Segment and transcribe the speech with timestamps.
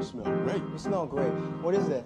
[0.00, 0.62] You smell great.
[0.72, 1.28] You smell great.
[1.60, 2.04] What is that?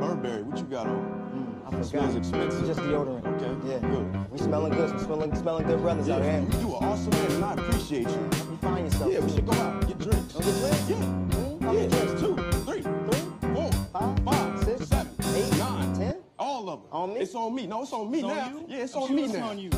[0.00, 0.96] Burberry, what you got on?
[1.34, 1.84] Mm, I It forgot.
[1.86, 2.66] smells expensive.
[2.66, 3.26] Just deodorant.
[3.36, 3.78] Okay, Yeah.
[3.80, 4.30] good.
[4.32, 4.94] We smelling good.
[4.94, 6.42] We smelling, smelling good brothers out here.
[6.50, 8.16] you, you are awesome man, and I appreciate you.
[8.50, 9.12] You find yourself.
[9.12, 10.32] Yeah, we should go out, get drinks.
[10.32, 10.88] Go get drinks?
[10.88, 10.96] Yeah.
[10.96, 12.12] Mm, how Yeah, many drinks?
[12.22, 12.34] two,
[12.64, 13.52] three, Three?
[13.54, 14.18] four, Five?
[14.20, 14.86] five, Six?
[14.88, 15.58] seven, Eight?
[15.58, 16.16] nine, Ten?
[16.38, 16.88] All of them.
[16.92, 17.20] On me?
[17.20, 17.66] It's on me.
[17.66, 18.48] No, it's on me It's on now.
[18.48, 18.64] you?
[18.68, 19.48] Yeah, it's I'm on sure me it's now.
[19.50, 19.70] on you.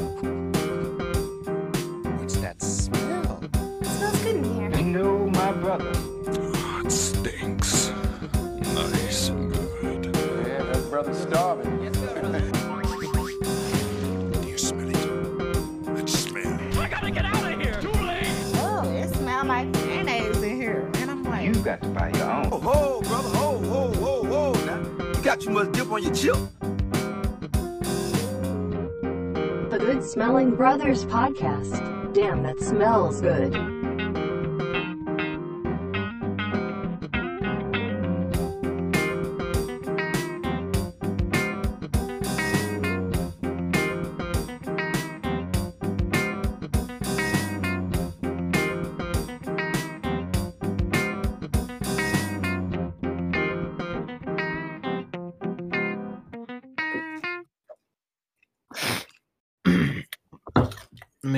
[2.17, 3.41] What's that smell?
[3.43, 4.71] It smells good in here.
[4.73, 5.93] I know my brother.
[8.77, 9.03] It stinks.
[9.03, 10.17] Nice and good.
[10.47, 11.81] Yeah, that brother's starving.
[14.43, 14.95] Do you smell it?
[15.97, 16.79] That smell.
[16.79, 17.81] I gotta get out of here.
[17.81, 18.27] Too late.
[18.57, 20.89] Oh, it smells like mayonnaise in here.
[20.95, 22.49] And I'm like, You got to buy your own.
[22.53, 24.65] Oh, whoa, brother, whoa, whoa, whoa, whoa.
[24.65, 26.37] Now, you got too much dip on your chip.
[29.71, 32.13] The Good Smelling Brothers podcast.
[32.13, 33.55] Damn, that smells good.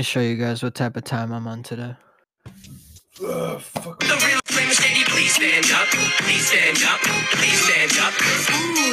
[0.02, 1.94] Me show you guys what type of time I'm on today.
[3.20, 3.60] Ooh,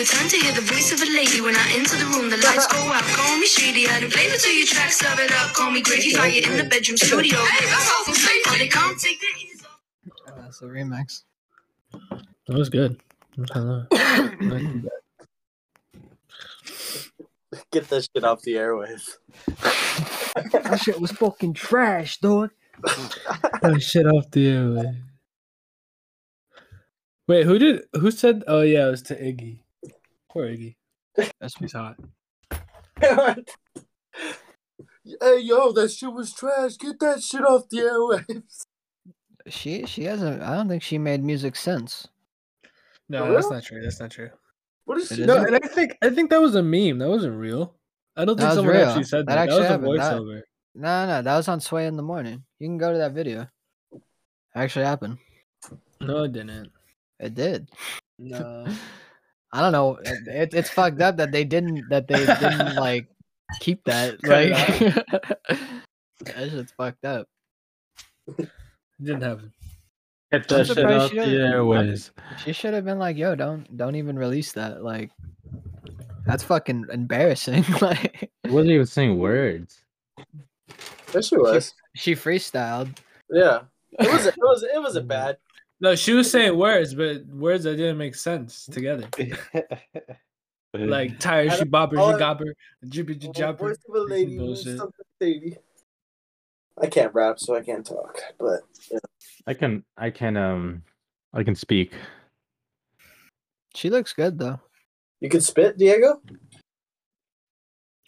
[0.05, 2.29] time to hear the voice of a lady when I enter the room.
[2.29, 3.87] The lights go out, call me shady.
[3.87, 5.53] Adding flavor to your track, serve it up.
[5.53, 7.39] Call me gravy fire in the bedroom studio.
[7.39, 9.81] Hey, that's all from sleep, but they can't take the ease off.
[10.37, 11.23] That's the remix.
[12.45, 13.01] That was good.
[13.51, 13.87] Hello.
[17.71, 19.17] Get that shit off the airwaves.
[20.51, 22.51] that shit was fucking trash, dog.
[23.61, 25.01] that shit off the airway.
[27.27, 27.83] Wait, who did?
[27.93, 28.43] Who said?
[28.47, 29.59] Oh yeah, it was to Iggy.
[30.31, 30.75] Poor Iggy.
[31.39, 31.97] That's He's hot.
[33.01, 33.35] hey,
[35.39, 36.77] yo, that shit was trash.
[36.77, 38.65] Get that shit off the airwaves.
[39.47, 40.41] She she hasn't.
[40.41, 42.07] I don't think she made music since.
[43.09, 43.81] No, For that's not true.
[43.81, 44.29] That's not true.
[44.89, 46.97] What is It she No, and I think I think that was a meme.
[46.97, 47.75] That wasn't real.
[48.17, 48.87] I don't think someone real.
[48.87, 49.43] actually said That that.
[49.45, 49.87] actually That, happened.
[49.87, 50.41] was a That- voiceover.
[50.73, 52.43] No, no, that was on Sway in the morning.
[52.57, 53.45] You can go to that video.
[54.55, 55.19] Actually happened.
[56.01, 56.71] No, it didn't.
[57.19, 57.69] It did.
[58.17, 58.65] No.
[59.53, 59.97] I don't know.
[60.03, 63.09] It, it, it's fucked up that they didn't that they didn't like
[63.59, 64.19] keep that.
[64.23, 65.69] Cut it Like
[66.33, 67.27] that shit's fucked up.
[68.39, 68.49] It
[69.03, 69.53] didn't happen.
[70.31, 72.11] Get I'm that shit off she the airways.
[72.43, 75.09] She should have been like, "Yo, don't don't even release that." Like,
[76.25, 77.65] that's fucking embarrassing.
[77.81, 79.79] like, wasn't even saying words.
[81.13, 81.73] Yes, she was.
[81.95, 82.95] she freestyled.
[83.31, 83.61] Yeah.
[83.93, 84.25] It was.
[84.27, 84.63] It was.
[84.63, 85.37] It wasn't bad.
[85.81, 89.07] No, she was saying words, but words that didn't make sense together.
[90.73, 92.53] Like tire, she bopper, she I- gobber,
[92.87, 93.69] jibber, Oh, jopper.
[93.69, 94.77] voice of a lady, bullshit.
[94.77, 95.57] something lady.
[96.81, 98.19] I can't rap, so I can't talk.
[98.39, 98.99] But yeah.
[99.47, 100.83] I can I can um
[101.33, 101.93] I can speak.
[103.75, 104.59] She looks good though.
[105.19, 106.21] you can spit, Diego.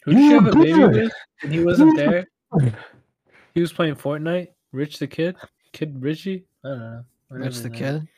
[0.04, 1.12] Who did she have a baby with?
[1.42, 2.26] And he wasn't there.
[3.54, 4.48] He was playing Fortnite.
[4.72, 5.36] Rich the kid,
[5.72, 6.46] kid Richie.
[6.64, 7.04] I don't know.
[7.28, 8.08] whatever Rich the his kid.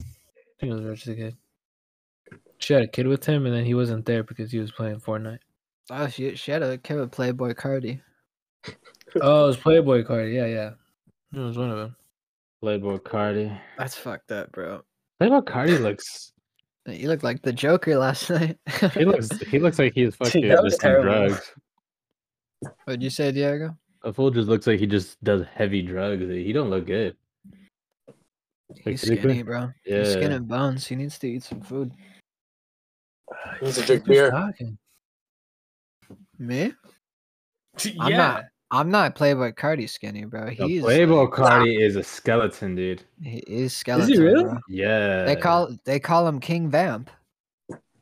[0.00, 0.04] I
[0.60, 1.36] think it was Rich the kid.
[2.58, 5.00] She had a kid with him, and then he wasn't there because he was playing
[5.00, 5.40] Fortnite.
[5.90, 8.00] Oh, she she had a kid with Playboi Carti.
[9.20, 10.30] Oh, it was Playboy Card.
[10.32, 10.70] Yeah, yeah.
[11.34, 11.96] It was one of them.
[12.62, 13.56] Playboi Carti.
[13.76, 14.82] That's fucked up, bro.
[15.20, 16.32] Playboi Carti looks
[16.86, 18.58] You look like the Joker last night.
[18.94, 21.52] he looks he looks like he's fucking that was just on drugs.
[22.84, 23.76] What'd you say, Diego?
[24.04, 26.22] A fool just looks like he just does heavy drugs.
[26.28, 27.16] He don't look good.
[28.84, 29.70] He's Like, skinny, bro.
[29.84, 30.86] He's skin and bones.
[30.86, 31.92] He needs to eat some food.
[33.60, 34.30] He needs to drink Who's beer.
[34.30, 34.78] talking?
[36.38, 36.72] Me?
[38.00, 38.44] I'm not.
[38.70, 40.46] I'm not Playboi Carti skinny, bro.
[40.46, 43.02] The He's Playboy like, Cardi is a skeleton, dude.
[43.22, 44.20] he is skeleton.
[44.22, 44.44] really?
[44.44, 44.58] bro.
[44.68, 45.24] Yeah.
[45.24, 47.10] They call they call him King Vamp.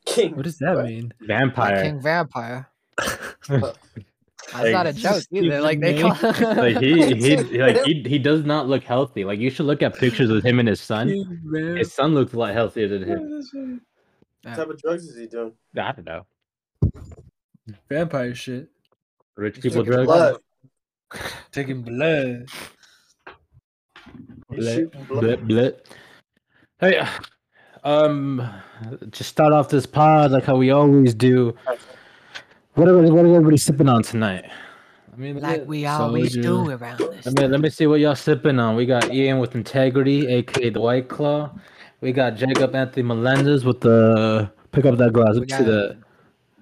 [0.05, 0.35] King.
[0.35, 1.13] What does that mean?
[1.21, 1.83] Like vampire.
[1.83, 2.69] King Vampire.
[3.47, 5.59] That's Like, not a joke either.
[5.61, 9.23] Like they call like he he like he, he does not look healthy.
[9.25, 11.09] Like you should look at pictures of him and his son.
[11.77, 13.81] His son looks a lot healthier than him.
[14.43, 15.51] What type of drugs is he doing?
[15.77, 16.25] I don't know.
[17.89, 18.69] Vampire shit.
[19.35, 20.05] Rich He's people taking drugs.
[20.07, 20.37] Blood.
[21.51, 22.47] Taking blood.
[24.49, 25.23] He's Blit, blood.
[25.23, 25.79] blit, blit.
[26.79, 27.05] Hey,
[27.83, 28.47] um,
[29.11, 31.55] just start off this pod like how we always do.
[32.75, 34.45] What are, what are everybody sipping on tonight?
[35.11, 37.25] I mean, like we always do around this.
[37.25, 38.75] Let me let me see what y'all sipping on.
[38.75, 41.49] We got Ian with integrity, aka the White Claw.
[42.01, 45.33] We got Jacob Anthony Melendez with the pick up that glass.
[45.33, 45.97] We Let's see got, the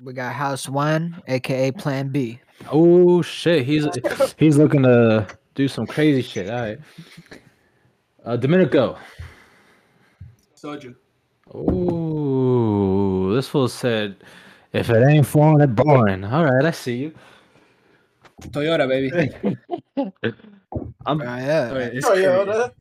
[0.01, 2.39] we got House One, aka Plan B.
[2.71, 3.65] oh shit.
[3.65, 3.87] He's
[4.37, 6.49] he's looking to do some crazy shit.
[6.49, 6.79] All right.
[8.25, 8.97] Uh, Domenico.
[10.55, 10.95] Soju.
[11.53, 14.15] Oh, this fool said,
[14.73, 16.23] if it ain't foreign, it boring.
[16.23, 17.13] All right, I see you.
[18.41, 19.55] Toyota, baby.
[21.05, 21.71] I'm Oh, yeah.
[21.73, 22.71] Wait, it's Toyota.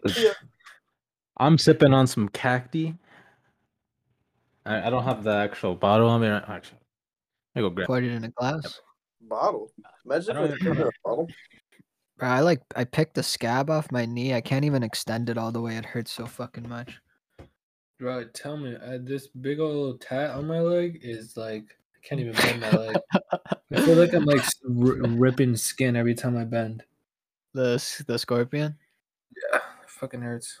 [1.36, 2.94] I'm sipping on some cacti.
[4.64, 6.28] I, I don't have the actual bottle on me.
[6.28, 6.77] right- Actually,
[7.62, 7.86] let me go grab.
[7.86, 8.80] Poured it in a glass.
[9.20, 9.70] Bottle.
[10.04, 11.28] Imagine I if don't it in a bottle.
[12.18, 14.34] Bro, I like I picked the scab off my knee.
[14.34, 15.76] I can't even extend it all the way.
[15.76, 17.00] It hurts so fucking much.
[17.98, 22.20] Bro, tell me, uh, this big old tat on my leg is like I can't
[22.20, 22.96] even bend my leg.
[23.72, 26.84] I feel like I'm like s- r- ripping skin every time I bend.
[27.54, 28.76] The the scorpion.
[29.52, 30.60] Yeah, fucking hurts.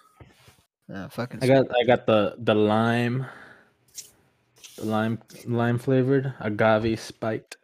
[0.92, 1.40] Uh, fucking.
[1.42, 3.28] I got I got the the lime, the
[4.80, 7.56] lime lime flavored agave spiked.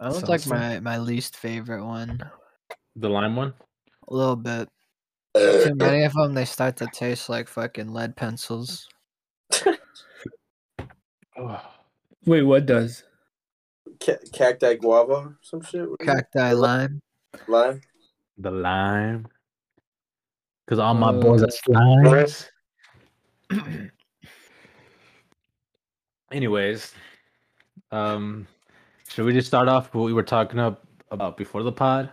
[0.00, 2.20] That was like my my least favorite one.
[2.96, 3.54] The lime one.
[4.08, 4.68] A little bit.
[5.36, 6.34] Too many of them.
[6.34, 8.86] They start to taste like fucking lead pencils.
[12.26, 13.04] Wait, what does?
[14.00, 15.88] Ca- cacti guava some shit.
[15.88, 16.12] What is it?
[16.12, 17.00] Cacti lime.
[17.48, 17.80] Lime.
[18.38, 19.26] The lime.
[20.66, 22.48] Cause all my boys Uh, are slimes.
[26.34, 26.92] Anyways,
[27.92, 28.48] um,
[29.08, 32.10] should we just start off what we were talking up about before the pod?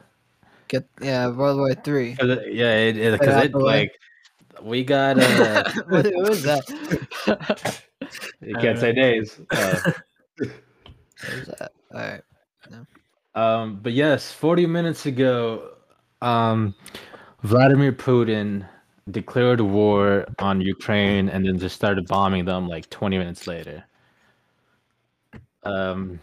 [0.68, 2.16] Get yeah, World War Three.
[2.20, 3.92] it- yeah, it, it, cause it like
[4.62, 7.82] we got uh, what, is that?
[8.42, 9.40] you can't say days.
[9.50, 9.92] Uh,
[10.38, 11.72] that?
[11.92, 12.22] All right.
[13.34, 15.72] Um, but yes, 40 minutes ago,
[16.22, 16.76] um,
[17.42, 18.68] Vladimir Putin
[19.10, 23.84] declared war on Ukraine and then just started bombing them like 20 minutes later.
[25.64, 26.20] Um,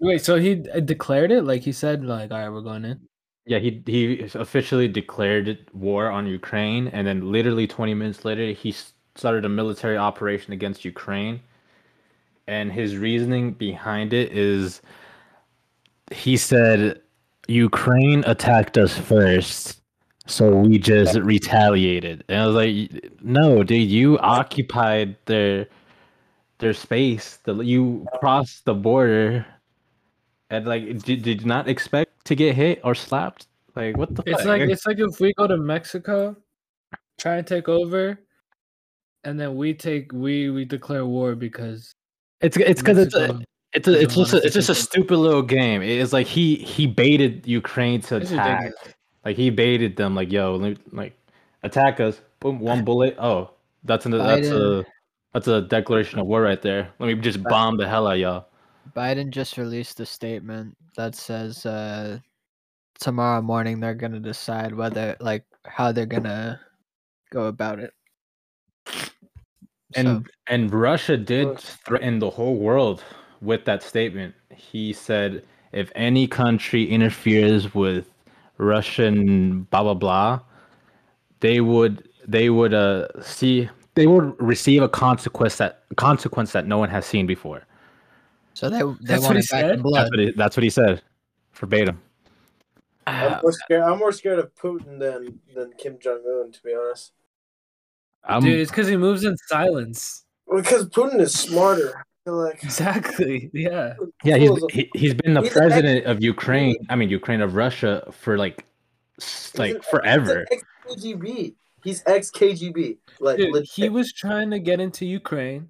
[0.00, 1.42] Wait, so he declared it?
[1.44, 3.00] Like he said, like, all right, we're going in.
[3.46, 8.74] yeah, he he officially declared war on Ukraine, and then literally 20 minutes later, he
[9.16, 11.40] started a military operation against Ukraine.
[12.46, 14.82] And his reasoning behind it is
[16.12, 17.00] he said
[17.48, 19.80] Ukraine attacked us first,
[20.26, 22.24] so we just retaliated.
[22.28, 25.66] And I was like, no, dude, you occupied their
[26.72, 27.38] space.
[27.44, 29.44] The you cross the border,
[30.50, 33.46] and like, did, did you not expect to get hit or slapped?
[33.76, 34.22] Like, what the?
[34.26, 34.46] It's fuck?
[34.46, 36.36] like it's like if we go to Mexico,
[37.18, 38.18] try and take over,
[39.24, 41.92] and then we take we we declare war because
[42.40, 43.40] It's it's because it's a,
[43.72, 45.82] it's a, it's just a, it's just a stupid little game.
[45.82, 48.60] It's like he he baited Ukraine to It's attack.
[48.60, 48.94] ridiculous.
[49.24, 50.14] Like he baited them.
[50.14, 51.18] Like yo, let me- like
[51.62, 52.20] attack us.
[52.40, 53.16] Boom, one bullet.
[53.18, 53.50] Oh,
[53.84, 54.84] that's an that's a
[55.34, 56.88] that's a declaration of war right there.
[57.00, 58.46] Let me just bomb the hell out of y'all.
[58.96, 62.20] Biden just released a statement that says uh,
[63.00, 66.60] tomorrow morning they're gonna decide whether like how they're gonna
[67.32, 67.92] go about it.
[69.96, 73.02] And So, and Russia did threaten the whole world
[73.40, 74.34] with that statement.
[74.54, 78.06] He said if any country interferes with
[78.58, 80.40] Russian blah blah blah,
[81.40, 86.78] they would they would uh see they would receive a consequence that consequence that no
[86.78, 87.62] one has seen before.
[88.54, 89.82] so they they That's what want he it back in said?
[89.82, 90.00] blood.
[90.02, 91.02] That's what he, that's what he said,
[91.54, 92.00] verbatim.
[93.06, 93.50] I'm more ah.
[93.50, 93.82] scared.
[93.82, 97.12] I'm more scared of Putin than than Kim Jong Un, to be honest.
[98.24, 100.24] I'm, dude, it's because he moves in silence.
[100.52, 102.04] Because Putin is smarter.
[102.26, 103.50] Like Exactly.
[103.52, 103.94] Yeah.
[104.22, 106.76] yeah, he's he, he's been the he's an president of Ukraine.
[106.88, 108.64] I mean Ukraine of Russia for like
[109.20, 110.46] s- like forever.
[110.50, 111.54] Ex KGB.
[111.84, 112.98] He's ex KGB.
[113.20, 113.70] Like Dude, legit.
[113.70, 115.68] he was trying to get into Ukraine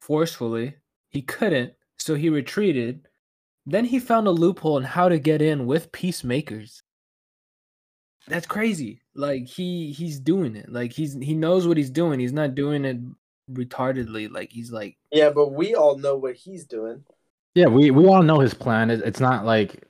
[0.00, 0.74] forcefully.
[1.10, 3.08] He couldn't, so he retreated.
[3.66, 6.82] Then he found a loophole on how to get in with peacemakers.
[8.28, 9.00] That's crazy.
[9.14, 10.70] Like he he's doing it.
[10.70, 12.20] Like he's he knows what he's doing.
[12.20, 12.98] He's not doing it
[13.50, 14.30] retardedly.
[14.30, 17.04] Like he's like Yeah, but we all know what he's doing.
[17.54, 18.90] Yeah, we we all know his plan.
[18.90, 19.88] It's not like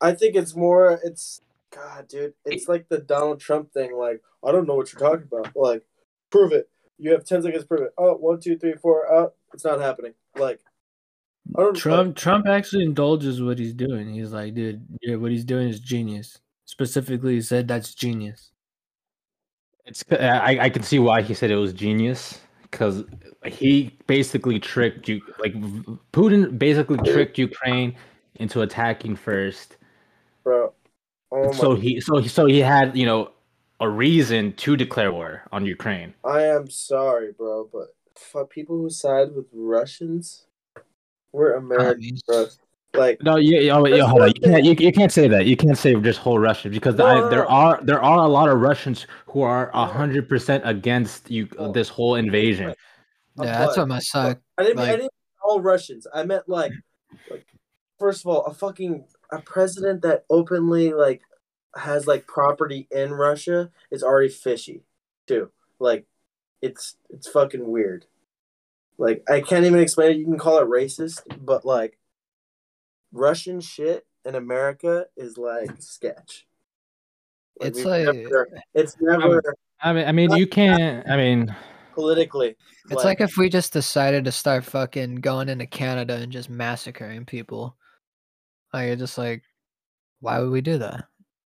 [0.00, 1.00] I think it's more.
[1.04, 1.40] It's
[1.74, 2.34] God, dude.
[2.44, 3.96] It's like the Donald Trump thing.
[3.96, 5.56] Like I don't know what you're talking about.
[5.56, 5.82] Like
[6.30, 6.68] prove it.
[6.98, 7.94] You have ten seconds to prove it.
[7.98, 9.12] Oh, one, two, three, four.
[9.12, 10.14] Oh, it's not happening.
[10.36, 10.60] Like
[11.56, 11.74] I don't.
[11.76, 14.12] Trump Trump actually indulges what he's doing.
[14.12, 16.38] He's like, dude, yeah, what he's doing is genius.
[16.64, 18.52] Specifically, he said that's genius.
[19.84, 23.04] it's I I can see why he said it was genius because
[23.46, 25.54] he basically tricked you like
[26.12, 27.96] Putin basically tricked Ukraine
[28.36, 29.76] into attacking first.
[30.44, 30.72] bro.
[31.32, 33.30] Oh so he so he so he had you know
[33.80, 36.14] a reason to declare war on Ukraine.
[36.24, 40.46] I am sorry, bro, but for people who side with Russians,
[41.32, 42.46] we're Americans, bro.
[42.94, 44.28] Like No, you, you, you, hold on.
[44.28, 45.46] you can't you, you can't say that.
[45.46, 47.48] You can't say just whole Russians because No, I, no, there no.
[47.48, 51.72] are there are a lot of Russians who are hundred percent against you oh.
[51.72, 52.74] this whole invasion.
[53.38, 54.38] Yeah, that's but- what my suck.
[54.58, 54.78] I didn't.
[54.80, 55.08] I didn't mean
[55.42, 56.06] all Russians.
[56.14, 56.72] I meant like,
[57.30, 57.46] like,
[57.98, 61.22] first of all, a fucking a president that openly like
[61.74, 64.84] has like property in Russia is already fishy,
[65.26, 65.50] too.
[65.78, 66.06] Like,
[66.60, 68.04] it's it's fucking weird.
[68.98, 70.18] Like, I can't even explain it.
[70.18, 71.98] You can call it racist, but like,
[73.10, 76.46] Russian shit in America is like sketch.
[77.60, 79.42] It's like- never- it's never
[79.84, 81.08] I mean, I mean, you can't.
[81.08, 81.54] I mean,
[81.94, 82.56] politically.
[82.90, 87.24] It's like if we just decided to start fucking going into Canada and just massacring
[87.24, 87.76] people.
[88.72, 89.42] Like, it's just like,
[90.20, 91.06] why would we do that?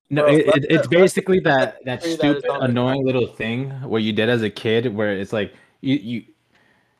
[0.09, 2.69] No, Bro, it, it, it's let's- basically that that agree that it's stupid, not like-
[2.69, 6.23] annoying little thing where you did as a kid, where it's like you you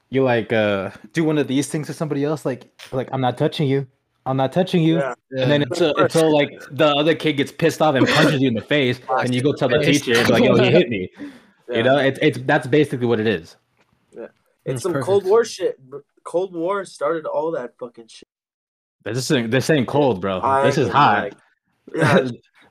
[0.10, 3.38] you like uh do one of these things to somebody else, like like I'm not
[3.38, 3.86] touching you,
[4.26, 5.14] I'm not touching you, Yeah.
[5.38, 8.54] and then until until like the other kid gets pissed off and punches you in
[8.56, 10.02] the face, and you go tell the Face.
[10.02, 11.10] teacher, like, "Yo, he hit me."
[11.68, 11.78] Yeah.
[11.78, 13.56] You know, it's it's that's basically what it is.
[14.16, 14.26] Yeah.
[14.26, 14.32] It's
[14.66, 15.06] That's some perfect.
[15.08, 15.80] Cold War shit.
[16.24, 18.28] Cold War started all that fucking shit.
[19.06, 20.42] This is this ain't cold, bro.
[20.42, 21.24] I This is hot.
[21.24, 21.34] like,
[21.96, 22.22] yeah,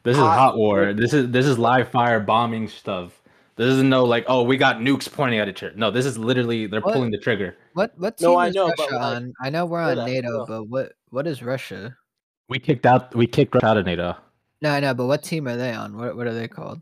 [0.03, 0.39] this is hot.
[0.39, 0.93] hot war.
[0.93, 3.13] This is this is live fire bombing stuff.
[3.57, 5.75] This isn't no like oh we got nukes pointing at each other.
[5.77, 6.95] No, this is literally they're What?
[6.95, 7.57] pulling the trigger.
[7.75, 9.33] What what team No, I is know, Russia but, like, on?
[9.41, 10.47] I know we're on that, NATO, no.
[10.47, 11.97] but what what is Russia?
[12.49, 14.17] We kicked out we kicked Russia out of NATO.
[14.61, 15.97] No, I know, but what team are they on?
[15.97, 16.81] What what are they called?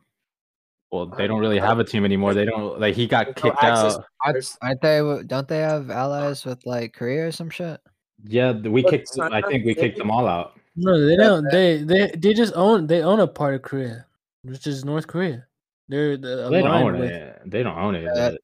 [0.90, 2.32] Well, they don't really have a team anymore.
[2.34, 4.04] They don't like he got There's no kicked out.
[4.24, 5.22] Aren't, There's- aren't they?
[5.26, 7.80] Don't they have allies with like Korea or some shit?
[8.24, 9.18] Yeah, we But kicked.
[9.20, 10.58] I think we kicked them all out.
[10.76, 11.44] No, they don't.
[11.50, 12.86] They they they just own.
[12.86, 14.06] They own a part of Korea,
[14.42, 15.46] which is North Korea.
[15.88, 17.10] They're the They don't aligned own with.
[17.10, 17.42] it.
[17.46, 18.06] They don't own it.
[18.06, 18.40] Uh, but-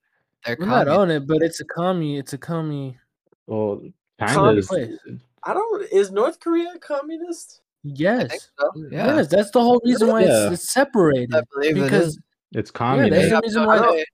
[0.46, 2.18] They're Well, not own it, but it's a commie.
[2.18, 2.96] It's a commie.
[3.46, 3.80] well,
[4.18, 5.18] Communist China's place.
[5.44, 5.86] I don't.
[5.92, 7.60] Is North Korea communist?
[7.84, 8.70] Yes, so.
[8.90, 9.28] Yeah, yes.
[9.28, 10.44] That's the whole reason why Yeah.
[10.50, 11.34] it's, it's separated.
[11.34, 12.16] I believe it because is.
[12.16, 12.20] it's
[12.54, 13.30] yeah, that's communist.
[13.30, 13.76] the reason why.
[13.76, 14.04] I don't- they-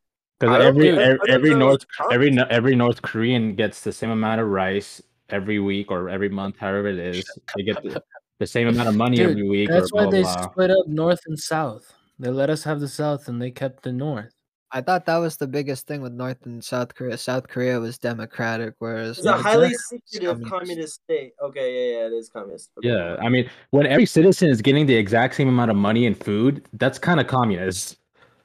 [0.41, 5.01] Because every every, every North every every North Korean gets the same amount of rice
[5.31, 7.25] every week or every month, however it is.
[7.57, 8.03] They get the,
[8.39, 9.69] the same amount of money Dude, every week.
[9.69, 10.51] That's or why blah, they blah, blah.
[10.51, 11.93] split up North and South.
[12.19, 14.33] They let us have the South, and they kept the North.
[14.71, 17.17] I thought that was the biggest thing with North and South Korea.
[17.17, 19.99] South Korea was democratic, whereas It's a highly exactly.
[20.09, 20.51] secretive Communist.
[20.51, 21.33] communist state.
[21.41, 22.71] Okay, yeah, yeah, it is communist.
[22.79, 22.89] Okay.
[22.89, 26.17] Yeah, I mean, when every citizen is getting the exact same amount of money and
[26.21, 27.99] food, that's kind of communist.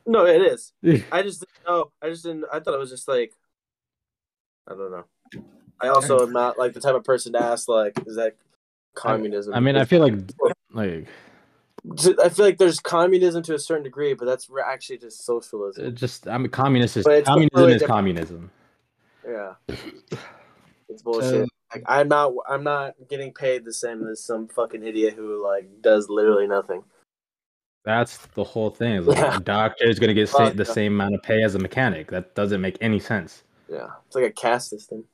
[0.06, 0.72] No, it is.
[1.12, 1.92] I just didn't know.
[2.02, 2.46] I just didn't.
[2.54, 3.34] I thought it was just like.
[4.68, 5.06] I don't know.
[5.82, 8.36] I also am not like the type of person to ask like, is that
[8.96, 9.54] communism?
[9.54, 10.16] I mean, I feel like
[10.74, 11.08] like
[12.22, 15.86] I feel like there's communism to a certain degree, but that's actually just socialism.
[15.86, 17.88] it just I'm mean, communist is communism is different.
[17.88, 18.52] communism.
[19.26, 19.54] Yeah,
[20.90, 21.48] it's bullshit.
[21.74, 22.34] like, I'm not.
[22.48, 26.84] I'm not getting paid the same as some fucking idiot who like does literally nothing.
[27.86, 29.06] That's the whole thing.
[29.06, 29.38] Like Yeah.
[29.38, 32.12] a doctor is going to get sa- the same amount of pay as a mechanic.
[32.12, 33.44] That doesn't make any sense.
[33.70, 35.06] Yeah, it's like a caste system.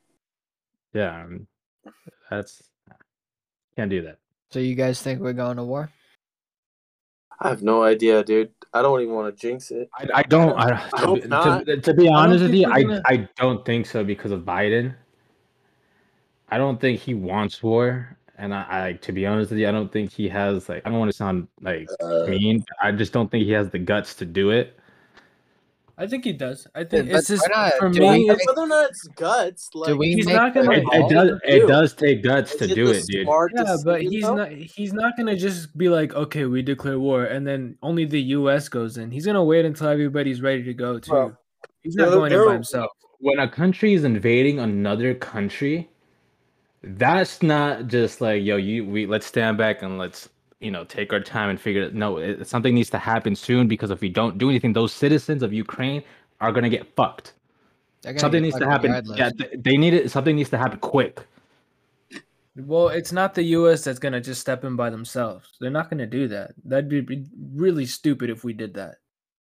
[0.95, 1.45] Yeah, um,
[2.29, 2.63] that's
[3.75, 4.17] can't do that.
[4.51, 5.91] So you guys think we're going to war?
[7.39, 8.51] I have no idea, dude.
[8.73, 9.89] I don't even want to jinx it.
[9.93, 10.57] I, I don't.
[10.57, 11.65] I, I to, hope be- not.
[11.65, 14.41] to, to be honest with you, we're I gonna- I don't think so because of
[14.41, 14.95] Biden.
[16.49, 19.71] I don't think he wants war, and I, I to be honest with you, I
[19.71, 22.25] don't think he has like I don't want to sound like Uh.
[22.27, 22.63] mean.
[22.81, 24.79] I just don't think he has the guts to do it.
[25.97, 26.67] I think he does.
[26.75, 28.27] I think but it's just not for me.
[28.27, 28.33] it.
[28.33, 31.39] It's, Whether or not it's guts, like we he's make not gonna- It, it does.
[31.45, 33.27] It does take guts Is to do it, dude.
[33.55, 34.35] yeah, but he's though?
[34.35, 34.51] not.
[34.51, 38.67] He's not gonna just be like, okay, we declare war, and then only the U.S.
[38.67, 39.09] goes in.
[39.09, 41.11] He's gonna wait until everybody's ready to go too.
[41.11, 41.37] Bro,
[41.81, 42.91] he's not going in by himself.
[43.19, 45.89] when a country is invading another country,
[46.83, 50.27] that's not just like yo, you we let's stand back and let's
[50.59, 51.93] you know take our time and figure it.
[51.93, 55.43] No, it, something needs to happen soon because if we don't do anything, those citizens
[55.43, 56.03] of Ukraine
[56.41, 57.33] are gonna get fucked.
[58.03, 58.91] Something get needs to happen.
[58.91, 59.17] regardless.
[59.17, 60.11] Yeah, th- they need it.
[60.11, 61.25] Something needs to happen quick.
[62.57, 63.83] Well, it's not the U.S.
[63.83, 65.49] that's gonna just step in by themselves.
[65.59, 66.53] They're not gonna do that.
[66.63, 68.95] That'd be- be really stupid if we did that.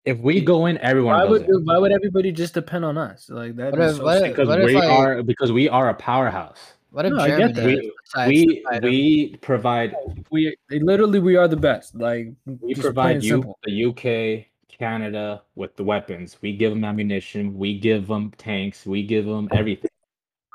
[0.04, 2.96] If we go in, everyone Why goes would in why would everybody just depend on
[2.96, 3.28] us?
[3.28, 3.72] Like that.
[3.72, 6.74] What if- what because what we like- are because we are a powerhouse.
[6.94, 7.66] What if No, I get that.
[7.66, 8.82] We decides we to fight 'em?
[8.84, 9.96] we provide
[10.30, 11.96] we literally we are the best.
[11.96, 16.38] Like we provide you the UK, Canada with the weapons.
[16.40, 17.58] We give them ammunition.
[17.58, 18.86] We give them tanks.
[18.86, 19.90] We give them everything.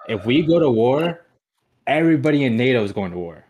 [0.07, 1.25] If we go to war,
[1.87, 3.43] everybody in NATO is going to war.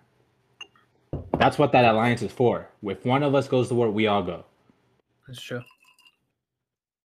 [1.38, 2.68] That's what that alliance is for.
[2.82, 4.46] If one of us goes to war, we all go.
[5.28, 5.62] That's true.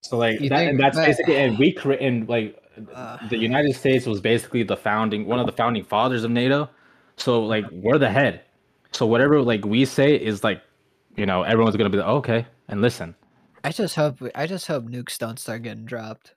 [0.02, 2.58] So like You that, think and that's that- basically and we create, and like
[2.94, 3.18] Uh.
[3.28, 6.68] the United States was basically the founding one of the founding fathers of NATO.
[7.16, 8.42] So like we're the head.
[8.92, 10.62] So whatever like we say is like,
[11.16, 13.14] you know, everyone's gonna be like, okay, and listen.
[13.62, 16.34] I just hope I just hope nukes don't start getting dropped.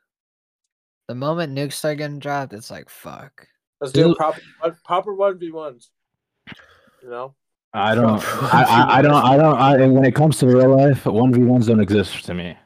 [1.08, 3.48] The moment nukes start getting dropped, it's like fuck.
[3.82, 4.41] Let's do proper
[4.86, 5.91] proper one v ones.
[7.03, 7.36] You know,
[7.74, 9.56] I don't, I, I, I don't, I don't.
[9.56, 12.58] I, and when it comes to real life, one v ones don't exist to me.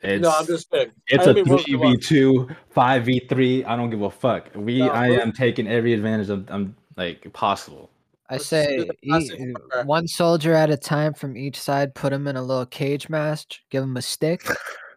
[0.00, 0.92] It's, no, I'm just kidding.
[1.08, 3.64] It's I a three v two, five v three.
[3.64, 4.48] I don't give a fuck.
[4.54, 7.90] We, No, I am taking every advantage of, um, like possible.
[8.30, 9.84] I say the e- classic e- warfare.
[9.84, 11.94] one soldier at a time from each side.
[11.94, 13.64] Put him in a little cage match.
[13.70, 14.42] Give him a stick,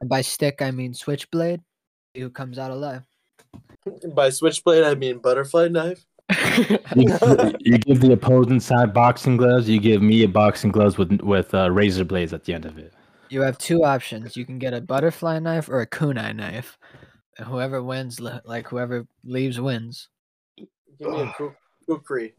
[0.02, 1.62] and by stick I mean switchblade.
[2.16, 3.04] See who comes out alive.
[4.14, 6.06] By switchblade, I mean butterfly knife.
[6.30, 6.78] You,
[7.60, 9.68] you give the opposing side boxing gloves.
[9.68, 12.78] You give me a boxing gloves with with uh, razor blades at the end of
[12.78, 12.94] it.
[13.32, 14.36] You have two options.
[14.36, 16.78] You can get a butterfly knife or a kunai knife.
[17.38, 20.10] And whoever wins, like whoever leaves, wins.
[20.58, 21.56] Give me a ku-
[21.88, 22.34] kukri.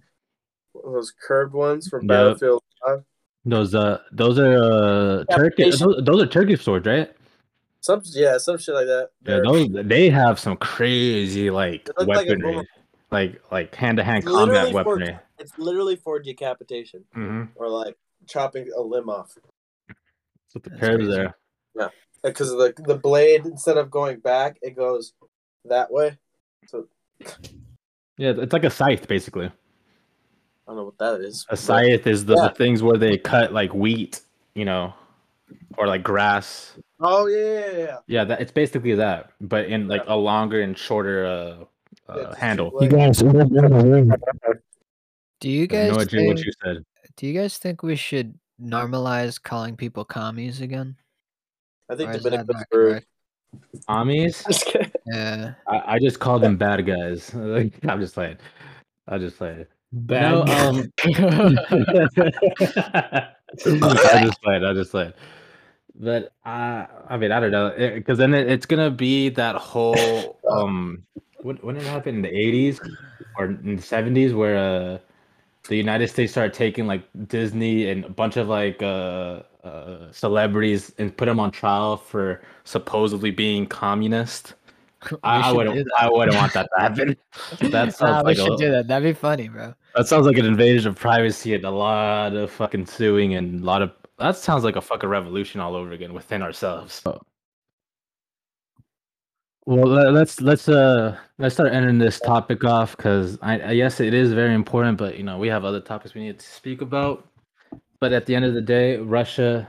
[0.85, 2.09] Those curved ones from Yep.
[2.09, 3.05] Battlefield 5.
[3.47, 5.81] Those uh, those are uh, Turkish.
[5.81, 5.87] Application.
[5.89, 7.11] Those, those are Turkish swords, right?
[7.81, 9.09] Some yeah, some shit like that.
[9.27, 12.69] Yeah, They're those they have some crazy like They look like weaponry,
[13.11, 15.19] like like hand to hand literally combat for- weaponry.
[15.39, 17.97] It's literally for decapitation hmm or like
[18.29, 19.37] chopping a limb off.
[20.53, 21.13] That's what the That's curves crazy.
[21.13, 21.37] there.
[21.75, 21.89] Yeah,
[22.23, 25.15] because the the blade instead of going back, it goes
[25.65, 26.19] that way.
[26.67, 26.89] So
[28.19, 29.47] Yeah, it's like a scythe basically.
[29.47, 29.51] I
[30.67, 31.47] don't know what that is.
[31.49, 32.49] A scythe is the, Yeah.
[32.49, 34.21] the things where they cut like wheat,
[34.55, 34.93] you know,
[35.79, 36.77] or like grass.
[37.01, 37.97] Oh yeah, yeah, yeah, yeah.
[38.07, 41.65] Yeah, that it's basically that, but in like a longer and shorter uh,
[42.13, 42.71] uh handle.
[42.73, 43.23] two blades.
[45.41, 46.85] Do you I have guys no idea what you said.
[47.17, 50.97] do you guys think we should normalize calling people commies again?
[51.91, 52.91] I think Or is that Dominic was not rude.
[52.91, 53.07] correct?
[53.89, 54.93] Amis, Just kidding.
[55.13, 55.55] Yeah.
[55.69, 57.35] I, I just call them bad guys.
[57.35, 58.39] I'm just playing.
[59.09, 59.67] I'm just playing.
[59.93, 60.31] Bad.
[60.31, 61.11] No, um, I
[64.25, 64.65] just played.
[64.65, 65.13] I just played.
[65.95, 70.39] But I, I mean, I don't know, because then it, it's gonna be that whole
[70.51, 71.03] um,
[71.43, 72.81] when, when it happened in the '80s
[73.37, 74.99] or in the '70s, where uh,
[75.69, 80.93] the United States started taking like Disney and a bunch of like uh, uh celebrities
[80.99, 84.55] and put them on trial for supposedly being communist.
[85.23, 85.89] I, I wouldn't.
[85.99, 87.17] I wouldn't want that to happen.
[87.71, 88.89] That sounds Nah, we should a, do that.
[88.89, 89.75] That'd be funny, bro.
[89.97, 93.65] that sounds like an invasion of privacy and a lot of fucking suing and a
[93.65, 97.03] lot of that sounds like a fucking revolution all over again within ourselves.
[99.65, 104.01] Well, let- let's let's uh let's start ending this topic off because I, I yes
[104.01, 106.81] it is very important, but you know we have other topics we need to speak
[106.81, 107.29] about.
[108.01, 109.69] But at the end of the day, Russia.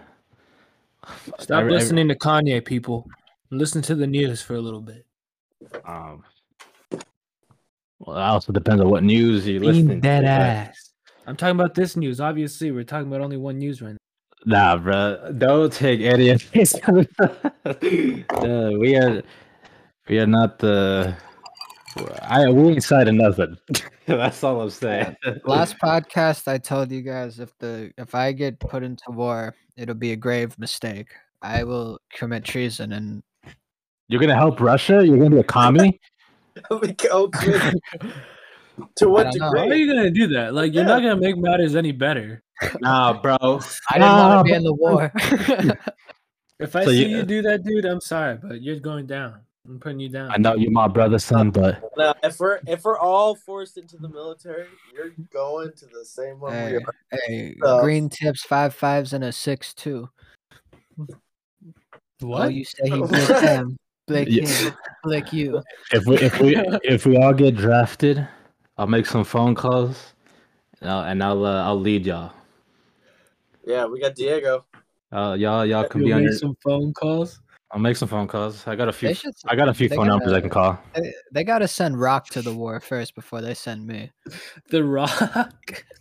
[1.39, 3.07] Stop I- I- listening to Kanye, people.
[3.51, 5.05] Listen to the news for a little bit.
[5.85, 6.23] Um,
[7.99, 9.75] well, it also depends on what news you listen.
[9.83, 9.99] Listening.
[9.99, 10.89] dead but- ass.
[11.27, 12.19] I'm talking about this news.
[12.19, 13.97] Obviously, we're talking about only one news right now.
[14.45, 15.31] Nah, bro.
[15.37, 16.73] Don't take any of this.
[16.83, 19.21] uh, we are,
[20.07, 21.15] we are not the.
[22.23, 23.57] I we ain't citing nothing.
[24.07, 25.15] That's all I'm saying.
[25.45, 29.95] Last podcast, I told you guys if the if I get put into war, it'll
[29.95, 31.07] be a grave mistake.
[31.41, 33.21] I will commit treason, and
[34.07, 35.05] You're gonna help Russia?
[35.05, 35.99] You're gonna be a commie?
[36.69, 37.81] Like, oh, dude.
[38.97, 39.51] to what don't know.
[39.51, 39.59] now.
[39.63, 40.53] How are you gonna do that?
[40.53, 42.43] Like, you're not gonna make matters any better.
[42.79, 43.35] nah, bro.
[43.89, 45.11] I didn't want to be in the war.
[46.59, 49.41] If I So see you- you do that, dude, I'm sorry, but you're going down.
[49.67, 50.31] I'm putting you down.
[50.31, 53.97] I know you're my brother's son, but No, if we're if we're all forced into
[53.97, 56.95] the military, you're going to the same one we hey, are.
[57.27, 60.09] hey, Uh, green tips, five fives, and a six two.
[60.99, 61.07] Oh,
[62.19, 62.53] What?
[62.53, 64.43] you say he blick them, blick Yeah.
[64.45, 64.73] him,
[65.03, 65.61] blick you.
[65.93, 68.27] if we if we if we all get drafted,
[68.77, 70.13] I'll make some phone calls,
[70.81, 72.33] and I'll and I'll, uh, I'll lead y'all.
[73.65, 74.65] Yeah, we got Diego.
[75.09, 76.33] Uh, y'all y'all can You'll be on your.
[76.33, 77.39] some phone calls.
[77.73, 78.67] I'll make some phone calls.
[78.67, 79.13] I got a few.
[79.15, 79.33] Should.
[79.47, 80.77] I got a few they phone numbers I can call.
[80.95, 84.11] They, they gotta send Rock to the war first before they send me.
[84.69, 85.85] The Rock.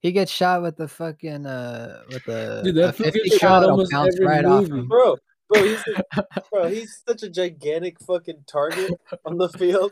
[0.00, 3.40] He gets shot with the fucking uh with the Dude, that fool 50 gets shot
[3.40, 4.80] shot will almost bounce every right off movie.
[4.82, 4.86] him.
[4.86, 5.16] Bro,
[5.48, 5.84] bro, he's
[6.16, 8.92] a, bro, he's such a gigantic fucking target
[9.24, 9.90] on the field.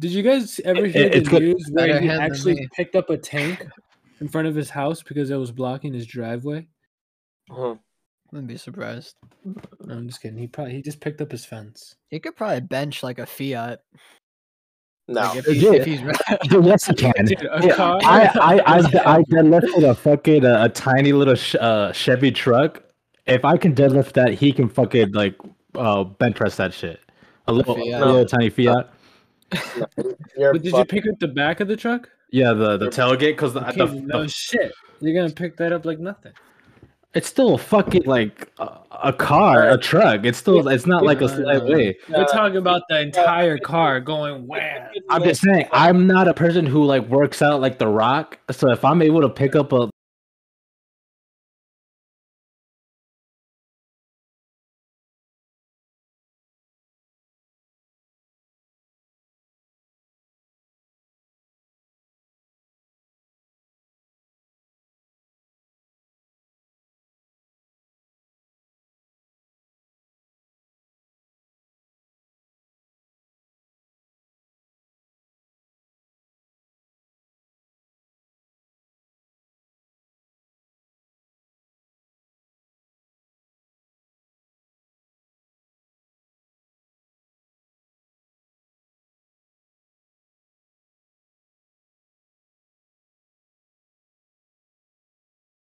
[0.00, 3.64] Did you guys ever hear it's the news where he actually picked up a tank
[4.20, 6.66] in front of his house because it was blocking his driveway?
[7.48, 7.76] Uh-huh.
[8.32, 9.14] Wouldn't be surprised.
[9.44, 10.38] No, I'm just kidding.
[10.38, 11.94] He probably he just picked up his fence.
[12.10, 13.80] He could probably bench like a Fiat.
[15.08, 15.72] No, Like if, he's, Yeah.
[15.74, 16.00] if he's
[16.48, 17.12] Dude, yes, you can.
[17.24, 18.00] Dude, Yeah, car?
[18.02, 18.76] I, I, I,
[19.18, 22.82] I deadlifted a fucking uh, a tiny little sh- uh, Chevy truck.
[23.26, 25.36] If I can deadlift that, he can fucking like
[25.76, 27.00] uh, bench press that shit.
[27.46, 28.02] A little, Fiat.
[28.02, 28.92] a little tiny Fiat.
[30.36, 32.10] You're But did you pick up the back of the truck?
[32.32, 34.72] Yeah, the the tailgate because the, Okay, the, no the- shit.
[35.00, 36.32] You're gonna pick that up like nothing.
[37.16, 40.26] It's still a fucking like a, a car, a truck.
[40.26, 41.74] It's still it's not like a slight no, no.
[41.74, 41.96] way.
[42.10, 44.90] We're talking about the entire car going wham.
[45.08, 48.38] I'm just saying, I'm not a person who like works out like The Rock.
[48.50, 49.88] So if I'm able to pick up a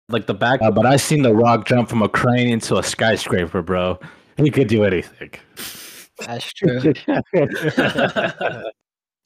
[0.09, 2.83] like the back, uh, but I seen The Rock jump from a crane into a
[2.83, 3.99] skyscraper, bro.
[4.37, 5.31] He could do anything.
[6.19, 6.93] That's true.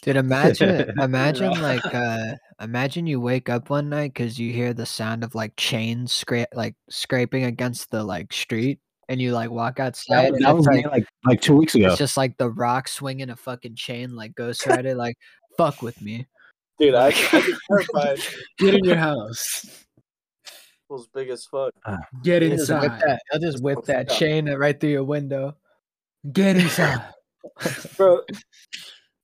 [0.01, 4.85] Dude, imagine, imagine like, uh, imagine you wake up one night because you hear the
[4.85, 9.79] sound of like chains scrape, like scraping against the like street, and you like walk
[9.79, 10.27] outside.
[10.27, 11.87] That, and that was like, like like two weeks ago.
[11.87, 15.17] it's just like the rock swinging a fucking chain, like Ghost Rider, like
[15.57, 16.27] fuck with me.
[16.79, 18.19] Dude, I, I get terrified.
[18.57, 19.85] Get in your house.
[20.89, 21.73] Was big as fuck.
[21.85, 21.97] Ah.
[22.23, 23.01] Get He'll just whip inside.
[23.01, 25.55] that, I'll just whip that chain right through your window.
[26.31, 27.05] Get inside.
[27.97, 28.21] Bro,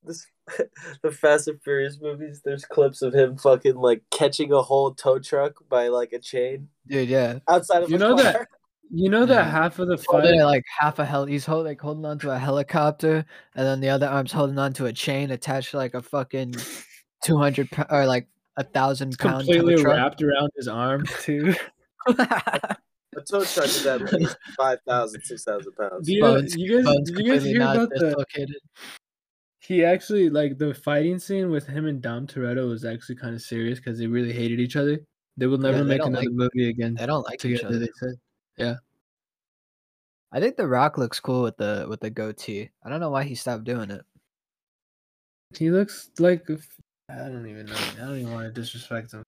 [0.04, 0.26] this
[1.02, 5.20] the Fast and Furious movies, there's clips of him fucking like catching a whole tow
[5.20, 7.40] truck by like a chain Dude, yeah.
[7.50, 8.24] outside of You a know car.
[8.24, 8.48] that
[8.92, 9.52] you know that mm.
[9.52, 11.26] half of the Holding fight it like half a hell.
[11.26, 13.26] He's holding like holding onto a helicopter,
[13.56, 16.54] and then the other arm's holding onto a chain attached to like a fucking
[17.26, 19.96] two hundred or like a thousand pound completely truck.
[19.98, 21.54] wrapped around his arm too.
[22.08, 26.06] A tow truck is at least 5,000, 6,000 pounds.
[26.08, 28.26] Do you, Bones- you guys bones did you guys hear not about the
[29.60, 33.42] he actually like the fighting scene with him and Dom Toretto was actually kind of
[33.42, 35.00] serious because they really hated each other.
[35.38, 37.80] They will never they make another like- movie again They don't like each other.
[37.80, 38.14] They said,
[38.58, 38.76] yeah.
[40.32, 42.70] I think The Rock looks cool with the with the goatee.
[42.84, 44.02] I don't know why he stopped doing it.
[45.58, 47.76] He looks like a f- I don't even know.
[47.76, 49.24] I don't even want to disrespect him.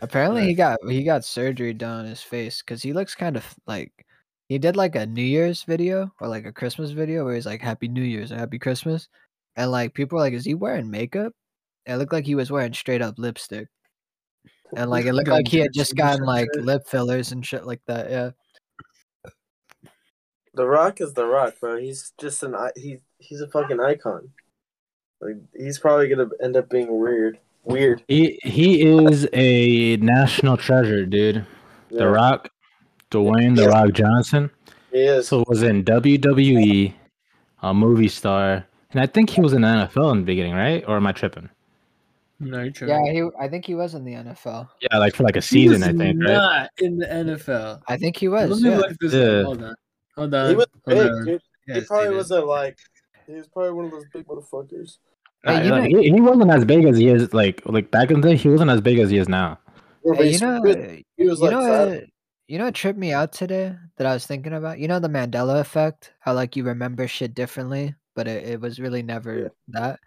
[0.00, 0.48] Apparently, Right.
[0.48, 3.92] he got he got surgery done on his face because he looks kind of like
[4.48, 7.60] he did like a New Year's video or like a Christmas video where he's like
[7.60, 9.08] Happy New Year's or Happy Christmas,
[9.56, 11.32] and like people were like, "Is he wearing makeup?"
[11.86, 13.68] It looked like he was wearing straight up lipstick,
[14.76, 17.80] and like it looked like he had just gotten like lip fillers and shit like
[17.86, 18.10] that.
[18.10, 18.30] Yeah,
[20.54, 21.78] The Rock is The Rock, bro.
[21.78, 22.98] He's just an i- he.
[23.18, 24.30] He's a fucking icon.
[25.22, 27.38] Like he's probably gonna end up being weird.
[27.64, 28.02] Weird.
[28.08, 31.46] He he is a national treasure, dude.
[31.90, 31.98] Yeah.
[31.98, 32.48] The Rock,
[33.10, 34.50] Dwayne The Rock Johnson.
[34.90, 35.28] He is.
[35.28, 36.92] So was in WWE,
[37.62, 40.84] a movie star, and I think he was in the NFL in the beginning, right?
[40.88, 41.48] Or am I tripping?
[42.40, 42.88] No, you're true.
[42.88, 43.12] yeah.
[43.12, 44.68] He I think he was in the NFL.
[44.80, 46.32] Yeah, like for like a He season, was I think, right?
[46.32, 47.82] not in the NFL.
[47.86, 48.40] I think he was.
[48.40, 48.62] Let was.
[48.64, 48.76] me Yeah.
[48.78, 49.20] look this Yeah.
[49.22, 49.44] up.
[49.46, 49.74] Hold on.
[50.16, 50.50] Hold on.
[50.50, 51.24] he was hold big, on.
[51.26, 51.40] dude.
[51.68, 52.16] He probably did.
[52.16, 52.76] wasn't like.
[53.28, 54.98] He was probably one of those big motherfuckers.
[55.44, 58.10] Hey, you like, know- he, he wasn't as big as he is like like back
[58.10, 58.36] in the day.
[58.36, 59.58] He wasn't as big as he is now.
[60.04, 60.62] Yeah, Hey, you know.
[61.16, 62.04] He was you like know, what-
[62.48, 64.78] you know what tripped me out today that I was thinking about?
[64.78, 66.12] You know the Mandela effect?
[66.20, 69.48] How like you remember shit differently, but it, it was really never Yeah.
[69.68, 70.00] that.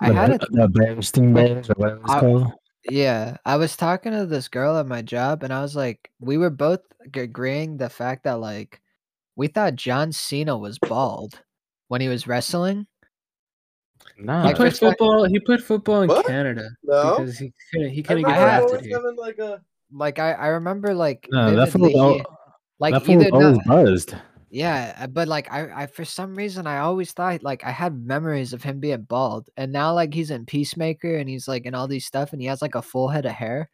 [0.00, 2.52] I the, had a the Bernstein Bears or whatever it's I- called.
[2.88, 6.38] yeah, I was talking to this girl at my job, and I was like, we
[6.38, 6.80] were both
[7.14, 8.80] agreeing the fact that like
[9.34, 11.40] we thought John Cena was bald
[11.88, 12.86] when he was wrestling.
[14.18, 15.24] Nah, He Like, played football.
[15.24, 16.26] He played football in What?
[16.26, 17.16] Canada No.
[17.18, 17.90] because he couldn't.
[17.90, 19.14] He couldn't get I had- drafted always here.
[19.16, 19.60] like a.
[19.90, 22.24] Like I, I remember like no, that fool, vividly, was he-
[22.78, 24.14] like that fool was either always not, buzzed.
[24.50, 28.04] Yeah, uh, but like I, I for some reason I always thought like I had
[28.04, 31.74] memories of him being bald, and now like he's in Peacemaker and he's like in
[31.74, 33.70] all these stuff, and he has like a full head of hair.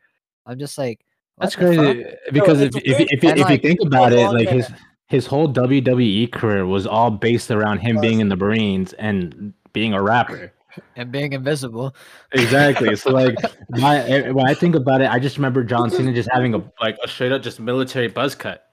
[0.46, 1.04] I'm just like,
[1.38, 1.84] That's the fuck?
[1.84, 3.08] crazy because it's if if, weird.
[3.12, 4.70] if, you- And, if you like, think about it, long like his
[5.08, 9.92] his whole WWE career was all based around him being in the Marines and being
[9.92, 10.50] a rapper.
[10.96, 11.94] And being invisible.
[12.32, 12.96] Exactly.
[12.96, 13.36] So like
[13.70, 16.64] my eh, when I think about it, I just remember John Cena just having a
[16.80, 18.64] like a straight up just military buzz cut.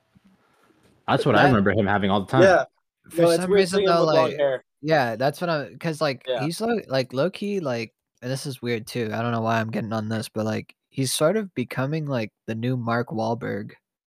[1.07, 2.43] That's what I remember him having all the time.
[2.43, 2.63] Yeah.
[3.09, 4.39] For no, some reason though, like
[4.81, 6.43] yeah, that's what I'm because like Yeah.
[6.43, 9.11] he's like like low key like, and this is weird too.
[9.13, 12.31] I don't know why I'm getting on this, but like he's sort of becoming like
[12.47, 13.73] the new Mark Wahlberg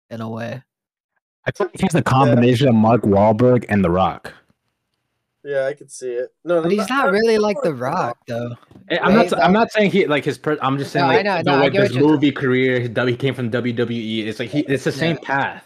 [0.10, 0.63] in a way.
[1.45, 4.34] I think he's a combination of Mark Wahlberg and The Rock.
[5.47, 6.33] Yeah, I could see it.
[6.43, 8.51] No, But he's not really like The Rock, though.
[8.89, 9.41] Eh, I'm Right, not.
[9.41, 10.38] I'm not saying he like his.
[10.38, 12.81] Per- I'm just saying No, I like know, no, like get his movie career.
[12.81, 14.27] His, he came from WWE.
[14.27, 14.60] It's like he.
[14.67, 15.63] It's the same path.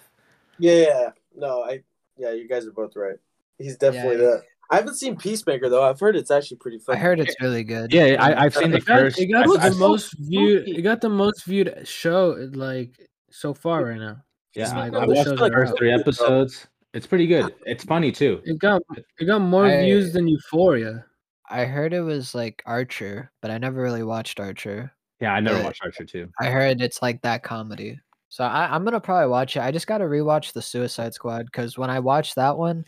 [0.59, 1.09] Yeah, yeah.
[1.35, 1.81] No, I.
[2.15, 3.15] Yeah, you guys are both right.
[3.57, 4.43] He's definitely Yeah, that.
[4.69, 5.83] I haven't seen Peacemaker though.
[5.83, 6.99] I've heard it's actually pretty funny.
[6.99, 7.91] I heard it's really good.
[7.91, 9.19] Yeah, I, I've seen the It got, first.
[9.19, 10.67] it got the most viewed.
[10.67, 14.17] It got the most viewed show like so far right now.
[14.53, 16.67] Yeah, like, I all watched the first three episodes.
[16.93, 17.53] It's pretty good.
[17.65, 18.41] It's funny too.
[18.45, 18.81] It got
[19.19, 21.05] it got more I- views than Euphoria.
[21.49, 24.93] I heard it was like Archer, but I never really watched Archer.
[25.19, 26.29] Yeah, I never But watched Archer too.
[26.39, 27.99] I heard it's like that comedy.
[28.29, 29.61] So I, I'm gonna probably watch it.
[29.61, 32.85] I just gotta rewatch the Suicide Squad because when I watched that one,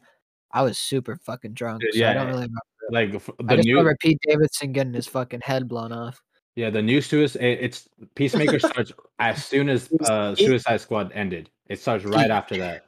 [0.51, 1.81] I was super fucking drunk.
[1.81, 2.59] Dude, so yeah, I don't really remember.
[2.91, 3.75] Like f- I the just new.
[3.77, 6.21] remember Pete Davidson getting his fucking head blown off.
[6.55, 7.41] Yeah, the new Suicide.
[7.43, 11.49] It's Peacemaker starts as soon as uh, Suicide Squad ended.
[11.67, 12.85] It starts right after that.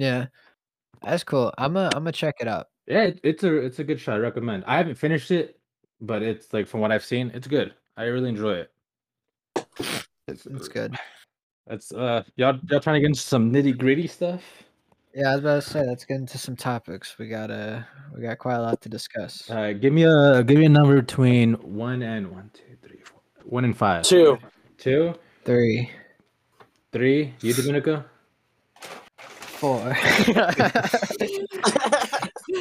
[0.00, 0.26] Yeah,
[1.02, 1.52] that's cool.
[1.58, 2.68] I'm gonna I'm gonna check it out.
[2.86, 4.14] Yeah, it, it's a it's a good show.
[4.14, 4.64] I recommend.
[4.66, 5.60] I haven't finished it,
[6.00, 7.74] but it's like from what I've seen, it's good.
[7.98, 8.72] I really enjoy it.
[10.26, 10.96] It's, It's good.
[11.66, 14.42] That's uh y'all y'all trying to get into some nitty gritty stuff.
[15.14, 17.18] Yeah, I was about to say let's get into some topics.
[17.18, 17.82] We got uh
[18.16, 19.50] we got quite a lot to discuss.
[19.50, 23.20] Uh, give me a give me a number between one and one, two, three, four,
[23.44, 24.04] one and five.
[24.04, 24.38] Two.
[24.78, 25.90] Two, Three,
[26.90, 27.34] three.
[27.42, 28.06] You, Dominica.
[29.60, 29.80] Four.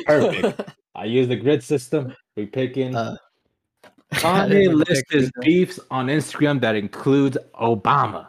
[0.05, 0.61] Perfect.
[0.95, 2.15] I use the grid system.
[2.35, 2.95] We picking.
[2.95, 3.15] Uh,
[4.13, 8.27] Kanye lists his beefs on Instagram that includes Obama.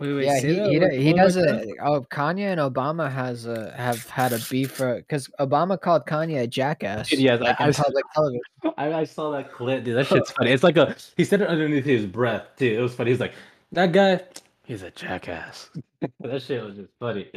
[0.00, 1.54] Wait, wait, yeah, he that he, one- do- he one more does time?
[1.60, 1.68] it.
[1.82, 6.42] Oh, Kanye and Obama has a have had a beef for because Obama called Kanye
[6.42, 7.10] a jackass.
[7.10, 8.40] Dude, yes, I- on I- public television.
[8.78, 9.96] I, I saw that clip, dude.
[9.96, 10.52] That shit's funny.
[10.52, 12.74] It's like a he said it underneath his breath too.
[12.78, 13.10] It was funny.
[13.10, 13.34] He's like,
[13.72, 14.22] that guy,
[14.70, 15.68] he's a jackass.
[16.20, 17.28] that shit was just funny.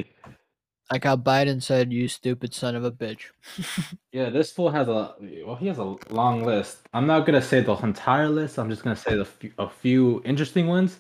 [0.92, 3.24] Like how Biden said, "You stupid son of a bitch."
[4.12, 6.88] Yeah, this fool has a well, he has a long list.
[6.94, 8.60] I'm not gonna say the entire list.
[8.60, 11.00] I'm just gonna say the few, a few interesting ones.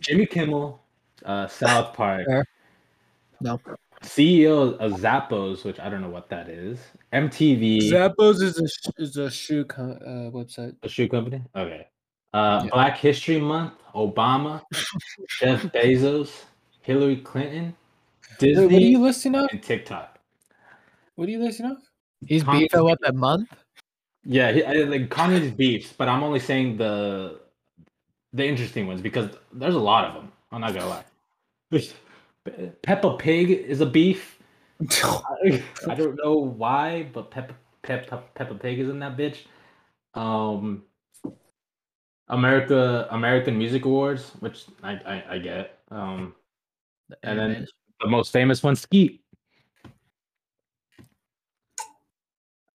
[0.00, 0.80] Jimmy Kimmel,
[1.24, 2.46] uh, South Park, Fair.
[3.40, 3.58] No.
[4.02, 6.78] CEO of Zappos, which I don't know what that is.
[7.12, 10.76] MTV, Zappos is a sh- is a shoe co- uh, website.
[10.82, 11.42] the shoe company.
[11.56, 11.88] Okay.
[12.34, 14.60] Uh, Black History Month, Obama,
[15.40, 16.32] Jeff Bezos,
[16.82, 17.76] Hillary Clinton,
[18.28, 19.48] Wait, Disney, what are you listing off?
[19.52, 20.18] and TikTok.
[21.14, 21.78] What are you listing off?
[22.26, 23.50] He's Kanye's beefing with a month.
[24.24, 27.40] Yeah, he, I, like Kanye's beefs, but I'm only saying the
[28.32, 30.32] the interesting ones because there's a lot of them.
[30.50, 31.04] I'm not gonna lie.
[31.70, 34.40] Pe- Peppa Pig is a beef.
[34.90, 39.38] I, I don't know why, but Peppa Peppa Peppa Pig is in that bitch.
[40.14, 40.82] Um,
[42.28, 45.78] America American Music Awards, which I I, I get.
[45.90, 46.34] Um,
[47.22, 47.72] and then AMAs.
[48.00, 49.20] the most famous one, Skete.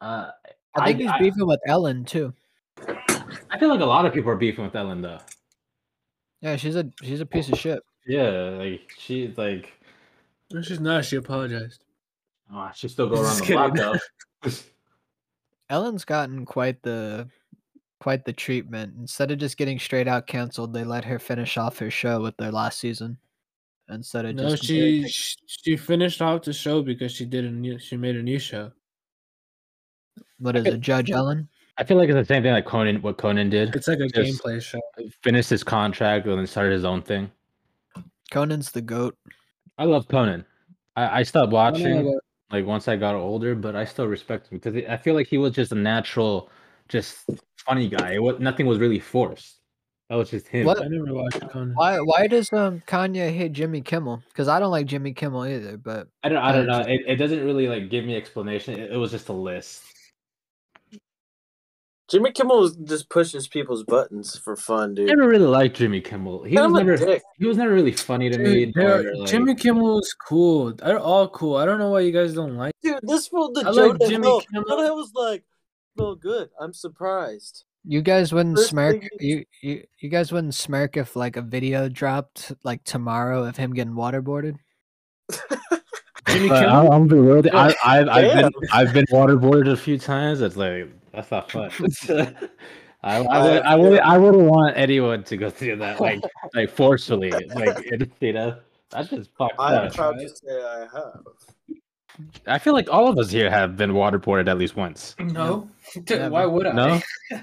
[0.02, 0.30] Uh,
[0.76, 2.34] I think he's I- beefing with Ellen too.
[3.52, 5.20] I feel like a lot of people are beefing with Ellen though.
[6.42, 7.82] Yeah, she's a she's a piece of shit.
[8.08, 9.74] Yeah, like she's like,
[10.52, 11.04] No, she's not.
[11.04, 11.84] She apologized.
[12.54, 14.50] oh, she still go around Just the block though.
[15.70, 17.28] Ellen's gotten quite the
[18.00, 18.94] quite the treatment.
[19.00, 22.36] Instead of just getting straight out canceled, they let her finish off her show with
[22.38, 23.18] their last season.
[23.90, 25.08] Instead of No, just she
[25.48, 27.80] she finished off the show because she did a new.
[27.80, 28.72] She made a new show.
[30.38, 31.50] what is it, Judge Ellen?
[31.78, 33.02] I feel like it's the same thing like Conan.
[33.02, 33.76] What Conan did.
[33.76, 34.80] It's like a Just gameplay show.
[35.24, 37.32] Finished his contract and then started his own thing.
[38.32, 39.18] Conan's the goat.
[39.78, 40.46] I love Conan.
[40.96, 43.86] I, I stopped I don't know watching about- like once I got older, but I
[43.86, 46.50] still respect him because I feel like he was just a natural,
[46.90, 47.30] just
[47.70, 48.14] funny guy.
[48.14, 49.56] It was, nothing was really forced.
[50.10, 50.66] That was just him.
[50.66, 50.82] What?
[50.82, 51.74] I never watched Conan.
[51.76, 54.24] Why why does um Kanye hate Jimmy Kimmel?
[54.30, 55.78] Because I don't like Jimmy Kimmel either.
[55.78, 56.40] But I don't.
[56.40, 56.80] I don't know.
[56.80, 58.80] It, it doesn't really like give me explanation.
[58.80, 59.84] It, it was just a list.
[62.10, 65.06] Jimmy Kimmel just pushes people's buttons for fun, dude.
[65.06, 65.20] I dude.
[65.20, 66.42] never really liked Jimmy Kimmel.
[66.42, 66.98] He was I'm a never.
[66.98, 67.22] dick.
[67.38, 68.66] He was never really funny to me.
[68.66, 70.74] Dude, they're- or, like- Jimmy Kimmel is cool.
[70.74, 71.58] They're all cool.
[71.58, 72.74] I don't know why you guys don't like.
[72.82, 74.64] Dude, this fool, the I Joe like Jimmy Hill, Kimmel.
[74.68, 75.44] Jonah Hill was like,
[76.00, 77.66] "No good." I'm surprised.
[77.86, 79.00] you guys wouldn't First smirk.
[79.02, 83.58] thing You, you you guys wouldn't smirk if like a video dropped like tomorrow of
[83.58, 84.56] him getting waterboarded.
[86.28, 86.92] Jimmy But Kimmel.
[86.92, 87.44] I'm, I'm be real.
[87.54, 90.42] I, I've, I've been I've been waterboarded a few times.
[90.42, 91.72] It's like that's not fun.
[93.02, 96.22] I I oh, would I would I wouldn't want anyone to go through that like
[96.54, 98.58] like forcefully like it, you know
[98.90, 99.94] that's just fucked I'm up.
[99.94, 101.22] proud to say I have.
[102.48, 105.16] I feel like all of us here have been waterboarded at least once.
[105.20, 105.70] No.
[106.10, 106.30] Never.
[106.30, 106.72] Why would I?
[106.74, 107.02] No?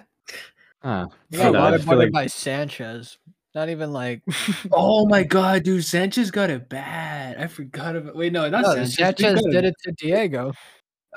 [0.82, 1.06] Huh.
[1.30, 3.18] You got I just waterboarded like- by Sanchez.
[3.56, 4.22] Not even like.
[4.72, 7.38] Oh my god, dude, Sanchez got it bad.
[7.38, 8.14] I forgot about.
[8.14, 8.94] Wait, no, not no, Sanchez.
[8.94, 10.52] Sanchez did it to Diego.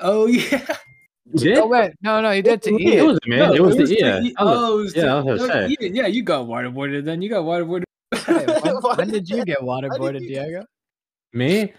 [0.00, 0.66] Oh yeah.
[1.36, 1.58] Did?
[1.58, 3.38] Oh wait, no, no, he did to It was man.
[3.50, 4.20] No, it was, to the yeah.
[4.20, 5.68] E- I Oh, it was yeah, to- was no.
[5.80, 7.04] Ian, yeah, you got waterboarded.
[7.04, 7.84] Then you got waterboarded.
[8.26, 10.64] Hey, when, when did did you get waterboarded, you- Diego?
[11.34, 11.72] Me?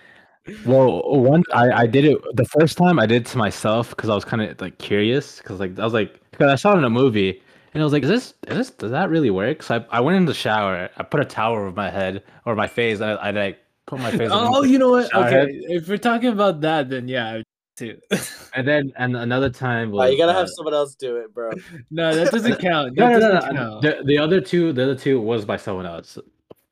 [0.66, 4.10] Well, once I, I did it the first time I did it to myself because
[4.10, 6.78] I was kind of like curious because like I was like because I saw it
[6.80, 7.42] in a movie
[7.74, 9.64] and I was like is this is this does that really work?
[9.64, 12.56] So I, I went in the shower I put a towel over my head or
[12.56, 15.14] my face I I like put my face Oh, underneath you know what?
[15.14, 15.50] Okay, head.
[15.52, 17.42] if we're talking about that, then yeah,
[17.76, 17.98] too.
[18.56, 21.52] and then and another time Oh, you gotta uh, have someone else do it, bro.
[21.92, 22.96] no, that doesn't count.
[22.96, 23.62] no That no no, doesn't no.
[23.62, 23.82] count.
[23.82, 26.18] The, the other two the other two was by someone else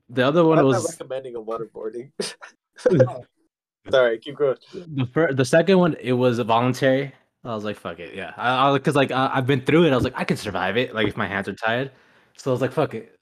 [0.10, 2.12] the other one I'm not was recommending a waterboarding.
[3.92, 4.58] Sorry, keep going.
[4.74, 7.14] the first, the second one, it was voluntary.
[7.44, 8.34] I was like, fuck it, yeah.
[8.38, 9.92] I, I because like I, I've been through it.
[9.92, 10.94] I was like, I can survive it.
[10.94, 11.92] Like if my hands are tired,
[12.38, 13.18] so I was like, fuck it,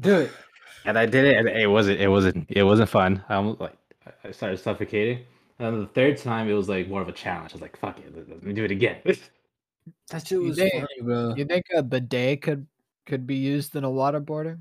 [0.00, 0.30] do it.
[0.84, 3.22] And I did it, and it wasn't, it wasn't, it wasn't fun.
[3.28, 3.74] I almost like
[4.24, 5.18] I started suffocating.
[5.58, 7.52] And then the third time, it was like more of a challenge.
[7.52, 8.96] I was like, fuck it, let, let me do it again.
[10.10, 11.34] That shit You was think- funny, bro.
[11.36, 12.66] You think a bidet could
[13.06, 14.58] could be used in a waterboarder?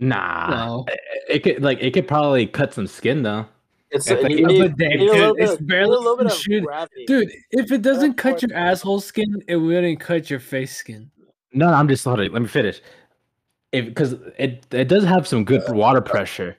[0.00, 0.84] nah, No.
[0.88, 3.46] it, it could like it could probably cut some skin though.
[3.92, 6.16] It's, It's like you a need, bidet, you need dude, it's of, barely a little
[6.16, 7.04] bit of shoot- gravity.
[7.06, 11.10] Dude, if it doesn't cut your asshole skin, it wouldn't cut your face skin.
[11.52, 12.32] No, no, I'm just hold it.
[12.32, 12.80] Let me finish.
[13.72, 16.56] If because it it does have some good water pressure,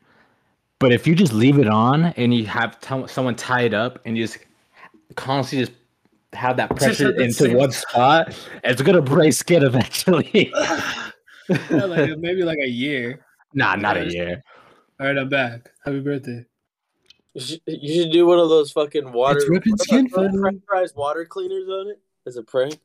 [0.80, 4.00] but if you just leave it on and you have t- someone tie it up
[4.06, 4.38] and you just
[5.16, 5.78] constantly just
[6.34, 10.52] have that pressure into one spot, it's gonna break skin eventually.
[11.50, 13.20] Yeah, like maybe like a year.
[13.54, 14.42] nah, not a year.
[15.00, 15.70] All right, I'm back.
[15.84, 16.46] Happy birthday.
[17.34, 21.26] You should, you should do one of those fucking water It's ripping skin, pressurized water
[21.26, 22.80] cleaners on it as a prank.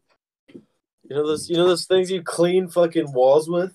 [0.55, 3.75] You know those you know those things you clean fucking walls with?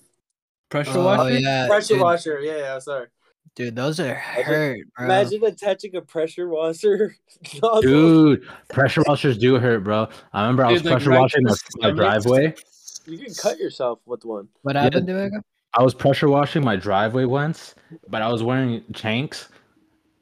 [0.70, 1.38] Pressure Oh washer?
[1.38, 3.06] yeah, Pressure dude, washer, yeah, yeah, sorry.
[3.54, 5.04] dude, those are hurt, bro.
[5.04, 7.16] Imagine attaching a pressure washer.
[7.80, 10.08] Dude, pressure washers do hurt, bro.
[10.32, 12.54] I remember I was like, pressure right washing my, the my driveway.
[13.06, 14.48] You can cut yourself with one.
[14.62, 15.40] What happened, Diego?
[15.76, 17.74] I was pressure washing my driveway once,
[18.08, 19.48] but I was wearing chanks,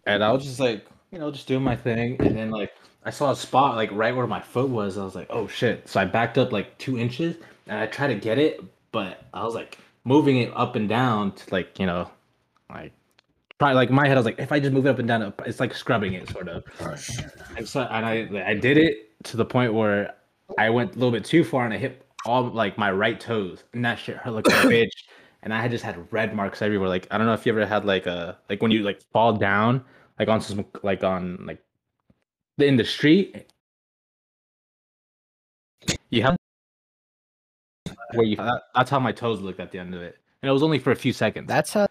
[0.07, 2.73] and I was just like, you know, just doing my thing, and then like
[3.05, 4.99] I saw a spot like right where my foot was.
[4.99, 5.88] I was like, oh shit!
[5.88, 7.37] So I backed up like two inches,
[7.67, 8.62] and I tried to get it,
[8.93, 12.11] but I was like moving it up and down to like you know,
[12.71, 12.93] like
[13.59, 15.09] probably like in my head I was like, if I just move it up and
[15.09, 16.65] down, it's like scrubbing it sort of.
[17.57, 20.15] And so and I I did it to the point where
[20.59, 23.65] I went a little bit too far and I hit all like my right toes,
[23.73, 24.91] and that shit hurt like a bitch.
[25.42, 26.88] And I had just had red marks everywhere.
[26.88, 29.33] Like I don't know if you ever had like a like when you like fall
[29.33, 29.85] down
[30.18, 31.62] like on some like on like
[32.59, 33.46] in the street.
[36.11, 36.37] You have
[38.14, 40.52] where you that, that's how my toes looked at the end of it, and it
[40.52, 41.48] was only for a few seconds.
[41.48, 41.87] That's how.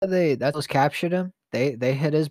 [0.00, 1.32] They that was captured him.
[1.50, 2.30] They they hit his.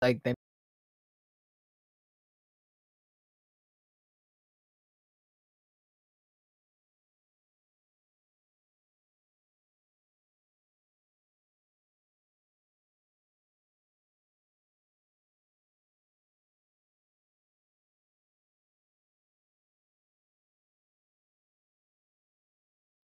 [0.00, 0.34] Like they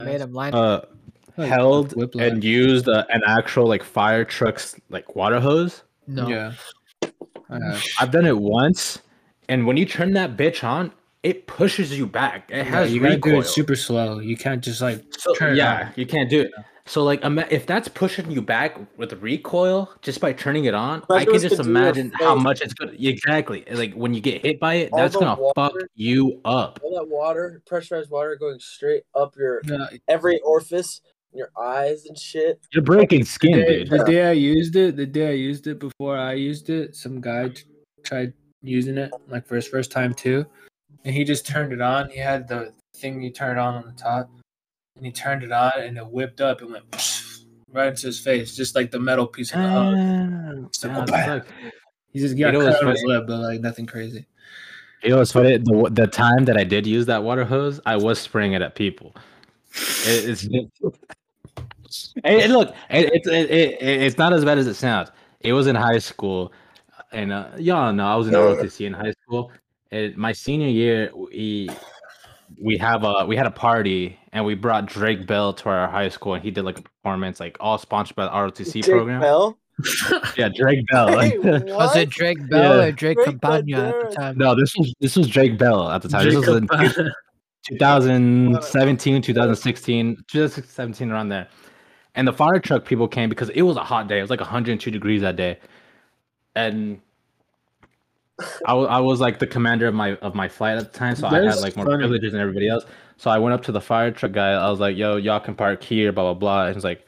[0.00, 0.54] made him line.
[0.54, 0.82] uh
[1.36, 2.30] held whiplash.
[2.30, 5.82] and used uh, an actual like fire truck's like water hose.
[6.06, 6.28] no.
[6.28, 6.52] Yeah.
[7.50, 7.84] Have.
[8.00, 9.00] I've done it once,
[9.48, 12.50] and when you turn that bitch on, it pushes you back.
[12.50, 14.18] It Yeah, has you gotta do it super slow.
[14.18, 16.52] You can't just like So, yeah, you can't do it.
[16.86, 21.24] So like, if that's pushing you back with recoil just by turning it on, I
[21.24, 22.92] can just gonna do to your imagine how much it's gonna.
[22.98, 26.80] Exactly, like when you get hit by it, All that's gonna fuck you up.
[26.82, 31.00] All that water, pressurized water going straight up your No, every orifice,
[31.34, 32.60] in your eyes and shit.
[32.72, 33.90] You're breaking skin, the, day, dude.
[33.90, 37.20] the day I used it, the day I used it before I used it, some
[37.20, 37.64] guy t-
[38.04, 38.32] tried
[38.62, 40.46] using it like for his first time too,
[41.04, 42.08] and he just turned it on.
[42.08, 44.30] He had the thing you turn it on on the top,
[44.96, 46.84] and he turned it on, and it whipped up and went
[47.70, 49.96] right into his face, just like the metal piece of the hose.
[49.98, 51.46] Ah, So, that
[52.12, 54.26] He just You got know cut on his lip, but like nothing crazy.
[55.02, 55.58] You know what's funny?
[55.58, 58.74] The the time that I did use that water hose, I was spraying it at
[58.74, 59.14] people.
[60.06, 60.48] It, it's
[62.24, 65.10] and, and look, it, it's it, it, it's not as bad as it sounds.
[65.40, 66.52] It was in high school,
[67.12, 69.50] and uh, y'all know I was in ROTC in high school.
[69.90, 71.70] And my senior year, we
[72.60, 76.08] we have a we had a party and we brought Drake Bell to our high
[76.08, 79.20] school and he did like a performance like all sponsored by the ROTC Jake program.
[79.20, 79.58] Bell?
[80.36, 81.18] Yeah, Drake Bell.
[81.18, 82.84] Hey, Was it Drake Bell Yeah.
[82.84, 84.38] or Drake Drake Campana at the time?
[84.38, 86.24] no, this was this was Drake Bell at the time.
[86.24, 86.68] This was in
[87.68, 91.48] 2017, 2016, 2017 around there.
[92.14, 94.18] And the fire truck people came because it was a hot day.
[94.18, 95.58] It was like 102 degrees that day.
[96.54, 97.00] And
[98.66, 101.14] I wa- I was like the commander of my of my flight at the time,
[101.14, 101.98] so I had like more funny.
[101.98, 102.84] privileges than everybody else.
[103.16, 104.52] So I went up to the fire truck guy.
[104.52, 107.06] I was like, "Yo, y'all can park here, blah blah blah." And he's like,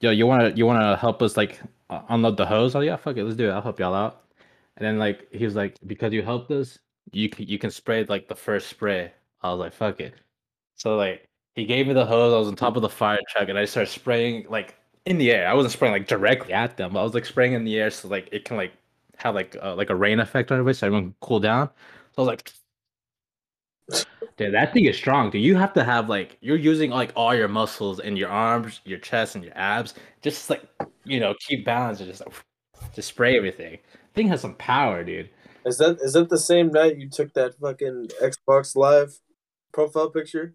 [0.00, 1.60] "Yo, you wanna you wanna help us like
[2.08, 3.52] unload the hose?" Oh yeah, fuck it, let's do it.
[3.52, 4.24] I'll help y'all out.
[4.76, 6.78] And then like he was like, "Because you helped us,
[7.12, 9.12] you can you can spray like the first spray."
[9.42, 10.14] I was like, "Fuck it."
[10.74, 12.32] So like he gave me the hose.
[12.32, 14.76] I was on top of the fire truck, and I started spraying like
[15.06, 15.48] in the air.
[15.48, 16.96] I wasn't spraying like directly at them.
[16.96, 18.72] I was like spraying in the air so like it can like
[19.16, 21.68] have like uh, like a rain effect on everybody, so everyone can cool down.
[22.14, 22.52] So I was like,
[24.36, 25.30] dude, that thing is strong.
[25.30, 28.80] Dude, you have to have like you're using like all your muscles in your arms,
[28.84, 30.62] your chest, and your abs, just like
[31.04, 32.34] you know keep balance and just like,
[32.98, 33.78] spray everything.
[34.14, 35.30] Thing has some power, dude.
[35.64, 39.18] Is that is that the same night you took that fucking Xbox Live
[39.72, 40.54] profile picture?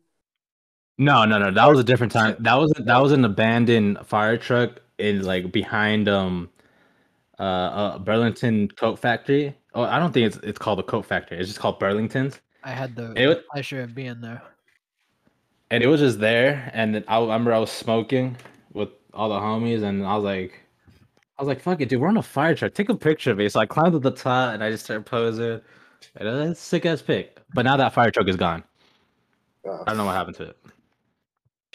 [0.98, 1.52] No, no, no.
[1.52, 2.36] That was a different time.
[2.40, 6.50] That was that was an abandoned fire truck in like behind um
[7.40, 9.56] uh, uh Burlington Coat Factory.
[9.74, 11.38] Oh, I don't think it's it's called the Coat Factory.
[11.38, 12.40] It's just called Burlington's.
[12.64, 14.42] I had the It was- pleasure of being there.
[15.72, 16.70] And it was just there.
[16.74, 18.38] And then I remember I was smoking
[18.74, 20.62] with all the homies, and I was like,
[21.38, 22.00] I was like, "Fuck it, dude.
[22.00, 22.74] We're on a fire truck.
[22.74, 25.06] Take a picture of me." So I climbed to the top and I just started
[25.06, 25.60] posing.
[26.18, 27.40] And it's a sick ass pic.
[27.54, 28.64] But now that fire truck is gone.
[29.66, 30.58] Oh, I don't know what happened to it.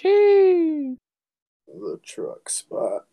[0.02, 3.06] The truck spot.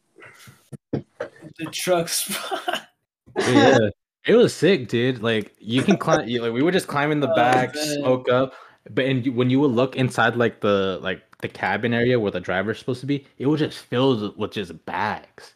[0.92, 2.88] the truck spot.
[3.40, 3.90] yeah,
[4.26, 5.22] it was sick, dude.
[5.22, 6.28] Like you can climb.
[6.28, 7.98] You, like we were just climbing the Oh, back, man.
[8.00, 8.54] smoke up.
[8.90, 12.40] But and when you would look inside, like the like the cabin area where the
[12.40, 15.54] driver's supposed to be, it was just filled with just bags.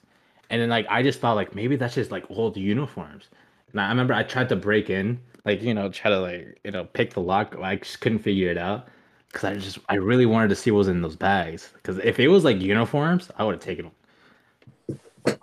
[0.50, 3.26] And then like I just thought like maybe that's just like old uniforms.
[3.72, 6.72] And I remember I tried to break in, like you know, try to like you
[6.72, 7.56] know pick the lock.
[7.62, 8.88] I just couldn't figure it out
[9.32, 11.70] because I just I really wanted to see what was in those bags.
[11.74, 15.38] Because if it was like uniforms, I would have taken them.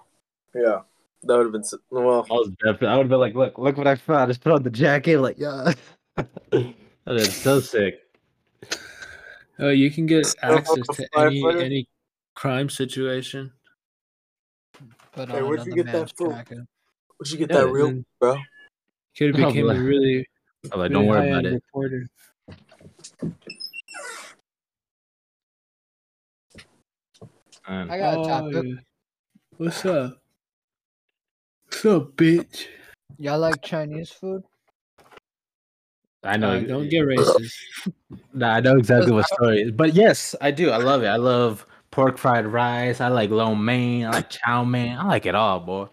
[0.55, 0.81] Yeah,
[1.25, 2.27] that would have been s- well.
[2.31, 2.89] I was definitely.
[2.89, 4.23] I would have been like, look, look what I found.
[4.23, 5.19] I just put on the jacket.
[5.21, 5.73] Like, yeah.
[6.51, 6.75] that
[7.09, 8.01] is so sick.
[9.59, 11.63] Oh, you can get access to any firefighter?
[11.63, 11.89] any
[12.35, 13.53] crime situation.
[15.13, 16.29] Put Hey, where'd you get that man's from?
[16.31, 16.47] Where'd
[17.27, 18.37] you get Yeah, that real, and- bro?
[19.17, 20.27] Could have Oh, became a really,
[20.71, 21.55] I'm like, really don't worry about it.
[21.55, 22.09] reporter.
[27.69, 27.91] Man.
[27.91, 28.65] I got a Oh, topic.
[28.65, 28.75] yeah.
[29.59, 30.19] What's up?
[31.67, 32.67] What's up, bitch?
[33.19, 34.43] Y'all like Chinese food?
[36.23, 36.53] I know.
[36.53, 37.53] Uh, don't get racist.
[38.33, 39.73] Nah, I know exactly what story is.
[39.73, 40.71] But yes, I do.
[40.71, 41.09] I love it.
[41.09, 43.01] I love pork fried rice.
[43.01, 44.07] I like lo mein.
[44.07, 44.97] I like chow mein.
[44.97, 45.89] I like it all, boy.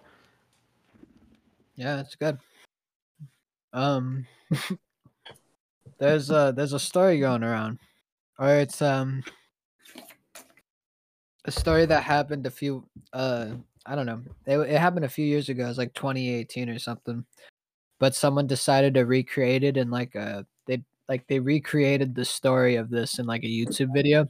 [1.75, 2.37] Yeah, it's good.
[3.73, 4.25] Um,
[5.99, 7.79] there's a there's a story going around,
[8.39, 9.23] or it's um
[11.45, 13.47] a story that happened a few uh
[13.85, 15.65] I don't know it it happened a few years ago.
[15.65, 17.25] It was like 2018 or something,
[17.99, 22.75] but someone decided to recreate it in like a they like they recreated the story
[22.75, 24.27] of this in like a YouTube video,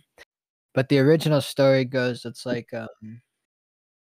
[0.74, 3.22] but the original story goes it's like um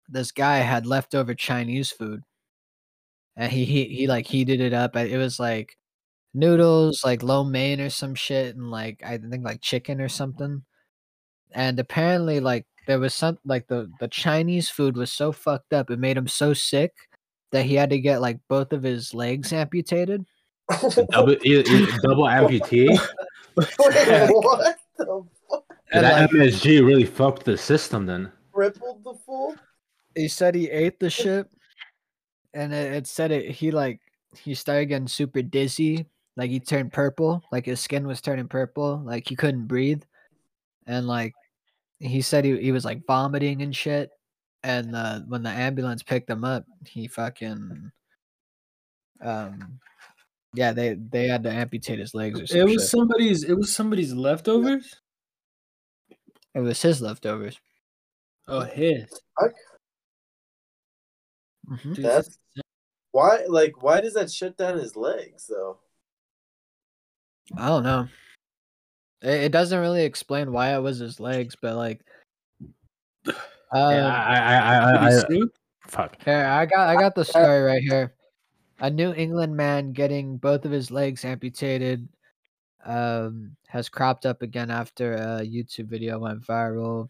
[0.09, 2.23] this guy had leftover Chinese food
[3.35, 4.95] and he he, he like heated it up.
[4.95, 5.77] It was like
[6.33, 10.63] noodles, like lo mein or some shit, and like I think like chicken or something.
[11.53, 15.91] And apparently, like there was some like the the Chinese food was so fucked up,
[15.91, 16.91] it made him so sick
[17.51, 20.25] that he had to get like both of his legs amputated.
[21.11, 22.89] Double, double amputee.
[23.55, 25.63] Wait, what the fuck?
[25.91, 28.31] And that like MSG really fucked the system then.
[28.51, 29.55] Crippled the fool?
[30.15, 31.47] he said he ate the shit,
[32.55, 33.51] and it, it said it.
[33.51, 33.99] He like
[34.35, 38.99] he started getting super dizzy, like he turned purple, like his skin was turning purple,
[39.05, 40.01] like he couldn't breathe,
[40.87, 41.35] and like
[41.99, 44.09] he said he he was like vomiting and shit.
[44.63, 47.91] And uh, when the ambulance picked him up, he fucking
[49.21, 49.79] um
[50.53, 52.89] yeah they they had to amputate his legs or some It was shit.
[52.89, 53.43] somebody's.
[53.43, 54.95] It was somebody's leftovers.
[56.55, 57.59] it was his leftovers.
[58.47, 59.05] Oh, his.
[61.69, 61.95] Mhm.
[61.95, 62.37] Dude, That's
[63.11, 63.45] why.
[63.47, 65.79] Like, why does that shut down his legs though?
[67.57, 68.07] I don't know.
[69.21, 72.01] It, it doesn't really explain why it was his legs, but like,
[73.27, 73.33] uh,
[73.73, 75.41] Yeah, I, I, I, I, I,
[75.87, 76.21] fuck.
[76.23, 78.13] here I got I got the story right here.
[78.79, 82.07] A New England man getting both of his legs amputated
[82.85, 87.09] um, has cropped up again after a YouTube video went viral.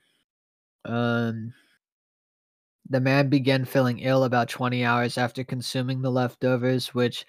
[0.85, 1.53] Um,
[2.89, 7.25] the man began feeling ill about 20 hours after consuming the leftovers, which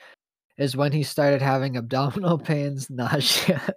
[0.60, 3.74] is when he started having abdominal pains, nausea,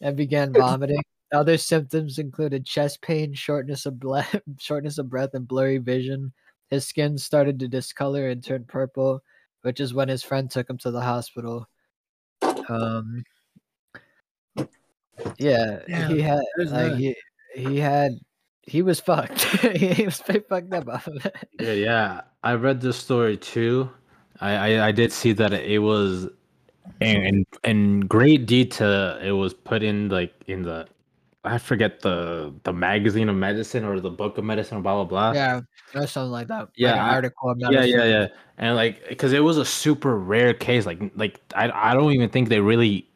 [0.00, 1.02] and began vomiting.
[1.32, 4.22] Other symptoms included chest pain, shortness of ble-
[4.60, 6.32] shortness of breath, and blurry vision.
[6.70, 9.22] His skin started to discolor and turn purple,
[9.62, 11.68] which is when his friend took him to the hospital.
[12.68, 13.24] Um,
[15.38, 17.16] yeah, Damn, he had like he,
[17.54, 18.12] he had
[18.62, 19.44] he was fucked.
[19.76, 21.34] he was pretty fucked up off of it.
[21.58, 22.20] Yeah, yeah.
[22.44, 23.90] I read this story too.
[24.40, 26.28] I, I, I did see that it was
[27.00, 29.18] in, in in great detail.
[29.18, 30.86] It was put in like in the
[31.44, 35.32] I forget the the magazine of medicine or the book of medicine, blah blah blah.
[35.32, 35.60] Yeah,
[35.94, 36.68] or something like that.
[36.76, 38.26] Yeah, like an article about yeah, yeah, yeah.
[38.58, 40.86] And like, because it was a super rare case.
[40.86, 43.08] Like, like I I don't even think they really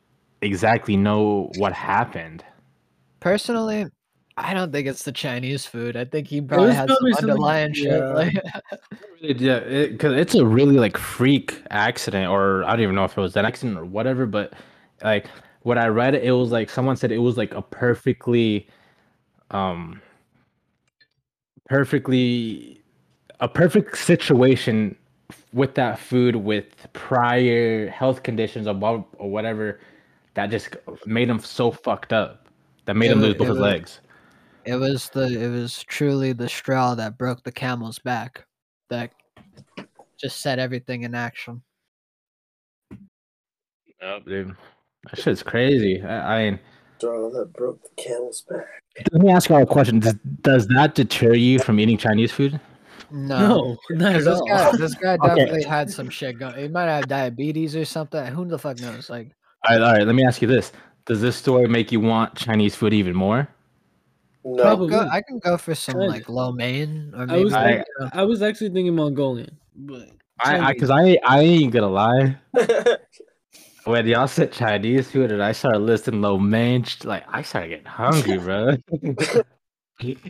[0.42, 2.44] exactly know what happened.
[3.18, 3.86] Personally,
[4.42, 5.96] I don't think it's the Chinese food.
[5.96, 7.86] I think he probably was had probably some something- underlying shit.
[7.86, 8.12] yeah.
[8.12, 13.16] Like, yeah, because it's a really like freak accident, or I don't even know if
[13.16, 14.24] it was an accident or whatever.
[14.26, 14.54] But
[15.04, 15.26] like
[15.62, 18.66] what I read, it was like someone said it was like a perfectly,
[19.50, 20.00] um,
[21.66, 22.80] perfectly,
[23.40, 24.96] a perfect situation
[25.52, 29.80] with that food with prior health conditions or, blah- or whatever
[30.34, 30.76] that just
[31.06, 32.48] made him so fucked up
[32.86, 34.00] that made It him wa- lose both his was- legs.
[34.64, 38.44] It was the it was truly the straw that broke the camel's back
[38.90, 39.10] that
[40.18, 41.62] just set everything in action.
[44.02, 44.56] Yep, dude.
[45.10, 46.02] That shit's crazy.
[46.02, 46.60] I, I mean,
[46.98, 48.66] Straw that broke the camel's back.
[49.12, 50.00] let me ask you all a question.
[50.00, 52.60] Does, does that deter you from eating Chinese food?
[53.10, 54.46] No, No, not 'cause at this all.
[54.48, 55.26] guy this guy Okay.
[55.28, 56.54] definitely had some shit going.
[56.56, 58.24] He might have diabetes or something.
[58.26, 59.08] Who the fuck knows?
[59.10, 59.32] Like,
[59.68, 60.06] All right, all right.
[60.06, 60.72] Let me ask you this:
[61.06, 63.48] Does this story make you want Chinese food even more?
[64.44, 64.64] No.
[64.64, 66.08] I'll go, I can go for some Kinda.
[66.08, 70.08] like lo mein or I maybe was I- I was actually thinking Mongolian, but
[70.42, 72.36] I, I, cause I, I ain't gonna lie.
[73.84, 77.86] When y'all said Chinese food and I started listing lo mein, like I started getting
[77.86, 78.76] hungry, bro.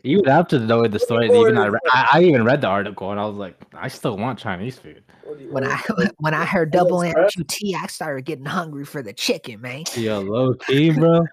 [0.04, 3.18] even after knowing the story, even I, re- I, I even read the article and
[3.18, 5.02] I was like, I still want Chinese food.
[5.24, 5.80] What do you When I
[6.18, 7.34] when I heard double Express?
[7.36, 9.82] amputee, I started getting hungry for the chicken, man.
[9.96, 11.26] Yo, low key, bro.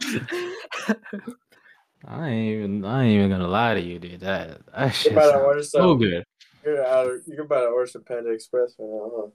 [2.06, 4.20] I ain't even, I ain't even gonna lie to you, dude.
[4.22, 6.24] That that shit better sounds so good.
[6.64, 9.28] You're out of, you're about to order some Panda Express right now, huh?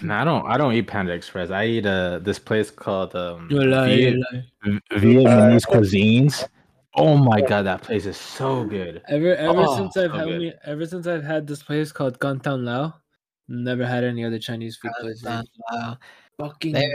[0.00, 0.46] No, I don't.
[0.46, 1.50] I don't eat Panda Express.
[1.50, 4.44] I eat uh this place called um You lie, Viet- you lie.
[4.64, 4.80] V-
[5.24, 6.48] Vietnamese cuisines.
[6.94, 9.02] Oh my god, that place is so good.
[9.08, 12.18] Ever ever Oh, since I've so had me, ever since I've had this place called
[12.18, 12.94] Gantan Lao,
[13.48, 15.26] never had any other Chinese food places.
[15.72, 15.94] uh,
[16.38, 16.92] Fucking they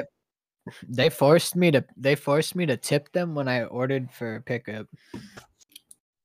[0.87, 4.87] they forced me to they forced me to tip them when I ordered for pickup.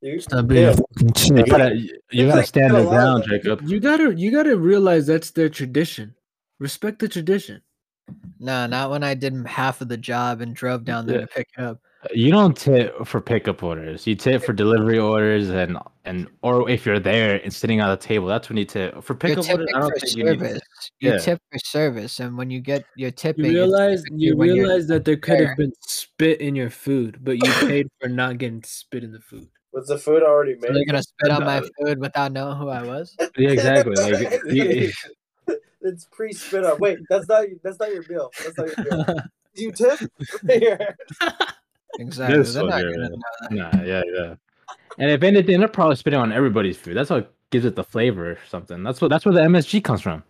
[0.00, 0.70] You, Stop being yeah.
[0.70, 0.76] a
[1.10, 1.74] fucking You gotta,
[2.12, 3.62] you gotta like stand a your lot ground, Jacob.
[3.64, 6.14] You gotta you gotta realize that's their tradition.
[6.60, 7.62] Respect the tradition.
[8.38, 11.26] No, not when I did half of the job and drove down there Yeah.
[11.26, 11.80] to pick it up.
[12.14, 14.06] You don't tip for pickup orders.
[14.06, 17.96] You tip for delivery orders and and or if you're there and sitting at the
[18.06, 19.02] table, that's when you tip.
[19.02, 20.38] For You're pickup orders, tipping I don't for think you need.
[20.38, 20.60] service.
[21.00, 21.18] You Yeah.
[21.18, 25.04] tip for service, and when you get your tipping, You realize typically you realize that
[25.04, 25.48] there could there.
[25.48, 29.20] have been spit in your food, but you paid for not getting spit in the
[29.20, 29.48] food.
[29.72, 32.82] Was the food already So they're gonna spit on my food without knowing who I
[32.84, 33.14] was.
[33.36, 33.96] Yeah, exactly.
[33.96, 34.92] Like you-
[35.82, 36.78] it's pre spit up.
[36.78, 38.30] Wait, that's not that's not your bill.
[38.42, 39.04] That's not your bill.
[39.56, 39.98] Do you tip?
[41.96, 42.06] Here.
[42.06, 42.38] Exactly.
[42.38, 43.10] This They're not fucker, gonna man.
[43.10, 43.78] know that.
[43.78, 44.34] Nah, yeah, yeah.
[45.00, 46.96] And if anything, they're probably spitting on everybody's food.
[46.96, 48.82] That's what gives it the flavor or something.
[48.82, 50.24] That's what that's where the MSG comes from.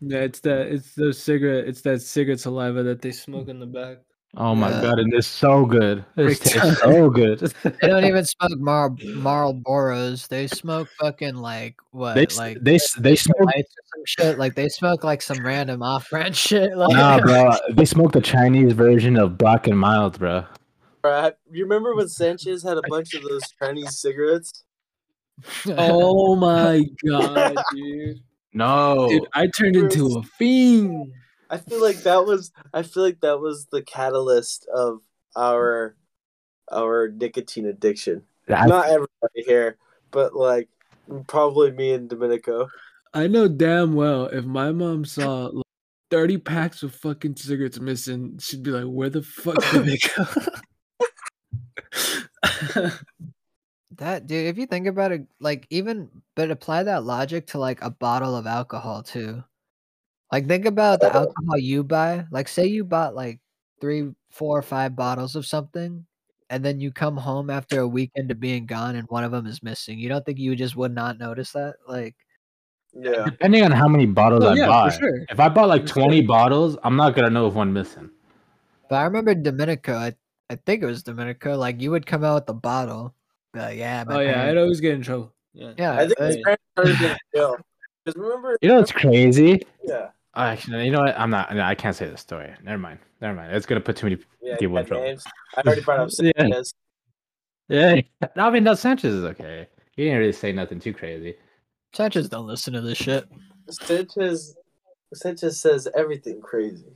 [0.00, 3.50] Yeah, it's that it's those cigarette it's that cigarette saliva that they smoke mm.
[3.50, 3.98] in the back.
[4.38, 4.82] Oh my Yeah.
[4.82, 6.04] god, and it's so good.
[6.16, 7.38] It tastes so good.
[7.62, 10.28] They don't even smoke Mar Marlboros.
[10.28, 12.14] They smoke fucking like what?
[12.16, 14.38] They s- like they s- they smoke some shit.
[14.38, 16.76] Like they smoke like some random off-brand shit.
[16.76, 17.52] Like, Nah, bro.
[17.72, 20.44] They smoke the Chinese version of Black and Mild, bro.
[21.02, 24.64] Bruh, you remember when Sanchez had a bunch of those Chinese cigarettes?
[25.66, 28.20] Oh my god, dude.
[28.52, 29.08] No.
[29.08, 31.12] Dude, I turned into a fiend.
[31.50, 35.00] I feel like that was I feel like that was the catalyst of
[35.34, 35.96] our
[36.70, 38.22] our nicotine addiction.
[38.48, 39.76] I- Not everybody here,
[40.10, 40.68] but like
[41.26, 42.68] probably me and Domenico.
[43.14, 45.64] I know damn well if my mom saw like,
[46.10, 50.24] 30 packs of fucking cigarettes missing, she'd be like, where the fuck did they go?
[53.96, 54.46] that dude.
[54.46, 58.36] If you think about it, like even but apply that logic to like a bottle
[58.36, 59.42] of alcohol too.
[60.32, 62.24] Like think about the alcohol you buy.
[62.30, 63.40] Like say you bought like
[63.80, 66.04] three, four, or five bottles of something,
[66.50, 69.46] and then you come home after a weekend of being gone, and one of them
[69.46, 69.98] is missing.
[69.98, 71.76] You don't think you just would not notice that?
[71.86, 72.16] Like,
[72.92, 73.24] Yeah.
[73.24, 74.90] Depending on how many bottles Oh, I yeah, buy.
[74.90, 75.24] sure.
[75.30, 76.04] If I bought like For sure.
[76.04, 78.10] 20 bottles, I'm not gonna know if one missing.
[78.88, 79.94] but I remember Domenico.
[79.94, 80.14] I
[80.48, 81.56] I think it was Domenico.
[81.56, 83.14] Like, you would come out with the bottle.
[83.52, 85.34] Be like, yeah, Oh yeah, I'd always get in trouble.
[85.54, 85.72] Yeah.
[85.76, 85.92] yeah.
[85.94, 87.56] I think uh, his parents started in jail.
[88.04, 89.60] Because remember, You know what's crazy?
[89.84, 90.10] yeah,
[90.44, 91.18] actually, you know what?
[91.18, 91.54] I'm not.
[91.54, 92.52] No, I can't say the story.
[92.62, 92.98] Never mind.
[93.20, 93.54] Never mind.
[93.54, 95.04] It's gonna put too many yeah, people in got trouble.
[95.04, 95.24] names.
[95.56, 96.32] I already brought up Yeah.
[96.36, 96.74] Sanchez.
[97.68, 98.00] Yeah.
[98.36, 99.66] I mean, no, Sanchez is okay.
[99.96, 101.34] He didn't really say nothing too crazy.
[101.94, 103.26] Sanchez don't listen to this shit.
[103.70, 104.56] Sanchez.
[105.14, 106.92] Sanchez says everything crazy.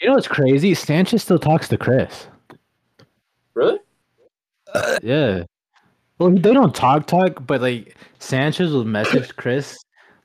[0.00, 0.74] You know what's crazy?
[0.74, 2.26] Sanchez still talks to Chris.
[3.54, 3.78] Really?
[5.02, 5.44] Yeah.
[6.18, 9.78] Well, they don't talk talk, but like Sanchez will message Chris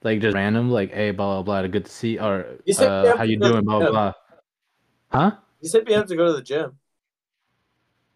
[0.03, 2.45] like just random, like, "Hey, blah blah blah, good to see," or
[2.79, 4.13] uh, "How you doing?" Blah blah
[5.11, 5.31] Huh?
[5.61, 6.77] He said we have to go to the gym.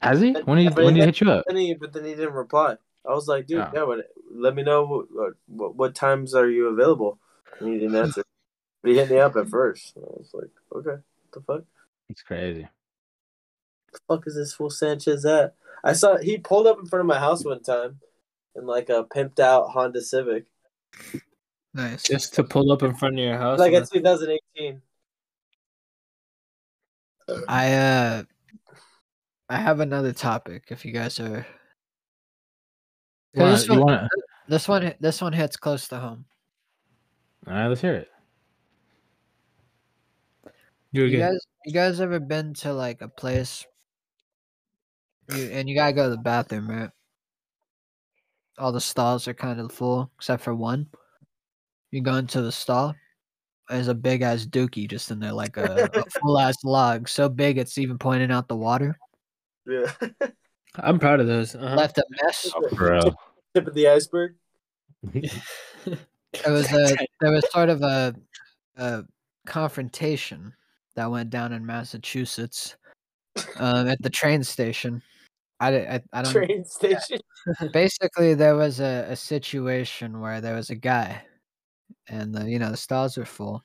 [0.01, 0.33] Has he?
[0.33, 1.45] When he Yeah, but when he then- hit you up?
[1.47, 2.75] Then he, but then he didn't reply.
[3.05, 3.71] I was like, dude, Yeah.
[3.73, 7.19] yeah, but let me know what, what what times are you available.
[7.59, 8.23] And he didn't answer.
[8.81, 9.95] But he hit me up at first.
[9.95, 11.63] And I was like, okay, what the fuck?
[12.09, 12.67] It's crazy.
[13.93, 15.55] The fuck is this fool Sanchez at?
[15.83, 17.99] I saw he pulled up in front of my house one time
[18.55, 20.45] in like a pimped out Honda Civic.
[21.73, 22.03] Nice.
[22.03, 23.59] Just to pull up in front of your house.
[23.59, 24.81] Like and in 2018.
[27.47, 28.23] I uh
[29.49, 31.45] I have another topic if you guys are
[33.35, 34.09] Wanna- this, you one, wanna-
[34.49, 36.25] this one this one hits close to home.
[37.47, 38.09] All right, let's hear it.
[40.93, 43.65] Do it You guys you guys ever been to like a place
[45.33, 46.89] you, and you gotta go to the bathroom, right?
[48.57, 50.87] All the stalls are kind of full except for one.
[51.91, 52.95] You go into the stall.
[53.69, 57.29] There's a big ass dookie just in there, like a, a full ass log, so
[57.29, 58.97] big it's even pointing out the water.
[59.65, 59.91] Yeah.
[60.75, 61.55] I'm proud of those.
[61.55, 61.75] Uh-huh.
[61.75, 62.49] Left a mess.
[62.55, 62.99] Oh, bro.
[63.53, 64.35] Tip of the iceberg.
[65.13, 65.31] It
[66.47, 68.15] was a there was sort of a
[68.77, 69.03] a
[69.45, 70.53] confrontation
[70.95, 72.75] that went down in Massachusetts
[73.57, 75.01] um, at the train station.
[75.59, 77.19] I, I, I don't Train station.
[77.71, 81.23] basically there was a, a situation where there was a guy
[82.11, 83.63] and the you know the stalls are full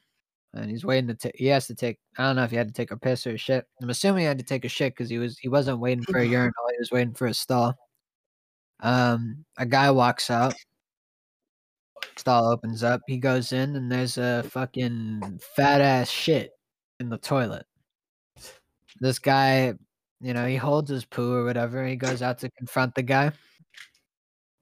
[0.54, 2.68] and he's waiting to take he has to take i don't know if he had
[2.68, 3.66] to take a piss or a shit.
[3.82, 6.18] I'm assuming he had to take a shit because he was he wasn't waiting for
[6.18, 7.74] a urinal he was waiting for a stall.
[8.80, 10.54] Um a guy walks out.
[12.16, 13.02] Stall opens up.
[13.06, 16.52] He goes in and there's a fucking fat ass shit
[17.00, 17.66] in the toilet.
[19.00, 19.74] This guy
[20.20, 23.32] you know he holds his poo or whatever he goes out to confront the guy.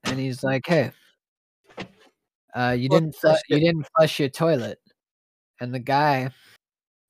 [0.04, 0.90] And he's like hey
[2.54, 4.78] uh you Fuck didn't flush you didn't flush your toilet
[5.60, 6.30] and the guy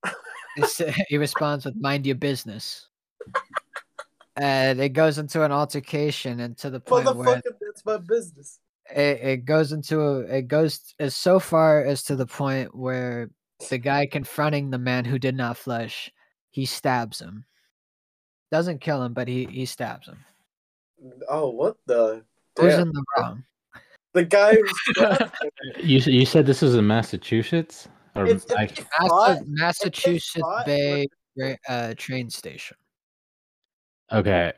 [1.08, 2.88] he responds with mind your business.
[4.36, 8.58] And it goes into an altercation and to the point where that's my business.
[8.90, 13.30] it, it goes into a, it goes as so far as to the point where
[13.70, 16.10] the guy confronting the man who did not flush
[16.50, 17.44] he stabs him.
[18.50, 20.18] Doesn't kill him but he he stabs him.
[21.28, 22.22] Oh, what the?
[22.58, 23.44] who's in the wrong
[24.14, 25.16] The guy who.
[25.82, 30.40] You you said this was in Massachusetts or If- if I, he Massa- fought- massachusetts
[30.40, 31.06] fought, bay
[31.36, 32.76] ra- uh, train station
[34.12, 34.52] okay,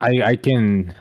[0.00, 0.94] I I can.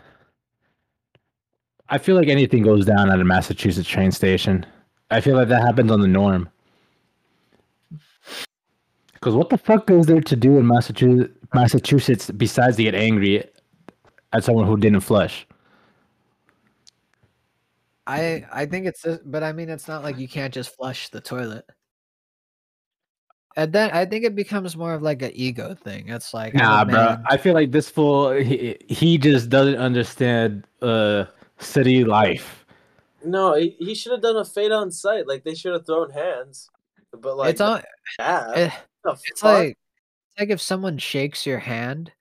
[1.89, 4.65] I feel like anything goes down at a Massachusetts train station.
[5.11, 6.49] I feel like that happens on the norm.
[9.13, 13.43] Because what the fuck is there to do in Massachusetts, Massachusetts besides to get angry
[14.33, 15.47] at someone who didn't flush?
[18.07, 21.09] I I think it's this- but I mean it's not like you can't just flush
[21.09, 21.65] the toilet.
[23.55, 26.09] And then I think it becomes more of like an ego thing.
[26.09, 26.93] It's like I'm Nah, bro.
[26.93, 27.23] man.
[27.27, 31.25] I feel like this fool he, he just doesn't understand uh
[31.59, 32.65] city life.
[33.25, 35.27] No, he, he should have done a fade on sight.
[35.27, 36.69] Like they should have thrown hands.
[37.11, 37.81] But like, it's on.
[38.19, 38.71] yeah, eh,
[39.25, 39.53] it's fuck?
[39.53, 42.11] like it's like if someone shakes your hand,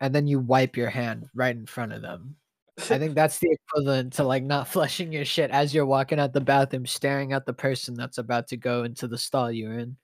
[0.00, 2.36] and then you wipe your hand right in front of them.
[2.78, 6.32] I think that's the equivalent to like not flushing your shit as you're walking out
[6.32, 9.96] the bathroom, staring at the person that's about to go into the stall you're in.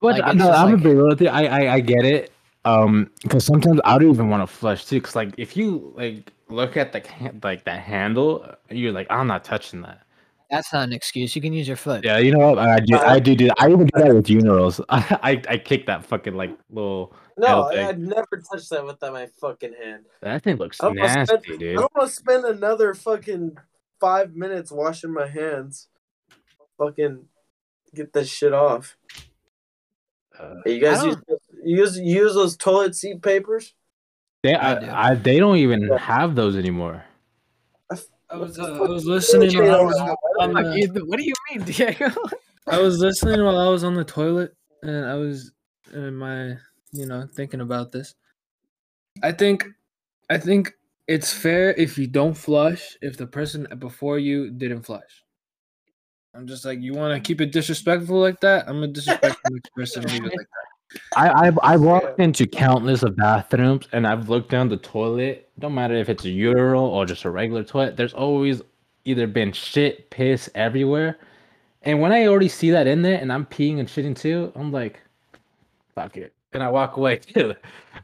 [0.00, 1.28] But Like, no, I'm like- gonna be real with you.
[1.28, 2.32] I, I I get it.
[2.64, 5.00] Um, because sometimes I don't even want to flush too.
[5.00, 7.02] Cause like if you like look at the
[7.42, 10.02] like the handle, you're like, I'm not touching that.
[10.50, 11.34] That's not an excuse.
[11.34, 12.04] You can use your foot.
[12.04, 12.58] Yeah, you know what?
[12.58, 12.96] I do.
[12.96, 13.46] I do do.
[13.46, 13.54] That.
[13.60, 14.80] I even do that with funerals.
[14.88, 17.14] I I, I kick that fucking like little.
[17.36, 17.88] No, L.
[17.88, 20.04] I'd never touch that with my fucking hand.
[20.22, 21.76] That thing looks I don't wanna nasty, spend- I dude.
[21.76, 23.56] don't want to spend another fucking
[24.00, 25.88] five minutes washing my hands.
[26.78, 27.24] Fucking
[27.94, 28.96] get this shit off.
[30.38, 31.16] Uh, you guys use
[31.64, 33.72] use use those toilet seat papers.
[34.42, 34.90] They I I, do.
[34.90, 37.04] I, they don't even have those anymore.
[38.28, 39.96] I was, uh, I was listening while I was
[40.40, 42.10] on the, What do you mean, Diego?
[42.66, 45.52] I was listening while I was on the toilet, and I was
[45.94, 46.56] in my,
[46.98, 48.14] you know, thinking about this.
[49.22, 49.66] I think,
[50.28, 50.72] I think
[51.06, 55.22] it's fair if you don't flush if the person before you didn't flush.
[56.34, 58.68] I'm just like, you want to keep it disrespectful like that?
[58.68, 60.08] I'm gonna disrespect the next person.
[60.08, 60.66] and like that.
[61.16, 65.48] I I've, I've walked into countless of bathrooms and I've looked down the toilet.
[65.58, 67.96] Don't matter if it's a urinal or just a regular toilet.
[67.96, 68.62] There's always
[69.04, 71.18] either been shit, piss everywhere.
[71.82, 74.72] And when I already see that in there and I'm peeing and shitting too, I'm
[74.72, 75.00] like,
[75.94, 77.54] fuck it, and I walk away too.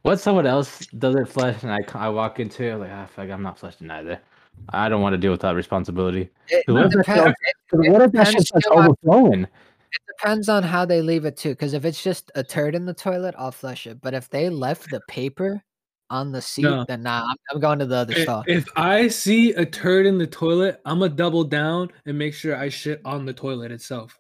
[0.03, 3.43] What someone else doesn't flush and I, I walk into it like ah fuck, I'm
[3.43, 4.21] not flushing either.
[4.69, 6.29] I don't want to deal with that responsibility.
[6.49, 9.43] It 'Cause What if, that depends- shit- what if that depends shit on- overflowing?
[9.45, 11.51] It depends on how they leave it too.
[11.51, 14.01] Because if it's just a turd in the toilet, I'll flush it.
[14.01, 15.63] But if they left the paper
[16.11, 16.85] on the seat, No.
[16.87, 18.45] then nah, I'm, I'm going to the other If, stall.
[18.47, 22.57] if I see a turd in the toilet, I'm gonna double down and make sure
[22.57, 24.19] I shit on the toilet itself,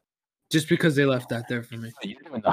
[0.51, 1.93] just because they left that there for me.
[2.03, 2.51] You don't even know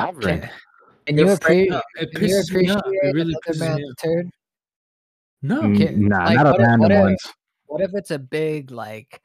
[1.17, 1.61] how to ring.
[1.63, 1.67] Okay.
[1.69, 1.83] And you, It appre- fucked up.
[1.95, 2.83] It and you pisses appreciate off.
[2.85, 3.95] It really another pisses man's me off.
[4.03, 4.29] turd?
[5.41, 7.27] No, Okay, Nah, like, not what a if- random what if- ones.
[7.67, 9.21] What if it's a big like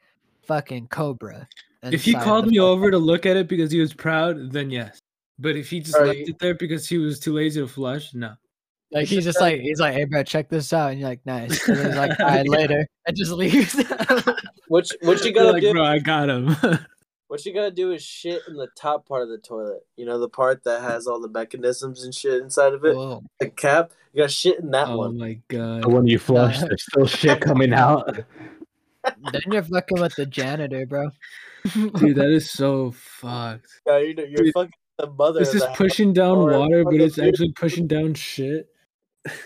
[0.47, 1.47] fucking cobra?
[1.83, 4.99] if he called me over to look at it because he was proud, then yes.
[5.37, 7.67] But if he just Are left you- it there because he was too lazy to
[7.67, 8.33] flush, no.
[8.91, 11.67] like he's just like he's like, hey bro, check this out, and you're like, nice.
[11.67, 13.75] And he's like, all right, later, and just leaves.
[14.67, 15.73] What you- what you gotta like, do?
[15.73, 16.55] bro, I got him.
[17.27, 19.85] What you gotta do is shit in the top part of the toilet.
[19.97, 22.95] You know the part that has all the mechanisms and shit inside of it.
[22.95, 23.23] Whoa.
[23.39, 23.91] The cap.
[24.13, 25.17] You gotta shit in that oh one.
[25.17, 25.83] my god.
[25.83, 28.07] So when you flush, there's still shit coming out.
[29.03, 31.09] then you're fucking with the janitor, bro.
[31.73, 33.67] Dude, that is so fucked.
[33.87, 35.39] Yeah, you know, you're Dude, fucking the mother.
[35.39, 35.77] This of is the house.
[35.77, 37.27] pushing down or water, but it's dude.
[37.29, 38.69] actually pushing down shit.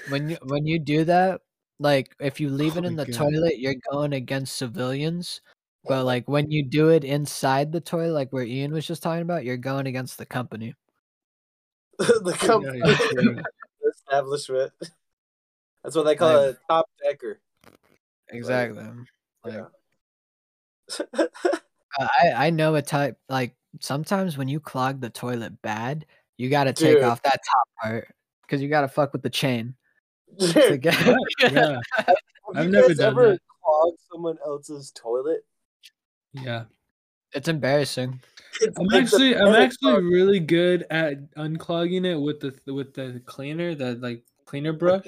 [0.10, 1.42] when you when you do that,
[1.80, 3.16] like if you leave Oh it in the God.
[3.16, 5.40] toilet, you're going against civilians.
[5.86, 9.22] But like when you do it inside the toilet, like where Ian was just talking
[9.22, 10.76] about, you're going against the company.
[11.98, 12.88] the company, Yeah,
[13.22, 13.42] yeah.
[13.82, 14.72] the establishment.
[15.84, 17.40] That's what they call Like- a top decker.
[18.32, 18.84] Exactly.
[19.44, 21.26] Like Yeah.
[22.00, 26.06] I I know a type like sometimes when you clog the toilet bad,
[26.38, 27.04] you got to take Dude.
[27.04, 28.08] off that top part
[28.44, 29.76] because you got to fuck with the chain.
[30.38, 31.80] Dude, yeah,
[32.56, 33.40] I've you never guys done ever that.
[33.64, 35.44] clogged someone else's toilet?
[36.34, 36.64] Yeah.
[37.34, 38.22] it's embarrassing.
[38.62, 40.04] It's I'm actually I'm actually clog.
[40.04, 45.08] really good at unclogging it with the with the cleaner, that like cleaner brush.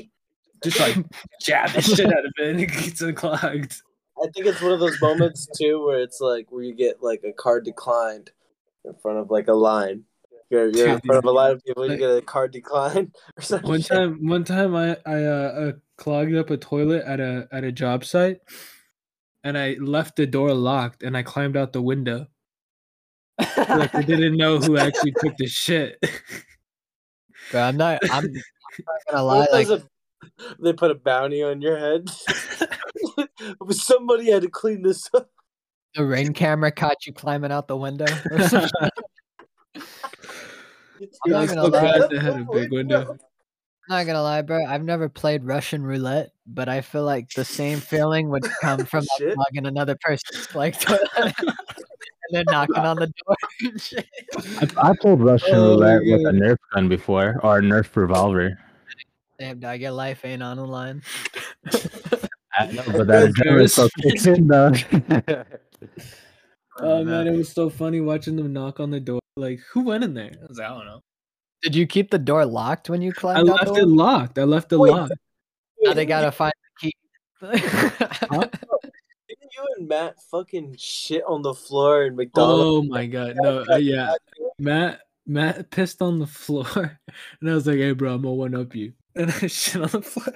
[0.63, 0.97] Just like
[1.41, 3.81] jab the shit out of it and it gets unclogged.
[4.21, 7.23] I think it's one of those moments too where it's like where you get like
[7.23, 8.31] a card declined
[8.85, 10.03] in front of like a line.
[10.49, 13.41] You're, you're in front of a line of people, you get a card decline or
[13.41, 13.69] something.
[13.69, 17.63] One time one time I I uh, uh, clogged up a toilet at a at
[17.63, 18.41] a job site
[19.43, 22.27] and I left the door locked and I climbed out the window.
[23.57, 25.97] Like I didn't know who actually took the shit.
[27.51, 27.99] Bro, I'm not.
[28.11, 29.37] I'm, I'm not gonna lie.
[29.39, 29.83] What Like a-
[30.59, 32.09] they put a bounty on your head.
[33.71, 35.29] Somebody had to clean this up.
[35.95, 38.05] the ring camera caught you climbing out the window.
[38.29, 38.69] or some.
[41.25, 41.69] I'm not gonna lie.
[41.69, 43.17] glad had a big window.
[43.89, 44.63] I'm not gonna lie, bro.
[44.65, 49.05] I've never played Russian roulette, but I feel like the same feeling would come from
[49.19, 51.33] like, plugging another person's like toilet and
[52.31, 53.35] then knocking on the door.
[54.61, 58.57] I, I played Russian Oh, roulette with a Nerf gun before, or a Nerf revolver.
[59.39, 61.01] Damn, dog, your life ain't on the line.
[62.53, 64.71] I know, but that adrenaline still kicks in though.
[66.79, 69.19] Oh man, it was so funny watching them knock on the door.
[69.35, 70.31] Like, who went in there?
[70.41, 71.01] I was like, I don't know.
[71.61, 74.03] Did you keep the door locked when you I climbed out left the it window?
[74.03, 74.39] locked.
[74.39, 75.13] I left it Wait, locked.
[75.81, 76.93] Now they gotta find the key.
[77.41, 82.63] Didn't you and Matt fucking shit on the floor in McDonald's?
[82.63, 84.13] Oh my god, no, uh, yeah.
[84.59, 86.99] Matt Matt pissed on the floor,
[87.41, 89.89] and I was like, "Hey, bro, I'm gonna one up you," and I shit on
[89.89, 90.33] the floor.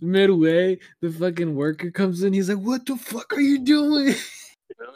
[0.00, 2.32] Midway, the fucking worker comes in.
[2.32, 4.14] He's like, "What the fuck are you doing?"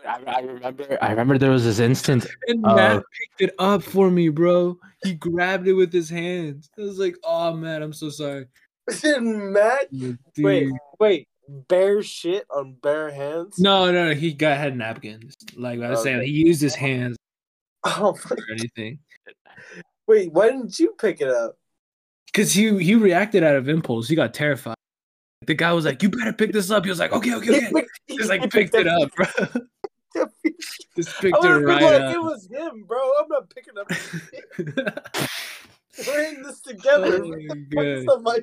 [0.06, 0.98] I, I remember.
[1.00, 2.26] I remember there was this instance.
[2.48, 3.02] And Uh, Matt
[3.38, 4.78] picked it up for me, bro.
[5.02, 6.70] He grabbed it with his hands.
[6.78, 8.46] I was like, "Oh man, I'm so sorry."
[9.00, 9.90] Didn't Matt?
[9.92, 10.18] Dude.
[10.38, 11.26] Wait, wait.
[11.68, 13.58] Bare shit on bare hands?
[13.58, 15.34] No, no, no, he got had napkins.
[15.56, 17.16] Like I was saying, he used his hands
[17.84, 18.36] Oh my.
[18.36, 19.00] or anything.
[20.06, 21.56] Wait, why didn't you pick it up?
[22.32, 24.06] Cause he he reacted out of impulse.
[24.08, 24.76] He got terrified.
[25.46, 27.86] The guy was like, "You better pick this up." He was like, "Okay, okay, okay."
[28.10, 29.26] Just like picked it up, bro.
[30.96, 32.14] Just picked it right like, up.
[32.14, 32.98] it was him, bro.
[33.20, 33.88] I'm not picking up.
[36.06, 37.22] We're in this together.
[37.22, 38.16] Oh What my fuck is God.
[38.16, 38.38] on my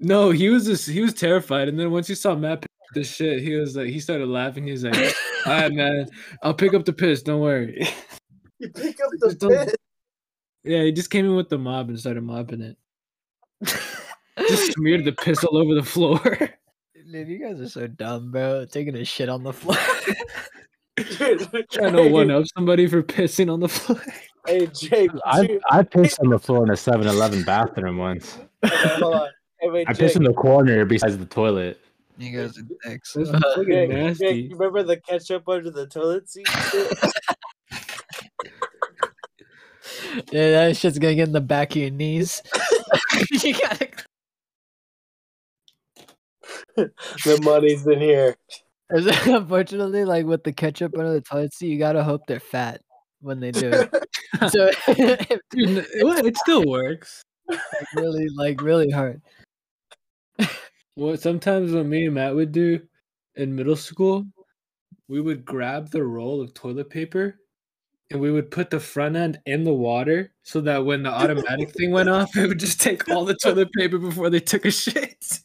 [0.00, 2.94] No, he was just he was terrified, and then once he saw Matt pick up
[2.94, 4.66] the shit, he was like he started laughing.
[4.66, 4.94] He's like,
[5.46, 6.08] "All right, man,
[6.42, 7.22] I'll pick up the piss.
[7.22, 7.86] Don't worry."
[8.58, 9.76] You pick up the Just.
[10.64, 12.76] Yeah, he just came in with the mob and started mopping it.
[14.38, 16.20] Just smeared the piss all over the floor.
[17.12, 18.64] Dude, you guys are so dumb, bro.
[18.64, 19.76] Taking a shit on the floor.
[21.70, 24.00] Trying to one up somebody for pissing on the floor.
[24.46, 28.38] Hey Jake, I I pissed on the floor in a 7-Eleven bathroom once.
[28.64, 29.28] okay, hold on.
[29.60, 31.78] Hey, wait, I Jake, pissed in the corner besides the toilet.
[32.18, 33.12] you guys are dicks.
[33.12, 34.24] That's Uh, fucking Jake, nasty.
[34.26, 36.46] Jake, you remember the ketchup under the toilet seat?
[40.30, 42.42] yeah, that shit's gonna get in the back of your knees.
[43.42, 43.88] you gotta.
[46.76, 48.36] the money's in here.
[48.90, 52.82] Unfortunately, like with the ketchup under the toilet seat, you gotta hope they're fat
[53.20, 53.90] when they do it.
[54.50, 57.22] so Dude, it, it still works.
[57.48, 57.60] like
[57.94, 59.22] really, like really hard.
[60.94, 62.80] What sometimes what me and Matt would do
[63.34, 64.26] in middle school,
[65.08, 67.38] we would grab the roll of toilet paper
[68.10, 71.70] and we would put the front end in the water so that when the automatic
[71.70, 74.70] thing went off, it would just take all the toilet paper before they took a
[74.70, 75.40] shit.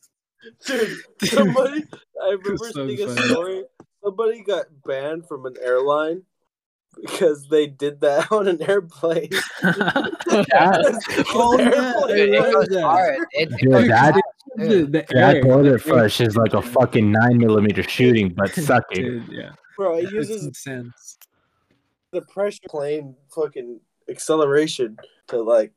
[0.66, 1.84] Dude, somebody,
[2.24, 3.64] I remember so seeing a story.
[4.04, 6.24] Somebody got banned from an airline
[7.02, 9.30] because they did that on an airplane.
[9.62, 13.16] That, Oh, yeah, Airplane Dude, it goes is hard.
[13.16, 14.24] It, it dude, goes that, hard,
[14.56, 15.42] the, the that air.
[15.44, 19.04] toilet flush is like a fucking 9 millimeter shooting, but sucking.
[19.04, 19.52] Dude, yeah.
[19.78, 21.18] Bro, it It's uses intense.
[22.12, 23.80] the pressure plane fucking
[24.10, 24.98] acceleration
[25.28, 25.72] to like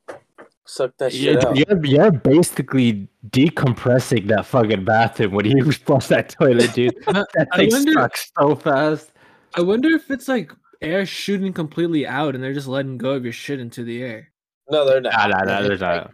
[0.71, 1.55] suck that You're, out.
[1.57, 6.95] you're, you're basically decompressing that fucking bathroom when you flush that toilet, dude.
[7.07, 9.11] That I thing wonder- sucks so fast.
[9.55, 10.51] I wonder if it's like
[10.81, 14.29] air shooting completely out and they're just letting go of your shit into the air.
[14.69, 15.13] No, they're not.
[15.13, 16.11] Nah, nah, nah, it's there's like- not.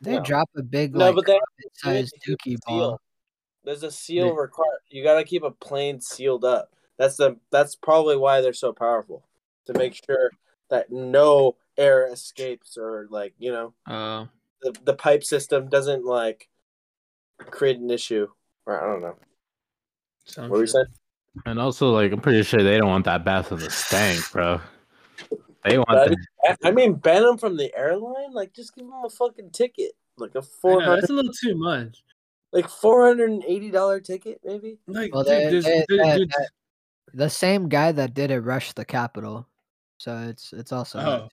[0.00, 0.22] They No.
[0.24, 1.38] drop a big No, like but
[1.74, 2.58] sized dookie seal.
[2.66, 3.00] ball.
[3.64, 4.80] There's a seal required.
[4.88, 6.70] You gotta keep a plane sealed up.
[6.98, 7.36] That's the.
[7.52, 9.24] That's probably why they're so powerful
[9.66, 10.32] to make sure
[10.70, 14.26] that no air escapes or like you know Uh,
[14.60, 16.48] the the pipe system doesn't like
[17.38, 18.28] create an issue.
[18.66, 19.16] Or I don't know.
[20.36, 20.86] What were you saying?
[21.46, 24.60] And also, like, I'm pretty sure they don't want that bathroom to stank, bro.
[25.64, 28.32] They want But I the mean, I mean, ban them from the airline.
[28.32, 31.56] Like, just give them a fucking ticket, like a four know, that's a little too
[31.56, 32.04] much.
[32.52, 34.78] like four hundred and eighty dollar ticket, maybe.
[34.86, 36.50] Like, Well, dude, they- there's- they- there- that- that-
[37.14, 39.48] The same guy that did it rushed the Capitol,
[39.98, 40.98] so it's it's also.
[41.00, 41.28] oh,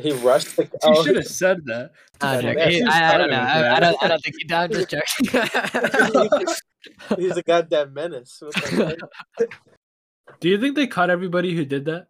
[0.00, 0.64] He rushed the.
[0.64, 1.92] you Oh, should have said that.
[2.20, 3.36] I, don't, that's I, I don't know.
[3.36, 4.02] I, I don't.
[4.02, 4.74] I don't think he died.
[4.74, 6.46] I'm just joking.
[7.18, 8.38] he's a goddamn menace.
[8.40, 8.98] What the
[9.38, 9.50] heck?
[10.40, 12.08] Do you think they caught everybody who did that?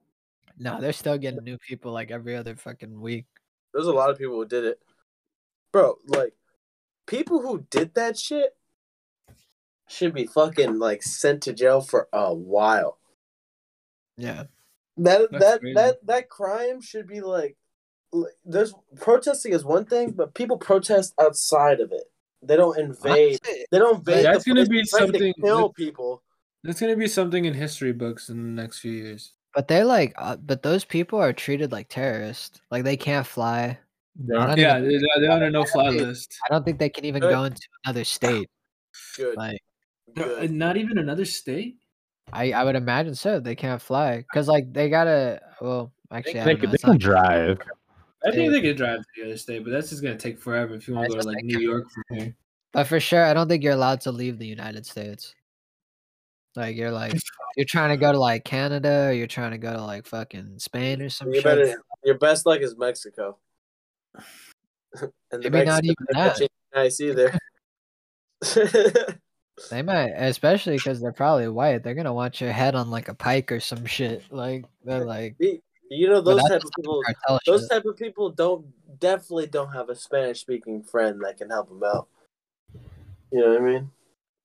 [0.59, 3.26] no, they're still getting new people like every other fucking week.
[3.72, 4.80] There's a lot of people who did it,
[5.72, 5.97] bro.
[6.07, 6.32] Like,
[7.07, 8.57] people who did that shit
[9.86, 12.99] should be fucking like sent to jail for a while.
[14.16, 14.45] Yeah.
[14.97, 15.74] That That's that crazy.
[15.74, 17.57] that that crime should be like, like,
[18.44, 22.04] there's protesting is one thing, but people protest outside of it.
[22.42, 23.40] They don't invade.
[23.70, 24.24] They don't invade.
[24.24, 26.22] That's gonna be to try to something Kill that- people.
[26.64, 29.32] That's gonna be something in history books in the next few years.
[29.54, 32.61] But they're like, uh, but those people are treated like terrorists.
[32.70, 33.78] Like they can't fly.
[34.36, 36.36] I Yeah, even- they- they're on a no-fly list.
[36.48, 37.30] I don't think they can even Good.
[37.30, 38.48] go into another state.
[39.16, 39.36] Good.
[39.36, 39.61] Like
[40.14, 40.50] Good.
[40.50, 41.76] Not even another state.
[42.32, 43.40] I, I would imagine so.
[43.40, 45.40] They can't fly because like they gotta.
[45.61, 46.70] Well, actually, I they, don't know.
[46.72, 47.59] they can not- drive.
[48.27, 50.75] I think they could drive to the other state, but that's just gonna take forever
[50.75, 52.35] if you want to go to like like- New York from here.
[52.73, 55.35] But for sure, I don't think you're allowed to leave the United States.
[56.57, 57.14] Like you're like
[57.57, 60.59] you're trying to go to like Canada, or you're trying to go to like fucking
[60.59, 61.45] Spain or some You shit.
[61.45, 61.83] better.
[62.05, 63.39] Your best luck is Mexico.
[64.14, 66.33] and the Maybe not even are that.
[66.33, 67.33] catching Nice either.
[69.71, 71.83] They might, especially because they're probably white.
[71.83, 74.23] They're gonna want your head on like a pike or some shit.
[74.31, 75.37] Like they're like
[75.91, 77.03] you know those type of people.
[77.47, 77.70] Those shit.
[77.70, 78.66] type of people don't
[78.99, 82.09] definitely don't have a Spanish speaking friend that can help them out.
[83.32, 83.91] You know what I mean?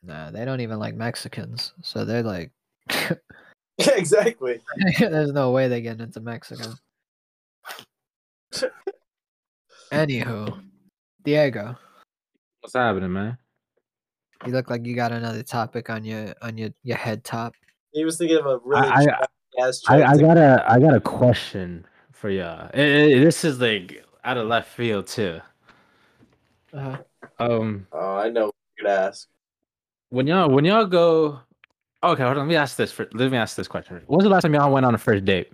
[0.04, 1.74] Nah, they don't even like Mexicans.
[1.82, 2.52] So they're like,
[3.78, 4.60] exactly.
[5.00, 6.74] there's no way they get into Mexico.
[9.92, 10.62] Anywho,
[11.24, 11.76] Diego,
[12.62, 13.38] What's happening, man?
[14.46, 17.54] you look like you got another topic on your on your your head top.
[17.92, 19.26] He was thinking of a really I- I,
[19.58, 22.70] joke I to- got a I got a question for y'all.
[22.74, 25.40] This is like out of left field too.
[26.74, 26.98] Uh-huh.
[27.40, 29.28] Um, Oh, I know what you could ask.
[30.10, 31.40] when y'all when y'all go,
[32.04, 32.40] okay, hold on.
[32.40, 32.92] Let me ask this.
[32.92, 34.02] For, let me ask this question.
[34.08, 35.52] When was the last time y'all went on a first date?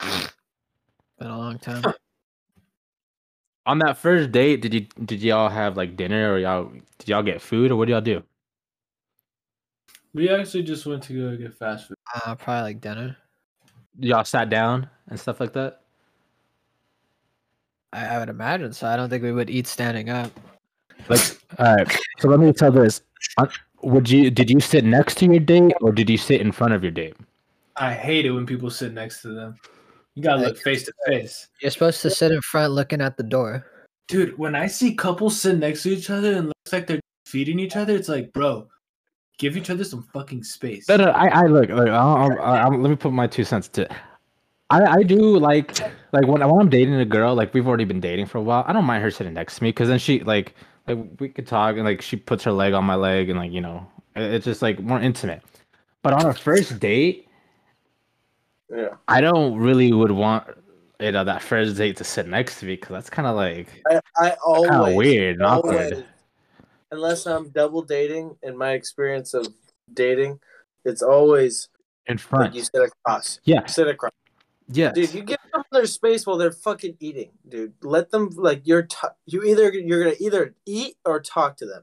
[0.00, 1.84] Been a long time.
[3.66, 7.22] On that first date, did you did y'all have like dinner or y'all did y'all
[7.22, 8.22] get food or what do y'all do?
[10.14, 11.96] We actually just went to go get fast food.
[12.14, 13.16] Uh, probably like dinner.
[13.98, 15.82] Y'all sat down and stuff like that?
[17.92, 18.86] I, I would imagine so.
[18.86, 20.30] I don't think we would eat standing up.
[21.08, 21.20] Like,
[21.58, 21.98] all right.
[22.18, 23.02] So let me tell this:
[23.38, 23.46] Uh,
[23.82, 26.74] Would you did you sit next to your date or did you sit in front
[26.74, 27.16] of your date?
[27.76, 29.56] I hate it when people sit next to them.
[30.14, 31.48] You gotta look face to face.
[31.60, 33.66] You're supposed to sit in front looking at the door.
[34.08, 37.58] Dude, when I see couples sit next to each other and looks like they're feeding
[37.58, 38.68] each other, it's like, bro,
[39.42, 40.88] give each other some fucking space.
[40.88, 41.10] No, no.
[41.10, 41.68] I, I look.
[41.68, 43.92] look I'll, I'll, I'll, let me put my two cents to.
[44.70, 45.80] I, I do like
[46.12, 48.64] like when, when I'm dating a girl, like we've already been dating for a while.
[48.66, 50.54] I don't mind her sitting next to me because then she like
[50.86, 53.50] like we could talk and like she puts her leg on my leg and like
[53.50, 55.42] you know it's just like more intimate.
[56.02, 57.28] But on a first date,
[58.70, 58.94] Yeah.
[59.08, 60.46] I don't really would want
[61.00, 63.68] you know that first date to sit next to me because that's kind of like
[63.90, 66.06] I, I always weird and always, awkward.
[66.92, 68.36] Unless I'm double dating.
[68.44, 69.48] In my experience of
[69.92, 70.38] dating,
[70.84, 71.68] it's always
[72.06, 73.40] In like front, you sit across.
[73.44, 73.66] Yeah.
[73.66, 74.12] sit across.
[74.68, 74.92] Yeah.
[74.92, 77.72] Dude, you give them their space while they're fucking eating, dude.
[77.82, 81.82] Let them like you're t- you either you're gonna either eat or talk to them,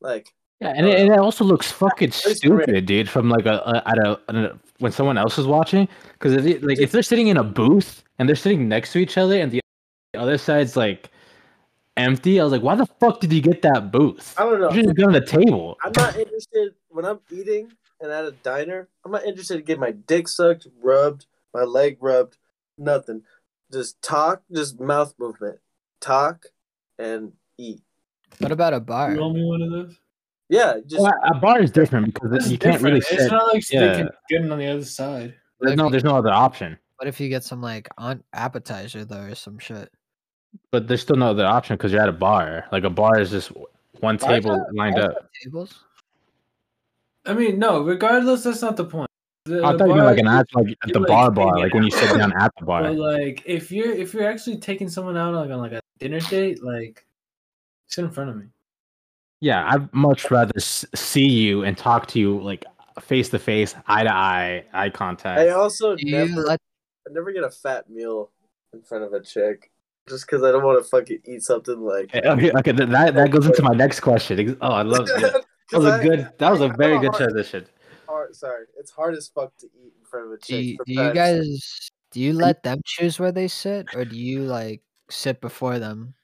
[0.00, 2.36] like Yeah, and it, and it also looks fucking It's great.
[2.38, 3.08] stupid, dude.
[3.08, 6.80] From like a, a at a, when someone else is watching, because if it, like
[6.80, 9.60] if they're sitting in a booth and they're sitting next to each other and the
[10.16, 11.10] other side's like
[11.96, 14.34] empty, I was like, why the fuck did you get that booth?
[14.38, 14.70] I don't know.
[14.70, 15.76] You should have done the table.
[15.84, 18.88] I'm not interested when I'm eating and at a diner.
[19.04, 22.36] I'm not interested to get my dick sucked, rubbed, my leg rubbed,
[22.78, 23.22] nothing.
[23.72, 25.58] Just talk, just mouth movement,
[26.00, 26.46] talk
[26.98, 27.80] and eat.
[28.38, 29.14] What about a bar?
[29.14, 29.98] You owe me one of those?
[30.48, 33.20] Yeah, just Well, a bar is different because It's you can't really different.
[33.20, 33.24] sit.
[33.24, 33.92] It's not like yeah.
[33.92, 35.34] sticking getting on the other side.
[35.60, 36.78] There's no, there's no other option.
[36.98, 39.90] What if you get some like on appetizer though or some shit?
[40.70, 42.66] But there's still no other option because you're at a bar.
[42.72, 43.52] Like a bar is just
[44.00, 45.14] one Bars table have- lined bars up.
[45.22, 45.84] have Tables?
[47.24, 49.10] I mean, no, regardless, that's not the point.
[49.46, 51.30] The, I the thought you meant bar- like an act like at the like, bar
[51.30, 52.18] bar, hanging like when you sit out.
[52.18, 52.82] down at the bar.
[52.82, 56.20] But like, if you're if you're actually taking someone out like on like a dinner
[56.20, 57.04] date, like
[57.86, 58.46] sit in front of me.
[59.40, 62.64] Yeah, I'd much rather s- see you and talk to you like
[63.00, 65.40] face to face, eye to eye, eye contact.
[65.40, 66.60] I also Do you never let
[67.08, 68.30] I never get a fat meal
[68.72, 69.70] in front of a chick.
[70.08, 72.14] Just because I don't want to fucking eat something like.
[72.14, 74.56] Okay, okay, okay, that that goes into my next question.
[74.60, 75.20] Oh, I love that.
[75.20, 76.28] That 'Cause was a I- good.
[76.38, 77.66] That was a very good hard- transition.
[78.08, 80.64] hard, sorry, it's hard as fuck to eat in front of a do chick.
[80.64, 84.42] you, do you guys do you let them choose where they sit or do you
[84.42, 84.80] like
[85.10, 86.14] sit before them?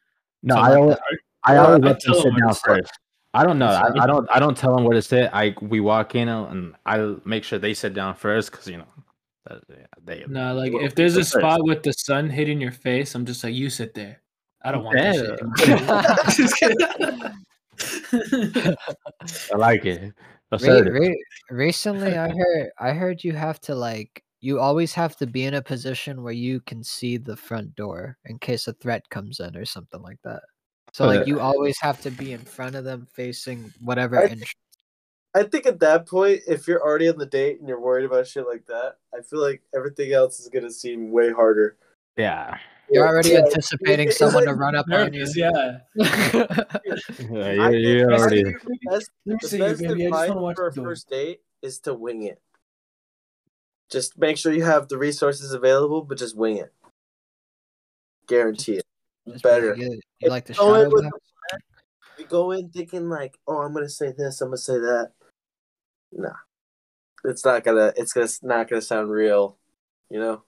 [0.45, 1.05] No, I always, them-
[1.45, 2.93] I always I let them sit down first.
[3.35, 3.67] I don't know.
[3.67, 4.29] I, I don't.
[4.31, 5.29] I don't tell them where to sit.
[5.33, 8.87] I we walk in and I make sure they sit down first because you know
[9.47, 10.25] that- yeah, they.
[10.29, 11.33] No, like if there's a first.
[11.33, 14.21] spot with the sun hitting your face, I'm just like, you sit there.
[14.65, 15.41] I don't want that shit.
[15.69, 16.03] in my
[18.15, 19.53] face.
[19.53, 20.13] I like it.
[20.61, 25.27] Re- re- recently i heard i heard you have to like you always have to
[25.27, 29.09] be in a position where you can see the front door in case a threat
[29.09, 30.43] comes in or something like that
[30.93, 34.53] so like you always have to be in front of them facing whatever I- entrance
[35.35, 38.27] I think at that point, if you're already on the date and you're worried about
[38.27, 41.77] shit like that, I feel like everything else is gonna seem way harder.
[42.17, 42.59] Yeah.
[42.91, 43.39] you're already Yeah.
[43.39, 45.79] anticipating It's someone to run up on you Nervous, yeah.
[45.97, 48.43] Yeah, I you, think you that's already.
[48.43, 49.65] the best, the see you.
[49.65, 52.41] I just advice want to watch for a first date is to wing it.
[53.91, 56.73] Just make sure you have the resources available, but just wing it.
[58.27, 58.85] Guarantee it.
[59.29, 59.73] Just Better.
[59.75, 59.93] really good.
[59.99, 61.17] If you like the you go in shadow with box?
[61.17, 61.61] a plan,
[62.19, 64.41] You go in thinking like, "Oh, I'm gonna say this.
[64.41, 65.13] I'm gonna say that."
[66.13, 66.31] Nah,
[67.25, 67.93] it's not gonna.
[67.97, 69.57] It's gonna not gonna sound real.
[70.11, 70.43] You know,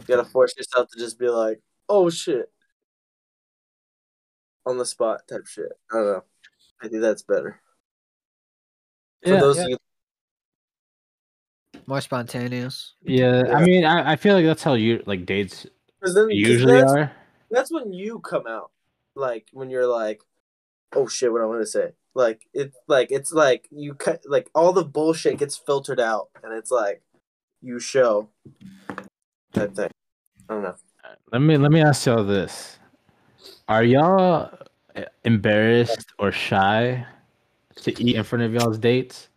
[0.00, 2.50] you gotta force yourself to just be like, "Oh shit,"
[4.64, 5.72] on the spot type shit.
[5.92, 6.24] I don't know.
[6.82, 7.60] I think that's better.
[9.22, 9.62] For Yeah, those yeah.
[9.64, 9.78] of you,
[11.86, 15.66] more spontaneous Yeah, I mean, I, I feel like that's how you like dates
[16.02, 17.12] 'cause then, 'cause usually that's, are.
[17.50, 18.70] that's when you come out.
[19.14, 20.20] Like when you're like,
[20.94, 21.92] "Oh shit," what I'm gonna say.
[22.14, 26.52] Like it's like it's like you cut like all the bullshit gets filtered out, and
[26.52, 27.02] it's like
[27.60, 28.28] you show
[29.52, 29.90] type thing.
[30.48, 30.74] I don't know.
[31.32, 32.78] Let me let me ask y'all this:
[33.68, 34.50] Are y'all
[34.94, 37.06] uh, embarrassed or shy
[37.76, 39.28] to eat in front of y'all's dates?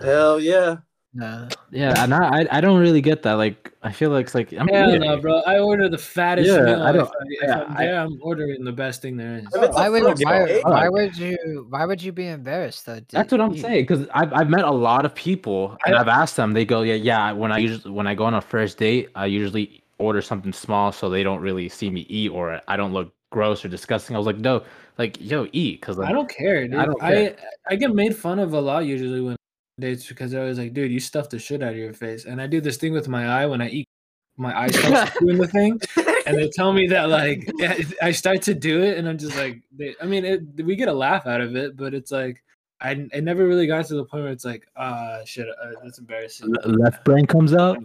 [0.00, 0.78] Hell yeah.
[1.14, 3.34] Nah Yeah, and I I, I don't really get that.
[3.34, 5.40] Like, I feel like it's like I'm Hell yeah, no, bro.
[5.46, 6.82] I order the fattest Yeah, meal.
[6.82, 9.36] I don't- if, I, if yeah, I'm I- there, I'm ordering the best thing there
[9.38, 9.46] is.
[9.54, 13.00] If it's a why would why, why would you why would you be embarrassed though
[13.10, 13.62] That's what I'm eat?
[13.62, 16.52] saying because I've I've met a lot of people and I- I've asked them.
[16.52, 17.32] They go, yeah, yeah.
[17.32, 20.92] When I usually when I go on a first date, I usually order something small
[20.92, 24.14] so they don't really see me eat or I don't look gross or disgusting.
[24.14, 24.62] I was like, no,
[24.98, 26.76] like yo, eat because like, I don't care, dude.
[26.76, 27.36] I I, don't care.
[27.70, 29.37] I get made fun of a lot usually when
[29.78, 32.24] dates because I was like, dude, you stuff the shit out of your face.
[32.24, 33.88] And I do this thing with my eye when I eat
[34.36, 35.80] my eye starts doing the thing.
[36.26, 37.50] And they tell me that like
[38.02, 40.88] I start to do it and I'm just like they, I mean it, we get
[40.88, 42.42] a laugh out of it, but it's like
[42.80, 45.98] I it never really got to the point where it's like, ah shit, uh, that's
[45.98, 46.52] embarrassing.
[46.52, 47.78] Le- left brain comes out.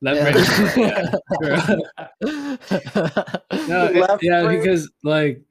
[0.00, 0.88] Left brain.
[0.88, 1.10] yeah,
[1.42, 1.78] true.
[3.68, 4.58] no, it- Left yeah, brain?
[4.58, 5.42] because like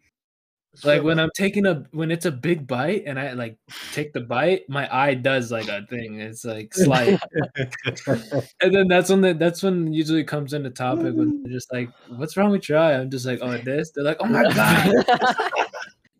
[0.84, 3.58] like when I'm taking a when it's a big bite and I like
[3.92, 6.20] take the bite, my eye does like a thing.
[6.20, 7.20] It's like slight,
[8.62, 11.44] and then that's when the, that's when usually comes into topic when mm-hmm.
[11.44, 14.18] they're just like, "What's wrong with your eye?" I'm just like, "Oh, this." They're like,
[14.22, 15.06] "Oh my god."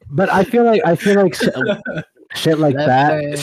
[0.10, 1.56] But I feel like I feel like shit,
[2.36, 3.40] shit like Left that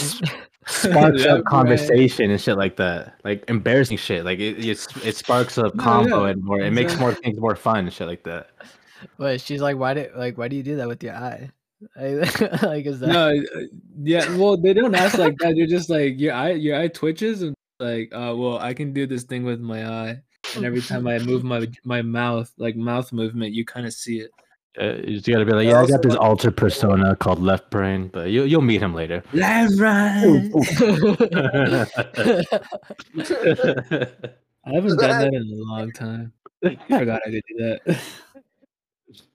[0.67, 1.45] sparks Left up brain.
[1.45, 4.27] conversation and shit like that, like embarrassing shit.
[4.27, 6.61] Like it, it, it sparks up combo yeah, and more.
[6.61, 8.51] It makes more things more fun and shit like that.
[9.19, 11.51] Wait, she's like, why do like why do you do that with your eye?
[11.97, 13.61] Like, like is that no, uh,
[14.03, 14.37] yeah.
[14.37, 15.55] Well, they don't ask like that.
[15.57, 19.07] They're just like your eye, your eye twitches, and like, uh, well, I can do
[19.07, 20.23] this thing with my eye,
[20.57, 24.21] and every time I move my my mouth, like mouth movement, you kind of see
[24.21, 24.31] it.
[24.81, 28.11] Uh, you just gotta be like, yeah, I got this alter persona called Left Brain,
[28.13, 29.23] but you you'll meet him later.
[29.33, 30.51] Left, right.
[34.65, 36.33] I haven't done that in a long time.
[36.65, 38.01] I forgot I could do that.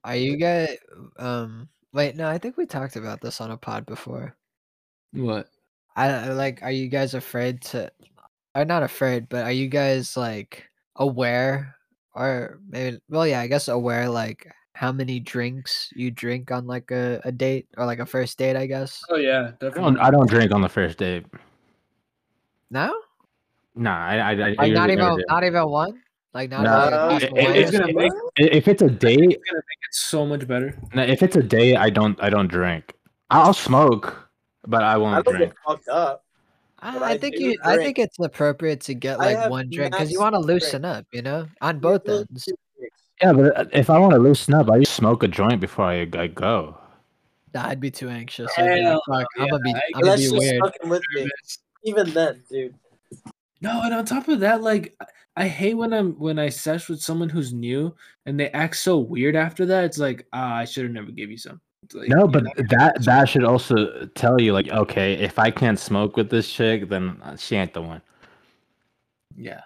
[0.03, 0.77] Are you guys
[1.17, 4.35] um wait, no, I think we talked about this on a pod before.
[5.13, 5.47] What?
[5.95, 7.91] I I- like are you guys afraid to
[8.55, 11.75] are not afraid, but are you guys like aware
[12.15, 16.91] or maybe well yeah, I guess aware like how many drinks you drink on like
[16.91, 19.01] a, a date or like a first date, I guess.
[19.09, 19.99] Oh yeah, I don't, definitely.
[20.01, 21.25] I don't drink on the first date.
[22.71, 22.93] No?
[23.75, 26.01] Nah, I, I, I Like not even not even one?
[26.33, 28.11] Like not Nah, even like a glass it- of it- wine or It's gonna make
[28.37, 30.77] If it's a date, it's gonna make it so much better.
[30.93, 32.93] nah, if it's a date, I don't I don't drink.
[33.29, 34.29] I'll smoke,
[34.67, 35.53] but I I won't don't drink.
[35.65, 36.23] fucked up.
[36.79, 39.91] I, I I think do you I think it's appropriate to get like one drink
[39.93, 40.61] because you want to drink.
[40.63, 42.49] loosen up, you know, on both Little ends.
[43.21, 45.85] Yeah, but uh, if I want to loosen up, I just smoke a joint before
[45.85, 46.77] I, I go.
[47.53, 48.51] Nah, I'd be too anxious.
[48.57, 50.59] I'd be like, Hell Fuck, I'm gonna be I I'm gonna be weird.
[50.61, 51.29] fucking with me.
[51.85, 52.75] Even then, dude.
[53.63, 55.05] No, and on top of that, like I-
[55.35, 57.95] I hate when I'm when I sesh with someone who's new
[58.27, 59.83] and they act so weird after that.
[59.85, 61.59] It's like, ah, I should have never give you some.
[61.93, 65.79] Like, No, but not- that that should also tell you like, okay, if I can't
[65.79, 68.01] smoke with this chick, then uh, she ain't the one.
[69.35, 69.61] yeah,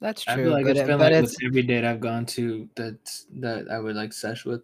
[0.00, 2.00] That's I true, feel like but it's it, been but like it's every date I've
[2.00, 2.98] gone to that
[3.40, 4.60] that I would like sesh with.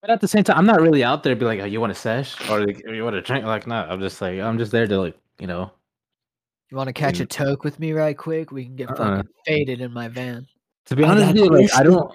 [0.00, 1.78] But at the same time, I'm not really out there to be like, oh, you
[1.78, 3.44] want to sesh or like, you want to drink?
[3.44, 5.72] Like, no, I'm just like, I'm just there to like, you know.
[6.70, 8.52] You want to catch a toke with me right quick?
[8.52, 8.96] We can get Uh-uh.
[8.96, 10.46] fucking faded in my van.
[10.86, 12.12] To be honest got with you, like, I don't,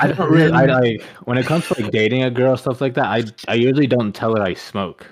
[0.00, 2.94] I don't really, I like when it comes to like dating a girl stuff like
[2.94, 3.06] that.
[3.06, 5.06] I I usually don't tell her I smoke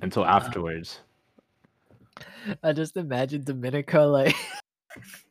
[0.00, 0.36] until uh-huh.
[0.36, 1.00] afterwards.
[2.62, 4.34] I just imagine Domenico like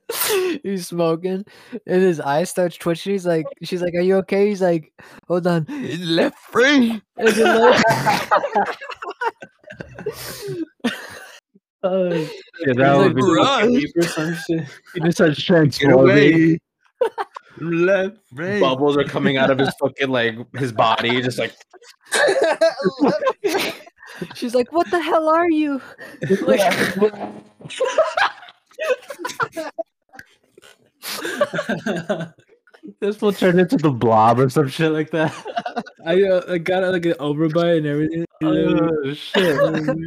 [0.63, 1.45] he's smoking
[1.87, 3.13] and his eyes starts twitching.
[3.13, 4.91] He's like, she's like, "Are you okay?" He's like,
[5.27, 5.65] "Hold on,
[5.99, 7.01] left free."
[11.85, 12.27] And then, like, Uh, yeah,
[12.65, 14.67] He's that like, would be "Run!" some shit.
[14.93, 16.59] He just starts transforming.
[17.59, 21.53] Left, Bubbles are coming out of his fucking like his body, just like
[24.35, 25.81] she's like, "What the hell are you?"
[26.41, 26.59] Like,
[32.99, 35.33] this will turn into the blob or some shit like that.
[36.05, 38.25] I, uh, I got like an overbite and everything.
[38.43, 39.95] Oh shit.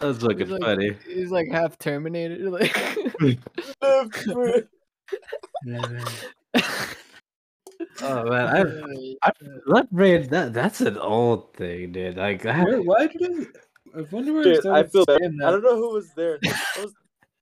[0.00, 0.96] That's he's looking like, funny.
[1.06, 2.42] he's like half Terminated.
[2.50, 2.74] Like,
[8.02, 9.30] Oh man, I, I
[9.66, 12.16] left brain that that's an old thing, dude.
[12.16, 13.98] Like I, Where, why did I?
[13.98, 15.18] I wonder where I Dude, I started feel bad.
[15.20, 16.38] saying I don't know who was there.
[16.42, 16.92] That was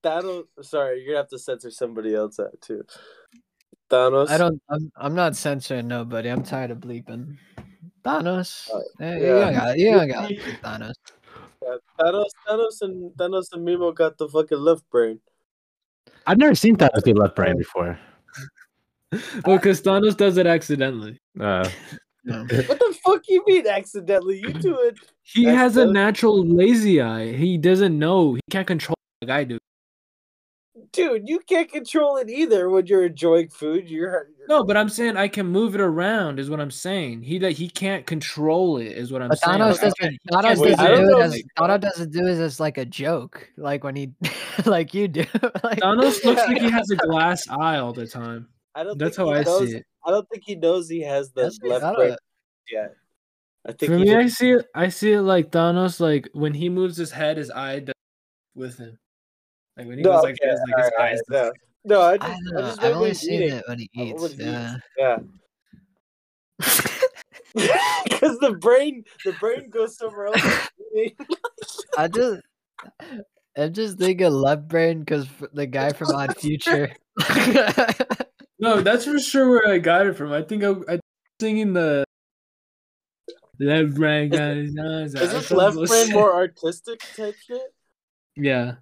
[0.05, 0.45] Thanos.
[0.63, 2.85] Sorry, you're gonna have to censor somebody else out too.
[3.91, 4.29] Thanos.
[4.31, 4.61] I don't.
[4.69, 4.93] I'm.
[4.97, 6.29] I'm not censoring nobody.
[6.29, 7.37] I'm tired of bleeping.
[8.05, 8.69] Thanos.
[9.01, 9.41] Eh, You yeah.
[9.45, 9.79] don't got.
[9.79, 10.95] You don't got to bleep Thanos.
[11.63, 15.21] Yeah, Thanos, Thanos, and Thanos and Mimo got the fucking left brain.
[16.27, 17.99] I've never seen that with the left brain before.
[19.45, 21.19] Well, because Thanos does it accidentally.
[21.39, 21.69] Uh,
[22.25, 22.39] No.
[22.45, 24.39] What the fuck you mean accidentally?
[24.39, 24.97] You do it.
[25.23, 27.33] He has a natural lazy eye.
[27.33, 28.35] He doesn't know.
[28.35, 29.59] He can't control it like I do.
[30.93, 33.91] Dude, you can't control it either when you're enjoying food.
[33.91, 36.39] You're No, but I'm saying I can move it around.
[36.41, 37.23] Is what I'm saying.
[37.23, 38.87] He that he can't control it.
[38.93, 39.59] Is what I'm But saying.
[39.59, 39.99] Thanos Like, I doesn't.
[39.99, 41.35] can't- he Thanos can't Wait, doesn't do don't it know as.
[41.35, 43.51] if- Thanos doesn't do it as like a joke.
[43.59, 44.13] Like when he,
[44.67, 45.21] like you do.
[45.63, 48.49] like, Thanos looks like he has a glass eye all the time.
[48.75, 48.97] I don't.
[48.99, 49.87] That's think how I knows, see it.
[50.07, 52.17] I don't think he knows he has the That's- left don't- brain.
[52.71, 52.95] yet.
[53.67, 54.67] I think For he me, I see it.
[54.75, 56.01] I see it like Thanos.
[56.01, 57.95] Like when he moves his head, his eye does
[58.55, 58.99] with him.
[59.77, 61.21] Like when he No, goes like okay, this, like his alright, eyes.
[61.31, 61.53] alright,
[61.85, 61.97] no.
[61.97, 62.61] No, I just, I I, don't know.
[62.61, 63.57] just I've read only he's seen eating.
[63.57, 64.23] it when he eats.
[64.23, 64.77] when he Yeah.
[64.99, 65.19] Yeah.
[68.05, 70.41] Because the brain, the brain goes somewhere else.
[71.99, 72.41] I just,
[73.57, 76.91] I'm just thinking left brain because the guy from Odd Future.
[78.59, 80.33] No, that's for sure where I got it from.
[80.33, 81.01] I think I, I
[81.41, 82.05] singing the
[83.59, 84.69] left brain guys.
[84.69, 87.61] Is this left brain more artistic type shit?
[88.37, 88.77] Yeah.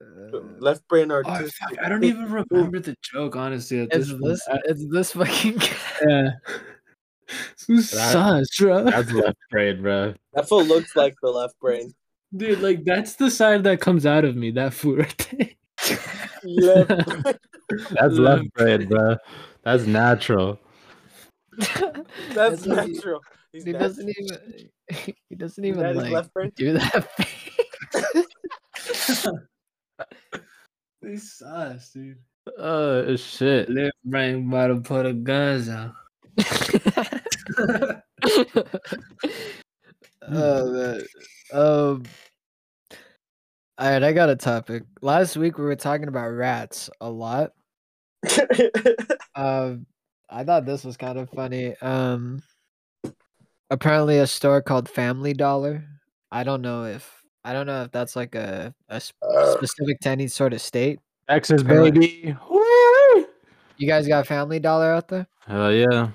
[0.00, 1.54] Uh, left brain Oh, artistic.
[1.54, 3.78] fuck, I don't even remember the joke, honestly.
[3.90, 4.48] It's this, this.
[4.64, 5.60] It's this fucking.
[6.08, 6.30] yeah.
[7.68, 8.84] This That- sucks, bro.
[8.84, 10.14] That's left brain, bro.
[10.34, 11.92] That fool looks like the left brain.
[12.36, 14.50] Dude, like that's the side that comes out of me.
[14.50, 15.48] That food right there.
[16.44, 16.88] Left.
[17.90, 19.16] That's left brain, bro.
[19.62, 20.58] That's natural.
[22.34, 23.20] That's natural.
[23.52, 23.88] He's He natural.
[23.88, 24.70] doesn't even.
[25.28, 27.08] He doesn't even like do that.
[31.00, 32.18] This sucks, dude.
[32.58, 33.70] Uh, shit.
[33.70, 35.92] Left brain about to put the guns out.
[40.28, 41.02] oh man.
[41.52, 42.02] Um.
[43.80, 44.82] All right, I got a topic.
[45.02, 47.52] Last week we were talking about rats a lot.
[49.36, 49.86] Um,
[50.28, 51.76] I thought this was kind of funny.
[51.80, 52.42] Um,
[53.70, 55.84] apparently a store called Family Dollar.
[56.32, 59.52] I don't know if I don't know if that's like a, a sp- Uh.
[59.56, 61.00] specific to any sort of state.
[61.28, 62.36] Texas, baby.
[62.50, 63.26] Woo!
[63.76, 65.26] You guys got Family Dollar out there?
[65.46, 66.08] Hell yeah.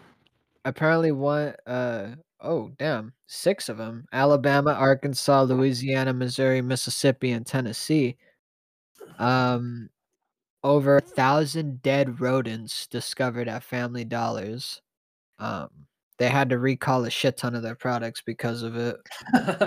[0.65, 8.15] apparently one uh oh damn six of them alabama arkansas louisiana missouri mississippi and tennessee
[9.19, 9.89] um
[10.63, 14.81] over a thousand dead rodents discovered at family dollars
[15.39, 15.69] um
[16.17, 18.95] they had to recall a shit ton of their products because of it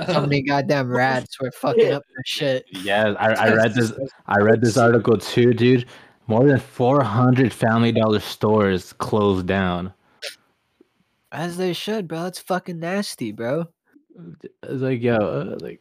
[0.07, 3.93] so many goddamn rats were fucking up their shit Yeah, I, I read this.
[4.27, 5.87] I read this article too, dude.
[6.29, 9.93] More than 400 Family Dollar stores closed down.
[11.33, 13.67] as they should bro it's fucking nasty bro
[14.63, 15.81] It's like, yo, uh, like,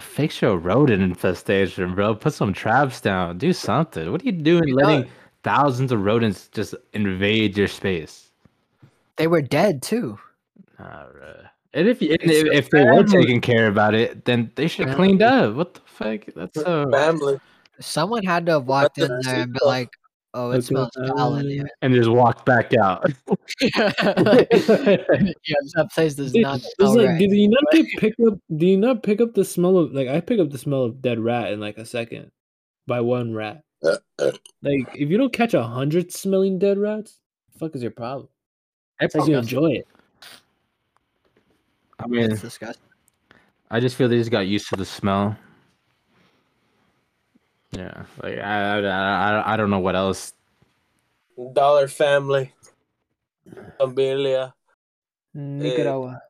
[0.00, 2.14] fix your rodent infestation, bro.
[2.16, 3.38] Put some traps down.
[3.38, 4.10] Do something.
[4.12, 5.10] What are you doing, You know- letting
[5.44, 8.25] thousands of rodents just invade your space?
[9.16, 10.18] They were dead too
[10.78, 11.34] Nah, bro.
[11.72, 14.88] And if you, and if, if they were taking care about it, then they should
[14.88, 15.54] have cleaned up.
[15.54, 16.20] What the fuck?
[16.34, 16.90] That's so.
[16.90, 17.38] Family.
[17.80, 19.90] someone had to have walked in there and be like
[20.32, 23.04] oh it smells foul in here And just walked back out.
[23.60, 23.78] yeah,
[25.74, 27.18] that place does Dude, not it's smell like, right.
[27.18, 28.38] do you not get pick up?
[28.56, 31.02] Do you not pick up the smell of like I pick up the smell of
[31.02, 32.30] dead rat in like a second,
[32.86, 33.62] by one rat.
[33.84, 34.32] Uh, uh.
[34.62, 37.20] Like if you don't catch a hundred smelling dead rats,
[37.52, 38.28] the fuck is your problem?
[39.00, 39.88] It's like you enjoy it.
[41.98, 42.82] I mean, It's disgusting.
[43.70, 45.36] I just feel they just got used to the smell.
[47.72, 50.32] Yeah, like I, I, I, I don't know what else.
[51.52, 52.52] Dollar Family.
[53.78, 54.54] Familia.
[55.34, 56.20] Nicaragua.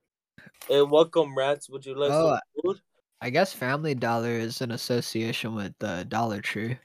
[0.69, 1.71] Hey, welcome, rats.
[1.71, 2.81] Would you like Oh, some food?
[3.21, 6.79] I guess Family Dollar is an association with uh, Dollar Tree.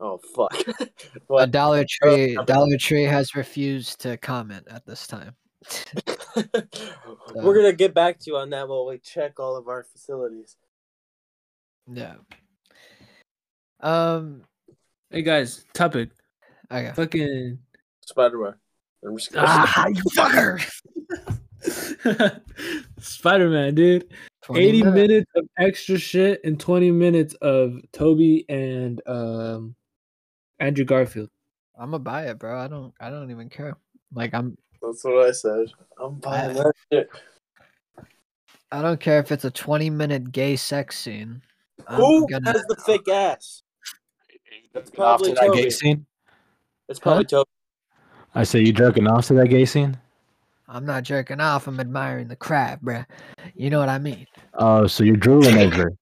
[0.00, 0.54] Oh, fuck.
[1.26, 1.50] What?
[1.50, 5.34] Dollar Tree, Dollar Tree has refused to comment at this time.
[7.34, 9.84] We're going to get back to you on that while we check all of our
[9.84, 10.56] facilities.
[11.92, 12.14] Yeah.
[13.80, 14.42] Um.
[15.10, 16.10] Hey guys, topic.
[16.70, 16.92] Okay.
[16.94, 17.58] Fucking
[18.04, 18.54] Spider Man.
[19.04, 20.60] I'm just gonna ah, you fucker.
[23.00, 24.12] Spider Man, dude.
[24.50, 24.94] 80 minutes.
[24.94, 29.74] minutes of extra shit and 20 minutes of Tobey and um
[30.60, 31.30] Andrew Garfield.
[31.78, 32.58] I'm gonna buy it, bro.
[32.58, 32.92] I don't.
[33.00, 33.76] I don't even care.
[34.12, 34.56] Like I'm.
[34.82, 35.68] That's what I said.
[36.00, 37.08] I'm buying that shit.
[38.70, 41.40] I don't care if it's a 20 minute gay sex scene.
[41.86, 43.62] I'm Who gonna- has the fake ass?
[44.74, 45.70] That's Off probably to that gay Tobey.
[45.70, 46.06] scene.
[46.88, 47.48] It's probably Tobey.
[48.34, 49.96] I say you jerking off to that gay scene.
[50.68, 51.66] I'm not jerking off.
[51.66, 53.06] I'm admiring the crab, bruh.
[53.54, 54.26] You know what I mean?
[54.54, 55.92] Oh, so you're drooling over.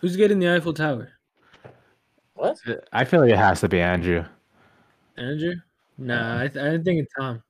[0.00, 1.10] Who's getting the Eiffel Tower?
[2.42, 2.58] What?
[2.92, 4.24] I feel like it has to be Andrew.
[5.16, 5.54] Andrew?
[5.98, 7.40] Nah, I, th- I think it's Tom.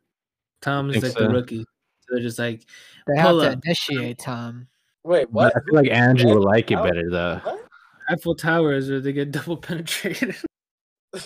[0.60, 1.20] Tom is like so.
[1.20, 1.60] the rookie.
[2.00, 2.66] So they're just like,
[3.06, 3.58] They have to up.
[3.64, 4.66] initiate Tom.
[5.04, 5.56] Wait, But what?
[5.56, 7.40] I feel like Andrew will like it better though.
[8.10, 10.36] Eiffel Towers, is where they get double penetrated.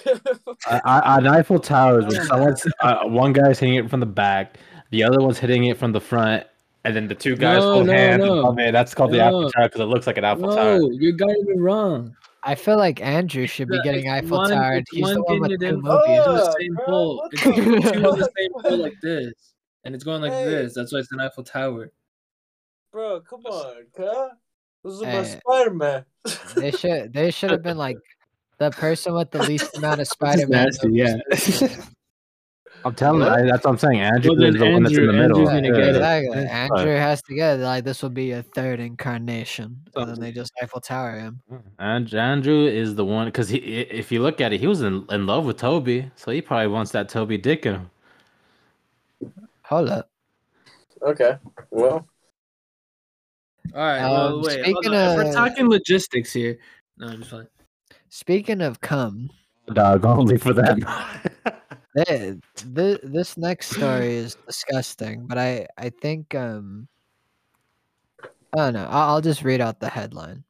[0.66, 4.58] I, I, on Eiffel Tower, when someone's uh, one guy's hitting it from the back,
[4.90, 6.44] the other one's hitting it from the front,
[6.84, 8.22] and then the two guys No, hold no, hands.
[8.22, 8.46] and- no.
[8.48, 10.78] Oh man, that's called the Eiffel Tower because it looks like an Eiffel Tower.
[10.78, 12.16] no, you got it wrong.
[12.46, 14.76] I feel like Andrew should be getting Eiffel one- Tower.
[14.76, 15.98] it's He's the one one with two in- movies.
[16.08, 17.16] It's the Oh, same bro, pole.
[17.16, 19.32] what It's the two on the same pole like this.
[19.84, 20.44] and it's going like Hey.
[20.44, 20.74] this.
[20.74, 21.90] That's why it's an Eiffel Tower.
[22.92, 24.28] Bro, come on, huh?
[24.84, 25.22] This is my eh.
[25.24, 25.38] Hey.
[25.40, 26.04] Spider Man.
[26.56, 27.98] They should they should have been like
[28.58, 30.66] the person with the least amount of Spider Man.
[30.66, 31.16] nasty, yeah.
[32.86, 34.00] I'm telling you, that's what I'm saying.
[34.00, 35.48] Andrew Well, is the one that's in the middle.
[35.48, 35.96] Andrew's gonna get.
[35.96, 36.42] Exactly.
[36.42, 36.68] Yeah.
[36.72, 37.62] Andrew has to get it.
[37.64, 41.42] Like this will be a third incarnation, and then they just Eiffel Tower him.
[41.80, 45.04] And Andrew is the one because he, if you look at it, he was in,
[45.10, 47.90] in love with Tobey, so he probably wants that Tobey dick in him.
[49.64, 50.08] Hold up.
[51.02, 51.38] Okay,
[51.72, 52.06] well,
[53.74, 54.00] All right.
[54.08, 54.62] well, Um, wait.
[54.62, 55.18] speaking on.
[55.18, 56.56] If we're talking logistics here.
[56.98, 57.48] No, I'm just fine.
[58.10, 59.28] Speaking of cum,
[59.72, 60.78] Dog only for that.
[61.96, 62.38] th-
[62.74, 66.88] th- this next story is disgusting, but I I think um
[68.54, 68.86] I don't know.
[68.90, 70.44] I'll, I'll just read out the headline.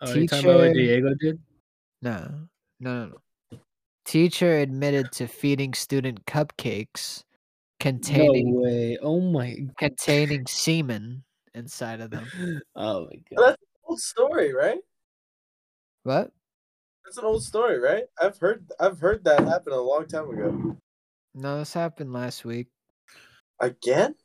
[0.00, 1.38] Oh, you talking about what Teacher- Diego did?
[2.02, 2.48] No,
[2.80, 3.06] no, no,
[3.52, 3.58] no.
[4.04, 7.24] Teacher admitted to feeding student cupcakes
[7.80, 8.98] containing No way.
[9.02, 9.56] Oh my.
[9.78, 11.24] containing semen
[11.54, 12.26] inside of them.
[12.76, 13.38] Oh my god.
[13.38, 14.80] that's an whole story, right?
[16.04, 16.30] What?
[17.06, 18.04] That's an old story, right?
[18.20, 20.76] I've heard I've heard that happen a long time ago.
[21.36, 22.66] No, this happened last week.
[23.60, 24.16] Again?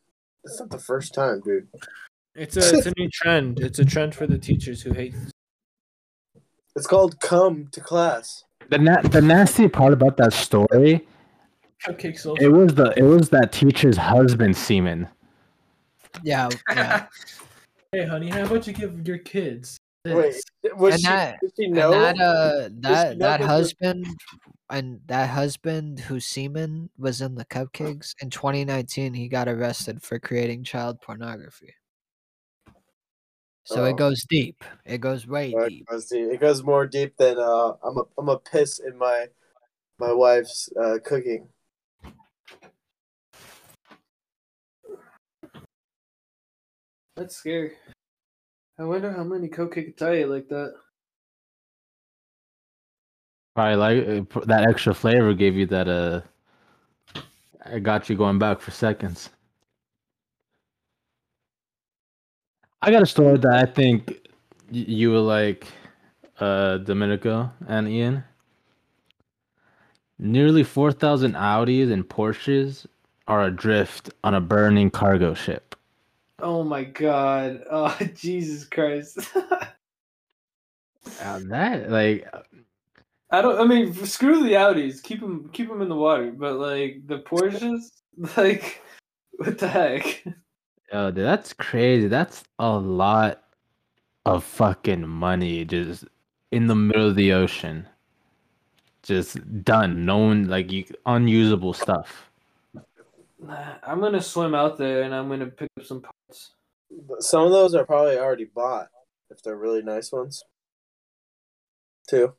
[0.43, 1.67] That's not the first time, dude.
[2.33, 3.59] It's a it's a new trend.
[3.59, 5.13] It's a trend for the teachers who hate.
[6.75, 8.45] It's called come to class.
[8.69, 11.07] the na- the nasty part about that story,
[11.85, 15.07] Cupcake it was the it was that teacher's husband semen.
[16.23, 17.05] Yeah, yeah.
[17.93, 19.77] Hey, honey, how about you give your kids?
[20.03, 20.35] Wait,
[20.75, 21.91] was And she, that- did she And know?
[21.91, 24.05] that uh that that that husband
[24.69, 30.17] and that husband whose semen was in the cupcakes in 2019 he got arrested for
[30.17, 31.75] creating child pornography.
[33.63, 33.85] So Oh.
[33.85, 34.63] it goes deep.
[34.85, 35.81] It goes way deep.
[35.87, 36.31] it goes deep.
[36.31, 39.27] It goes more deep than uh, I'm a I'm a piss in my
[39.99, 41.47] my wife's uh, cooking.
[47.15, 47.73] That's scary.
[48.79, 50.73] I wonder how many tie it like that.
[53.55, 56.21] Probably like uh, that extra flavor gave you that uh,
[57.65, 59.29] I got you going back for seconds.
[62.81, 64.29] I got a story that I think
[64.71, 65.67] you were like,
[66.39, 68.23] uh, Domenico and Ian.
[70.17, 72.85] Nearly four thousand Audis and Porsches
[73.27, 75.75] are adrift on a burning cargo ship.
[76.41, 77.63] Oh my god.
[77.71, 79.19] Oh Jesus Christ.
[81.19, 82.27] Uh, that like
[83.31, 83.59] I don't.
[83.59, 85.01] I mean, screw the Audis.
[85.01, 85.49] Keep them.
[85.53, 86.31] Keep them in the water.
[86.31, 87.79] But like the Porsches,
[88.37, 88.81] like
[89.37, 90.23] what the heck?
[90.91, 92.07] Oh, dude, that's crazy.
[92.07, 93.43] That's a lot
[94.25, 96.03] of fucking money just
[96.51, 97.87] in the middle of the ocean.
[99.03, 100.05] Just done.
[100.05, 102.29] No one like you unusable stuff.
[103.41, 106.53] Nah, I'm gonna swim out there and I'm gonna pick up some parts.
[107.19, 108.89] Some of those are probably already bought
[109.31, 110.43] if they're really nice ones.
[112.07, 112.35] Too.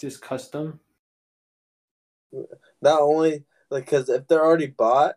[0.00, 0.80] Just custom.
[2.80, 5.16] Not only like because if they're already bought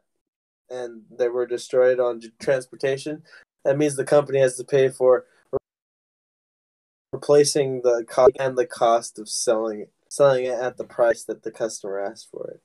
[0.69, 3.23] and they were destroyed on transportation,
[3.63, 5.25] that means the company has to pay for
[7.13, 11.43] replacing the cost and the cost of selling it, selling it at the price that
[11.43, 12.61] the customer asked for it.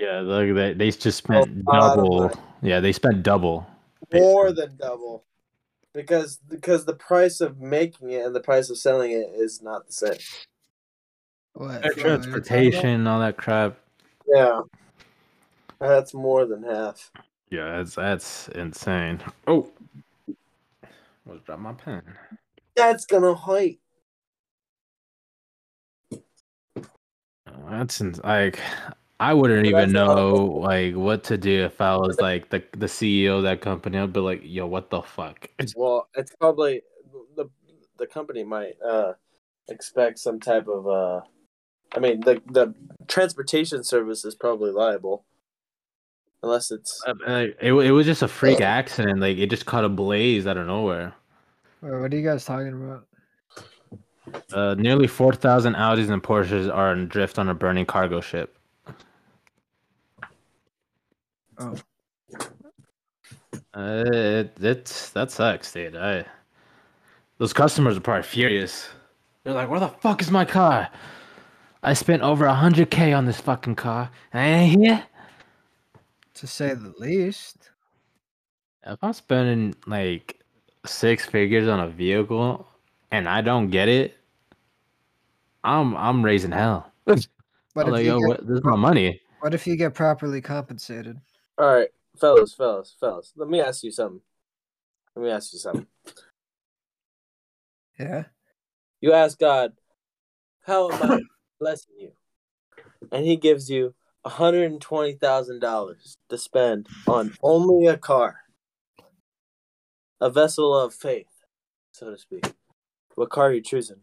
[0.00, 2.32] Yeah, like they they just spent oh, lot of double.
[2.62, 3.66] Yeah, they spent double.
[4.10, 5.24] More than double,
[5.92, 9.86] because because the price of making it and the price of selling it is not
[9.86, 10.16] the same.
[11.52, 11.82] What?
[11.82, 12.22] Their what are you talking about?
[12.22, 13.76] Transportation, all that crap.
[14.26, 14.62] Yeah,
[15.78, 17.10] that's more than half.
[17.50, 19.20] Yeah, that's that's insane.
[19.46, 19.70] Oh,
[21.26, 22.02] was drop my pen.
[22.74, 23.72] That's gonna hurt.
[27.68, 28.58] That's ins- like
[29.20, 31.94] I wouldn't But even that's a lot of know like what to do if I
[31.96, 33.98] was like the the CEO of that company.
[33.98, 35.46] I'd be like, yo, what the fuck?
[35.76, 36.80] Well, it's probably
[37.36, 37.50] the
[37.98, 39.12] the company might uh
[39.68, 41.20] expect some type of uh
[41.94, 42.74] I mean the the
[43.08, 45.26] transportation service is probably liable.
[46.42, 49.20] Unless it's Uh, like, it, it was just a freak accident.
[49.20, 51.12] Like it just caught a blaze out of nowhere.
[51.82, 53.06] Wait, What are you guys talking about?
[54.50, 58.56] Uh, nearly four thousand Audis and Porsches are adrift on a burning cargo ship.
[61.60, 61.74] Oh.
[63.74, 65.96] Uh, it, it's that sucks, dude.
[65.96, 66.24] I
[67.38, 68.88] those customers are probably furious.
[69.44, 70.88] They're like, "Where the fuck is my car?
[71.82, 75.04] I spent over a hundred k on this fucking car, and I ain't here."
[76.34, 77.70] To say the least.
[78.86, 80.40] If I'm spending like
[80.86, 82.66] six figures on a vehicle
[83.10, 84.16] and I don't get it,
[85.62, 86.90] I'm I'm raising hell.
[87.72, 89.20] But like, you yo, get- what, this is my money.
[89.40, 91.20] What if you get properly compensated?
[91.60, 91.88] All right.
[92.18, 93.32] fellas, fellas, fellas.
[93.36, 94.22] Let me ask you something.
[95.14, 95.86] Let me ask you something.
[97.98, 98.24] Yeah.
[99.00, 99.74] You ask God,
[100.62, 101.20] "How am I
[101.60, 102.12] blessing you?"
[103.12, 108.40] And He gives you hundred and twenty thousand dollars to spend on only a car,
[110.20, 111.44] a vessel of faith,
[111.92, 112.54] so to speak.
[113.16, 114.00] What car are you choosing?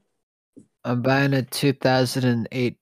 [0.83, 2.77] I'm buying a 2008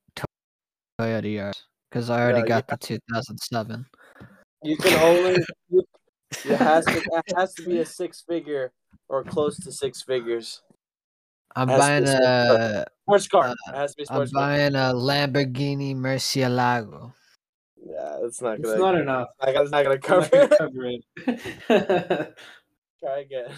[0.99, 3.85] Toyota Yaris because I already Yeah, got the 2007.
[4.65, 5.43] You can only.
[5.69, 5.83] You,
[6.43, 6.95] it has to.
[7.27, 8.71] It has to be a six figure
[9.09, 10.63] or close to six figures.
[11.55, 12.85] I'm buying a.
[13.03, 13.53] Sports car.
[13.67, 14.27] uh, has to be I'm car.
[14.33, 17.13] buying a Lamborghini Murcielago.
[17.87, 18.71] Yeah, it's not good.
[18.71, 18.93] It's gonna.
[18.93, 19.27] not enough.
[19.39, 19.61] I got.
[19.61, 20.95] It's not gonna I'm cover not gonna
[21.27, 21.43] it.
[21.67, 22.35] cover it.
[22.99, 23.51] Try again.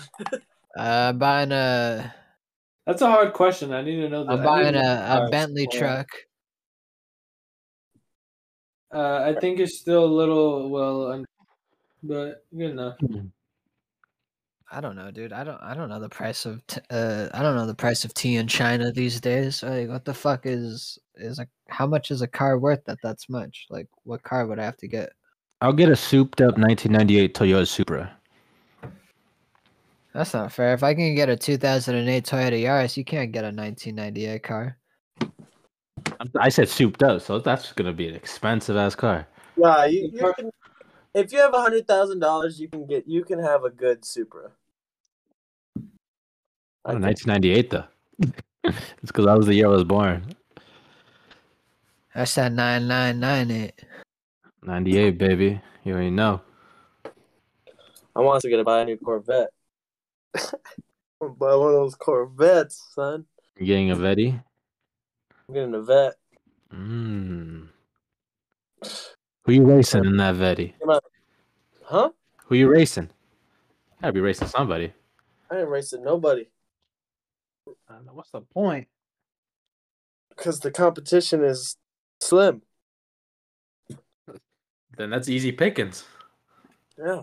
[0.78, 2.14] Uh, I'm buying a.
[2.86, 3.74] That's a hard question.
[3.74, 4.26] I need to know.
[4.26, 5.30] The, I'm buying need to know the a, a.
[5.30, 5.80] Bentley Yeah.
[5.80, 6.08] truck.
[8.94, 11.26] Uh, I think it's still a little well, un-
[12.04, 12.98] but good enough.
[14.70, 15.32] I don't know, dude.
[15.32, 15.62] I don't.
[15.62, 16.66] I don't know the price of.
[16.68, 19.64] T- uh, I don't know the price of tea in China these days.
[19.64, 21.48] Like, what the fuck is is a?
[21.70, 23.68] How much is a car worth that that's much?
[23.70, 25.12] Like, what car would I have to get?
[25.62, 28.12] I'll get a souped up 1998 Toyota Supra.
[30.14, 30.74] That's not fair.
[30.74, 34.78] If I can get a 2008 Toyota Yaris, you can't get a 1998 car.
[36.40, 39.28] I said souped up, so that's gonna be an expensive ass car.
[39.56, 40.52] Nah, you, you can.
[41.14, 43.08] If you have a hundred thousand dollars, you can get.
[43.08, 44.52] You can have a good Supra.
[46.86, 47.84] Oh, 1998 though.
[48.64, 50.24] it's because that was the year I was born.
[52.16, 53.86] That's that 9998.
[54.64, 55.62] 98, baby.
[55.84, 56.42] You already know.
[58.16, 59.50] I'm also gonna buy a new Corvette.
[61.20, 63.26] Buy one of those Corvettes, son.
[63.58, 64.44] You're getting a Vetti.
[65.48, 66.16] I'm getting a vet.
[66.74, 67.68] Mm.
[69.46, 70.74] Who you racing in that Vetti?
[71.86, 72.10] Huh?
[72.46, 73.10] Who you racing?
[74.02, 74.94] Gotta be racing somebody.
[75.50, 76.48] I ain't racing nobody
[78.12, 78.88] What's the point?
[80.30, 81.78] because the competition is
[82.20, 82.62] slim.
[84.98, 86.04] Then that's easy pickings.
[86.98, 87.22] Yeah,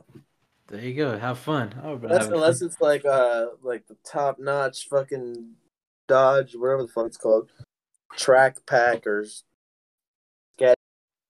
[0.69, 1.19] There you go.
[1.19, 1.75] Have fun.
[1.83, 2.69] Oh, unless, unless fun.
[2.69, 5.53] it's like uh like the top notch fucking
[6.07, 7.51] Dodge, whatever the fuck it's called,
[8.17, 9.45] track Packers,
[10.61, 10.75] or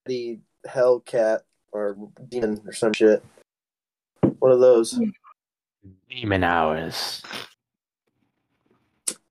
[0.09, 1.40] Scatty Hellcat
[1.73, 1.97] or
[2.28, 3.23] Demon or some shit.
[4.39, 4.98] One of those.
[6.09, 7.23] demon hours.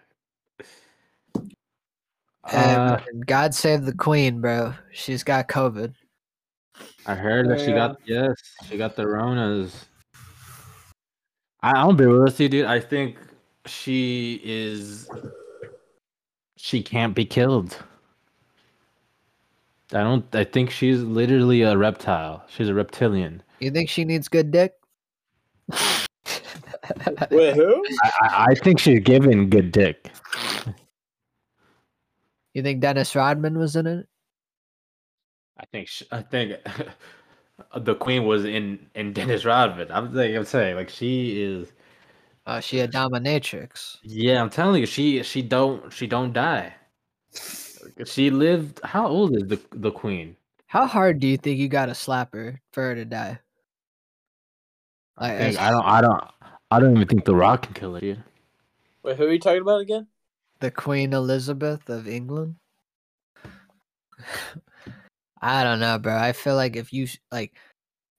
[2.52, 4.74] And Uh, God save the Queen, bro.
[4.92, 5.94] She's got COVID.
[7.06, 8.34] I heard that she got yes,
[8.68, 9.84] she got the Ronas.
[11.62, 12.66] I, I'll be real with you, dude.
[12.66, 13.16] I think
[13.70, 15.08] she is.
[16.56, 17.76] She can't be killed.
[19.92, 20.24] I don't.
[20.34, 22.44] I think she's literally a reptile.
[22.48, 23.42] She's a reptilian.
[23.60, 24.74] You think she needs good dick?
[27.30, 27.84] Wait, who?
[28.02, 30.10] I, I, I think she's given good dick.
[32.54, 34.06] You think Dennis Rodman was in it?
[35.58, 35.88] I think.
[35.88, 36.54] She, I think
[37.76, 39.90] the queen was in in Dennis Rodman.
[39.90, 41.72] I'm like I'm saying like she is.
[42.50, 43.98] Oh, she a dominatrix.
[44.02, 46.74] Yeah, I'm telling you, she she don't she don't die.
[48.04, 48.80] She lived.
[48.82, 50.36] How old is the the queen?
[50.66, 53.38] How hard do you think you gotta slap her for her to die?
[55.16, 55.84] I, think, is- I don't.
[55.84, 56.24] I don't.
[56.72, 58.24] I don't even think the Rock can kill her, dude.
[59.04, 60.08] Wait, who are you talking about again?
[60.58, 62.56] the Queen Elizabeth of England.
[65.40, 66.16] I don't know, bro.
[66.16, 67.54] I feel like if you like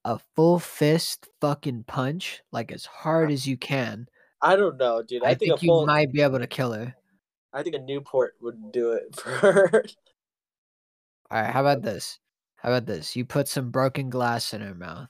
[0.05, 4.07] a full fist fucking punch, like as hard as you can,
[4.41, 5.23] I don't know, dude.
[5.23, 6.95] I, I, think, think, a you full, might be able to kill her.
[7.53, 9.83] I think a Newport would do it for her.
[11.29, 12.19] All right, how about this?
[12.55, 13.15] How about this?
[13.15, 15.09] You put some broken glass in her mouth,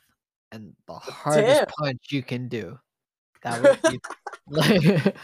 [0.52, 1.66] and the hardest Damn.
[1.66, 2.80] punch you can do.
[3.44, 4.00] That would be
[4.48, 5.16] like,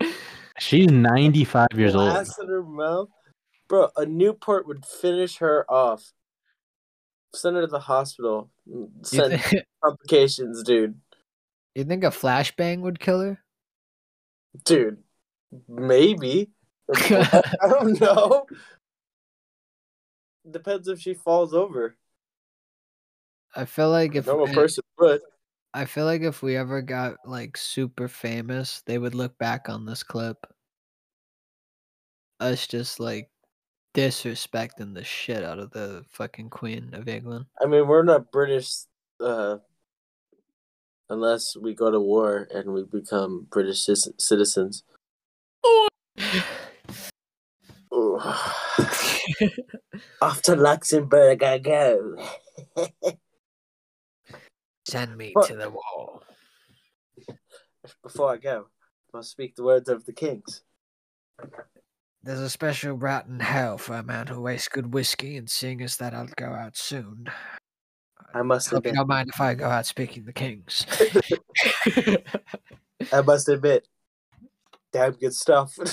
[0.58, 2.10] She's 95 years old.
[2.10, 3.08] Glass in her mouth,
[3.68, 3.88] bro.
[3.96, 6.12] A Newport would finish her off.
[7.34, 8.50] Send her to the hospital.
[9.02, 9.42] Send
[9.82, 11.00] complications, dude.
[11.74, 13.38] You think a flashbang would kill her?
[14.64, 14.98] Dude,
[15.68, 16.50] maybe.
[16.94, 18.46] I don't know.
[20.48, 21.96] Depends if she falls over.
[23.56, 25.20] I feel like if eh, person would.
[25.72, 29.86] I feel like if we ever got like super famous, they would look back on
[29.86, 30.46] this clip.
[32.40, 33.30] Us just like
[33.94, 37.46] disrespecting the shit out of the fucking Queen of England.
[37.60, 38.72] I mean, we're not British
[39.20, 39.58] uh,
[41.08, 44.82] unless we go to war and we become British ci- citizens.
[50.20, 52.16] Off to Luxembourg I go.
[54.86, 56.22] Send me But- to the wall.
[58.02, 58.66] Before I go,
[59.12, 60.62] I must speak the words of the kings.
[62.22, 65.82] There's a special route in hell for a man who wastes good whiskey, and seeing
[65.82, 67.26] as that I'll go out soon.
[68.34, 70.84] I must Hope you don't mind if I go out speaking the kings.
[73.12, 73.86] I must admit,
[74.92, 75.72] damn good stuff.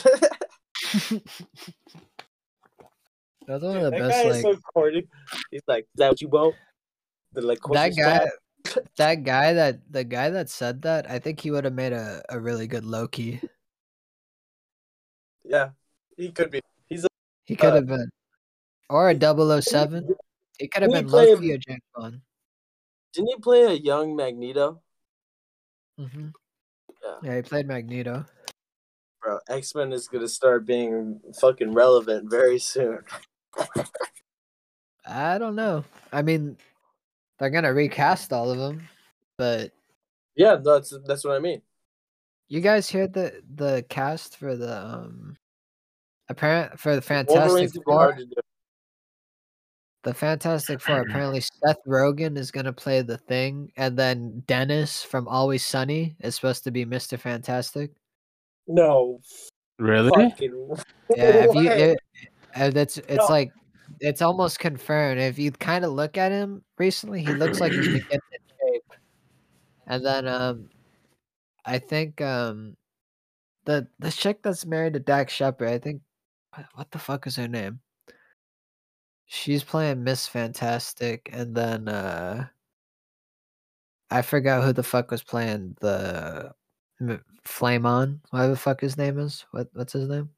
[3.48, 5.08] That's one of the that best guy like is so corny.
[5.52, 6.56] He's like, "Is that what you want?"
[7.34, 8.28] The like that guy
[8.98, 12.24] that guy that the guy that said that, I think he would have made a,
[12.30, 13.40] a really good Loki.
[15.44, 15.70] Yeah,
[16.18, 16.62] he could be.
[16.88, 17.08] He's a,
[17.46, 18.10] He could Uh, have been.
[18.90, 20.10] Or a 007.
[20.60, 22.22] He could have been played- Loki or James Bond.
[23.14, 24.82] Didn't he play a young Magneto?
[25.98, 26.30] hmm
[27.04, 27.16] Yeah.
[27.24, 28.26] Yeah, he played Magneto.
[29.22, 33.00] Bro, X Men is gonna start being fucking relevant very soon.
[35.06, 35.84] I don't know.
[36.12, 36.58] I mean,
[37.38, 38.88] they're gonna recast all of them,
[39.38, 39.72] but
[40.36, 41.62] Yeah, that's that's what I mean.
[42.48, 45.38] you guys hear the the cast for the um
[46.30, 48.18] apparent for the Fantastic Four?
[50.04, 50.12] To do.
[50.12, 51.02] The Fantastic Four.
[51.02, 56.36] Apparently, Seth Rogen is gonna play the Thing, and then Dennis from Always Sunny is
[56.36, 57.92] supposed to be Mister Fantastic.
[58.68, 59.20] No,
[59.80, 60.12] Really?
[60.30, 60.70] fucking.
[61.18, 62.00] Yeah, if you, it,
[62.56, 63.26] uh, that's it's No.
[63.26, 63.52] like
[64.00, 65.20] it's almost confirmed.
[65.20, 68.74] If you kind of look at him recently, he looks like he's been getting in
[68.74, 68.84] shape.
[69.88, 70.70] And then um,
[71.66, 72.78] I think um,
[73.66, 76.02] the the chick that's married to Dax Shepard, I think,
[76.56, 77.82] what- what the fuck is her name?
[79.34, 82.48] She's playing Miss Fantastic, and then uh,
[84.10, 86.52] I forgot who the fuck was playing the
[87.00, 89.46] M- Flame On, whatever the fuck his name is.
[89.52, 90.30] What what's his name?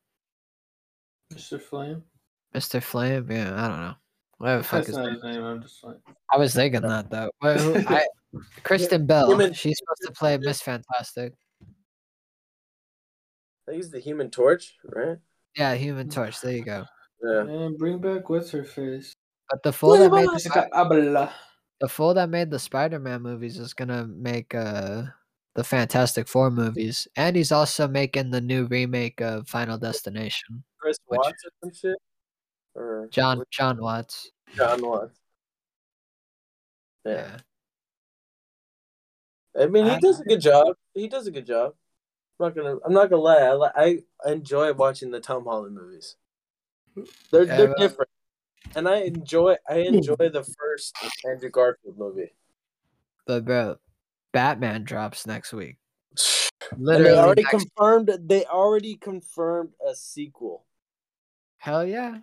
[1.34, 1.60] Mr.
[1.60, 2.04] Flame.
[2.54, 2.84] Mr.
[2.84, 3.32] Flame?
[3.32, 3.94] Yeah, I don't know.
[4.38, 5.14] Whatever the fuck That's his not name.
[5.16, 5.44] his name.
[5.44, 5.98] I'm just like.
[6.32, 7.32] I was thinking that though.
[7.42, 8.06] Well, who, I,
[8.64, 9.28] Kristen Bell.
[9.32, 11.34] Human- She's supposed to play Miss Fantastic.
[13.68, 15.18] I think he's the Human Torch, right?
[15.58, 16.42] Yeah, Human Torch.
[16.42, 16.86] There you go.
[17.24, 17.42] Yeah.
[17.42, 19.14] And bring back what's her face?
[19.50, 20.70] But the fool that made the, Jessica
[21.80, 25.04] the fool that made the Spider-Man movies is gonna make uh
[25.56, 30.64] the Fantastic Four movies, and he's also making the new remake of Final Destination.
[30.80, 31.98] Chris Which- Watts or some shit.
[32.76, 34.32] Or John John Watts.
[34.56, 35.20] John Watts.
[37.06, 37.38] Yeah.
[39.56, 39.64] Yeah.
[39.64, 40.76] I mean, he I- does a good job.
[40.96, 41.76] He does a good job.
[42.40, 42.78] I'm not gonna.
[42.84, 43.38] I'm not gonna lie.
[43.42, 46.16] I li- I enjoy watching the Tom Holland movies.
[47.32, 48.10] They're Yeah, they're but- uh, different,
[48.76, 49.56] and I enjoy.
[49.70, 49.96] I hmm.
[49.96, 50.96] enjoy the first
[51.26, 52.34] Andrew Garfield movie.
[53.26, 53.78] But bro,
[54.32, 55.78] Batman drops next week.
[56.72, 58.10] And Literally they already confirmed.
[58.26, 60.64] They already confirmed a sequel,
[61.58, 62.20] Hell yeah.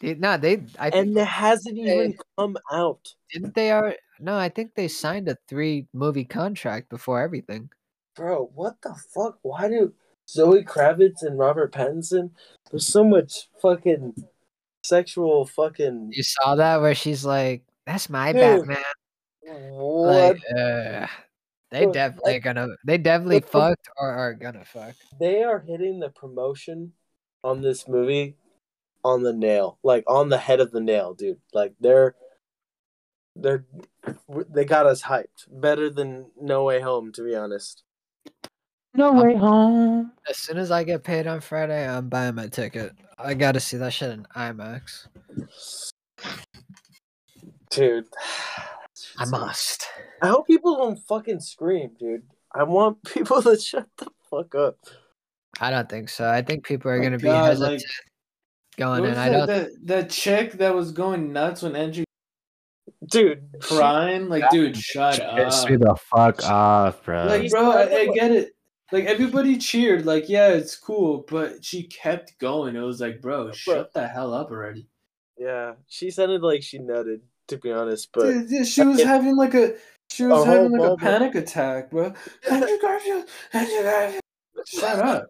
[0.00, 0.64] They- No, they.
[0.78, 3.14] I think and it hasn't they- even come out.
[3.32, 4.36] didn't they are no.
[4.36, 7.70] I think they signed a three movie contract before everything.
[8.16, 9.38] Bro, what the fuck?
[9.42, 9.94] Why do
[10.28, 12.30] Zoe Kravitz and Robert Pattinson?
[12.70, 14.14] There's so much fucking
[14.82, 16.10] sexual fucking.
[16.12, 18.78] You saw that where she's like, "That's my Dude, Batman."
[19.72, 20.36] What?
[20.36, 21.06] Like, uh,
[21.70, 22.68] they Look, definitely gonna.
[22.86, 24.94] They definitely look- fucked or are gonna fuck.
[25.20, 26.92] they are hitting the promotion
[27.42, 28.36] on this movie
[29.04, 31.40] on the nail, like on the head of the nail, dude.
[31.52, 32.14] Like they're
[33.36, 33.66] they're
[34.48, 37.82] they got us hyped better than No Way Home, to be honest.
[38.94, 40.12] No way home.
[40.28, 42.92] As soon as I get paid on Friday, I'm buying my ticket.
[43.18, 45.06] I gotta see that shit in IMAX.
[47.70, 48.06] Dude,
[49.18, 49.86] I must.
[50.22, 52.22] I hope people don't fucking scream, dude.
[52.54, 54.76] I want people to shut the fuck up.
[55.60, 56.28] I don't think so.
[56.28, 57.82] I think people are My gonna be hesitant like-
[58.76, 59.10] going in.
[59.10, 59.46] was I don't.
[59.46, 62.04] that that chick that was going nuts when Andrew
[63.10, 64.28] Dude, crying?
[64.30, 65.70] Like, dude, shut Piss up.
[65.70, 67.26] me the fuck off, bro.
[67.26, 68.52] Like, bro, I, I get it.
[68.92, 72.76] Like everybody cheered, like, yeah, it's cool, but she kept going.
[72.76, 74.86] It was like, bro, shut the hell up already.
[75.38, 78.10] Yeah, she sounded like she nutted, to be honest.
[78.12, 79.74] But Dude, yeah, she was it- having like a
[80.10, 82.12] she was A having like a panic attack, bro.
[82.50, 84.20] Andrew Garfield, Andrew Garfield.
[84.66, 85.26] Shut up.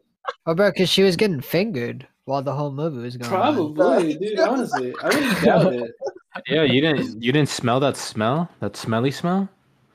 [0.47, 3.33] Oh, bro, because she was getting fingered while the whole movie was going.
[3.33, 3.75] on.
[3.75, 4.39] Probably, dude.
[4.41, 5.91] Honestly, I wouldn't doubt it.
[6.49, 8.51] Yeah, you didn't you didn't smell that smell?
[8.61, 9.49] That smelly smell?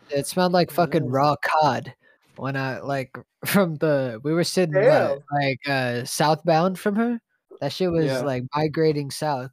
[0.10, 1.94] It smelled like fucking raw cod
[2.38, 7.20] when I like from the we were sitting what, like uh southbound from her.
[7.62, 8.20] That shit was Yeah.
[8.22, 9.52] like migrating south.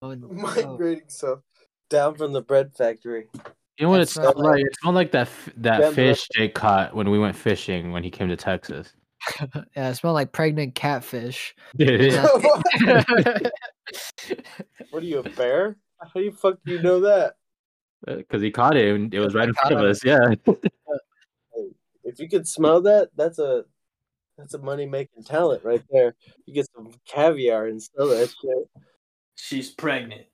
[0.00, 1.40] When- oh, migrating stuff
[1.90, 3.26] down from the bread factory.
[3.78, 4.60] You know what it smelled like?
[4.64, 5.94] It smelled like that f- that Denver.
[5.94, 8.92] fish Jake caught when we went fishing when he came to Texas.
[9.76, 11.54] yeah, it smelled like pregnant catfish.
[11.76, 12.24] Dude, And
[14.90, 15.76] What are you, a bear?
[16.00, 17.34] How do you fuck do you know that?
[18.06, 19.90] because he caught it and it was right in front of him.
[19.90, 20.04] us.
[20.04, 20.34] Yeah.
[22.18, 23.64] If you could smell that, that's a
[24.36, 26.16] that's a money making talent right there.
[26.46, 28.68] You get some caviar and sell that shit.
[29.36, 30.26] She's pregnant.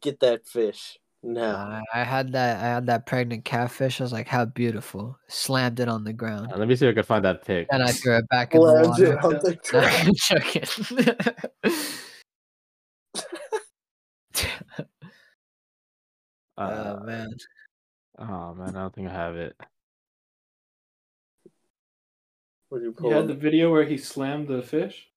[0.00, 1.56] Get that fish now.
[1.56, 2.58] I I had that.
[2.62, 4.00] I had that pregnant catfish.
[4.00, 6.94] I was like, "How beautiful!" Slammed it on the ground, Let me see if I
[6.94, 7.66] can find that pic.
[7.72, 9.26] and I threw it back in the Slammed it water.
[9.26, 10.06] on the ground.
[10.06, 10.66] I'm joking.
[16.58, 17.28] Uh, oh man,
[18.18, 19.56] oh man, I don't think I have it.
[22.72, 25.10] What do you You had the video where he slammed the fish.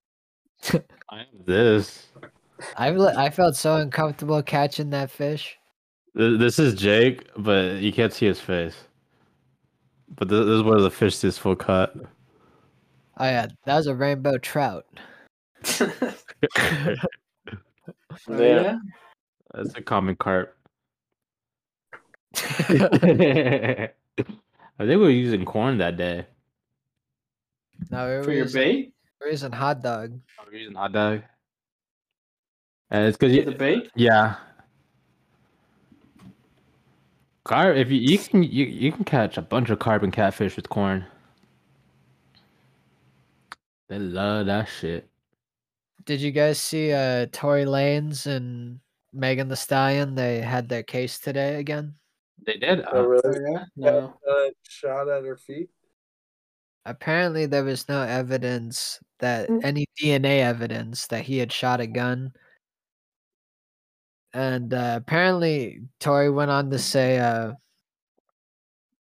[1.10, 2.08] I have this.
[2.76, 5.58] I I felt so uncomfortable catching that fish.
[6.18, 8.76] Th- This is Jake, but you can't see his face.
[10.18, 11.96] But th- this is where the fish is full cut.
[13.18, 14.86] Oh yeah, that was a rainbow trout.
[18.28, 18.62] Oh, Yeah.
[18.62, 18.78] yeah.
[19.54, 20.58] That's a common carp.
[22.34, 23.90] I
[24.80, 26.26] think we were using corn that day.
[27.92, 28.94] No, we were For your using, bait?
[29.22, 30.12] we were using hot dog.
[30.46, 31.22] We were using hot dog.
[32.92, 33.92] And it's because For you, the bait?
[33.96, 34.36] yeah.
[37.44, 40.68] Carp, if you, you can you, you can catch a bunch of carbon catfish with
[40.70, 41.06] corn.
[43.88, 45.08] They love that shit.
[46.06, 48.80] Did you guys see uh Tory Lanez and
[49.14, 50.16] Megan Thee Stallion?
[50.16, 51.94] They had their case today again.
[52.46, 52.84] They did.
[52.92, 53.52] Oh, Uh, really?
[53.52, 53.64] yeah?
[53.76, 54.18] No.
[54.28, 55.70] Uh, shot at her feet.
[56.86, 59.64] Apparently, there was no evidence that Mm.
[59.64, 62.32] any DNA evidence that he had shot a gun.
[64.34, 67.54] And uh, apparently, Tory went on to say uh,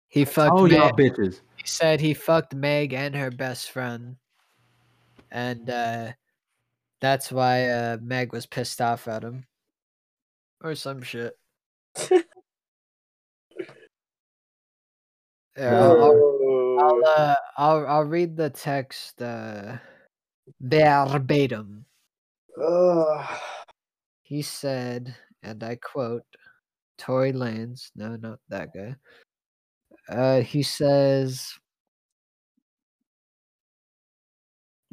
[0.10, 0.56] he fucked.
[0.58, 1.42] oh y'all bitches.
[1.58, 4.18] he said he fucked Meg and her best friend,
[5.32, 6.12] and uh,
[7.00, 9.46] that's why uh, Meg was pissed off at him,
[10.62, 11.38] or some shit.
[15.58, 15.94] Yeah,
[16.80, 19.78] I'll, uh, I'll I'll read the text uh,
[20.62, 21.86] verbatim.
[24.24, 26.24] He said, and I quote,
[26.98, 28.96] Tory Lanez, no, not that guy.
[30.08, 31.54] Uh, he says,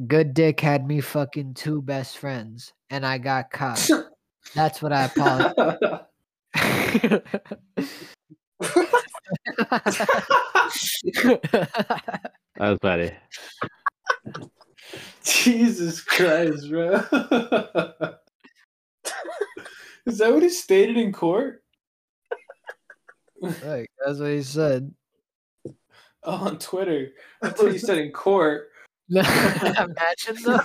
[0.07, 3.89] "Good dick had me fucking two best friends, and I got caught.
[4.55, 5.79] That's what I apologize."
[12.57, 13.13] That's funny.
[15.25, 16.95] Jesus Christ, bro.
[20.07, 21.63] Is that what he stated in court?
[23.41, 24.93] Like, that's what he said.
[26.23, 27.11] Oh, on Twitter.
[27.43, 28.71] That's what he said in court.
[29.11, 30.61] Imagine though.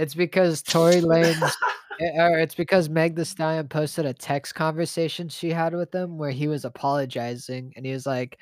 [0.00, 1.52] It's because Tory Lanez,
[2.00, 6.16] eh, or it's because Meg the Stallion posted a text conversation she had with him
[6.16, 8.38] where he was apologizing and he was like,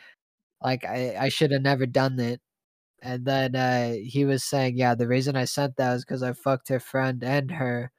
[0.63, 2.41] like I, I should have never done it.
[3.03, 6.33] And then uh, he was saying, yeah, the reason I sent that was because I
[6.33, 7.91] fucked her friend and her,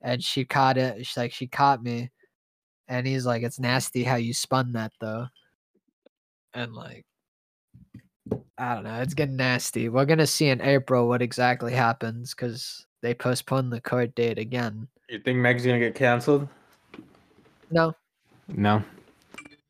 [0.00, 1.04] and she caught it.
[1.06, 2.10] She's like, she caught me,
[2.88, 5.26] and he's like, it's nasty how you spun that though.
[6.54, 7.04] And like,
[8.56, 9.90] I don't know, it's getting nasty.
[9.90, 14.88] We're gonna see in April what exactly happens because they postponed the court date again.
[15.08, 16.48] You think Meg's gonna get canceled?
[17.70, 17.94] No,
[18.48, 18.82] No.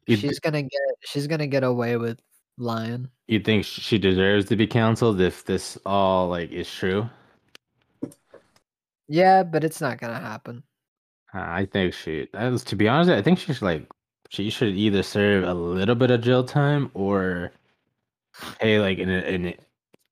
[0.06, 2.18] You, she's gonna get she's gonna get away with
[2.58, 3.08] lying.
[3.28, 7.08] you think she deserves to be canceled if this all like is true?
[9.08, 10.62] Yeah, but it's not gonna happen.
[11.34, 12.28] Uh, I think she.
[12.32, 13.86] That was, to be honest, I think she's like
[14.28, 17.52] she should either serve a little bit of jail time or
[18.58, 19.54] pay like an an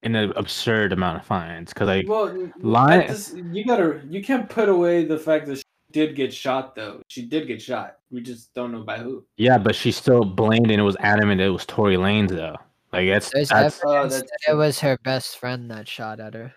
[0.03, 1.73] an absurd amount of fines.
[1.73, 3.15] Because I Well, n- Lie-
[3.53, 7.03] you gotta, you can't put away the fact that she did get shot, though.
[7.09, 7.97] She did get shot.
[8.11, 9.25] We just don't know by who.
[9.37, 12.57] yeah, but she still blamed and it was adamant it was Tory Lanez though.
[12.93, 16.53] Like that's There's that's Oh, that's it was her best friend that shot at her.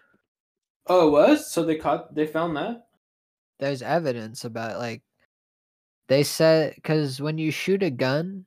[0.87, 1.51] Oh, it was?
[1.51, 2.87] So they caught, they found that?
[3.59, 5.03] There's evidence about like
[6.07, 8.45] they said because when you shoot a gun,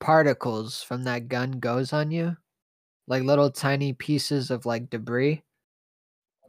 [0.00, 2.36] particles from that gun goes on you,
[3.06, 5.42] like little tiny pieces of like debris.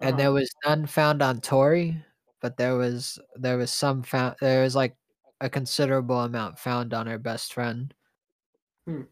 [0.02, 0.34] and there Uh-huh.
[0.34, 2.04] was none found on Tory,
[2.42, 4.36] but there was there was some found.
[4.42, 4.96] There was like
[5.42, 7.94] a considerable amount found on her best friend.
[8.86, 9.04] Hmm.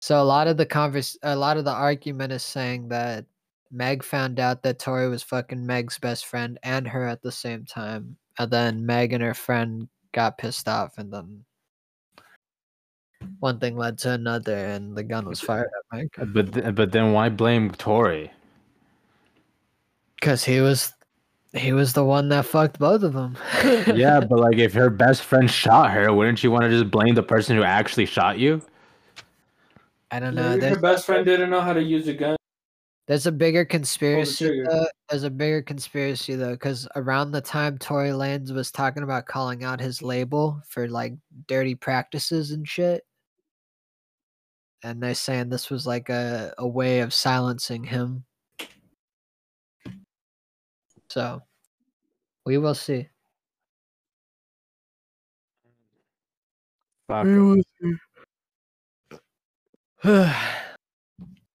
[0.00, 3.26] So a lot of the convers, a lot of the argument is saying that
[3.70, 7.64] Meg found out that Tory was fucking Meg's best friend and her at the same
[7.64, 11.44] time, and then Meg and her friend got pissed off, and then
[13.40, 16.74] one thing led to another, and the gun was fired at Mike uh, But th-
[16.74, 18.30] but then why blame Tory?
[20.16, 20.92] because he was
[21.54, 23.36] he was the one that fucked both of them.
[23.96, 27.14] yeah, but like if her best friend shot her, wouldn't you want to just blame
[27.14, 28.62] the person who actually shot you?
[30.10, 30.50] I don't know.
[30.50, 32.36] Maybe her best friend didn't know how to use a gun.
[33.06, 34.46] there's a bigger conspiracy.
[34.46, 34.66] trigger.
[34.68, 34.86] Though.
[35.08, 39.64] There's a bigger conspiracy though, because around the time Tory Lanez was talking about calling
[39.64, 41.14] out his label for like
[41.48, 43.04] dirty practices and shit,
[44.82, 48.24] and they're saying this was like a, a way of silencing him.
[51.10, 51.42] So,
[52.46, 53.08] we will see.
[57.08, 57.26] Fuck.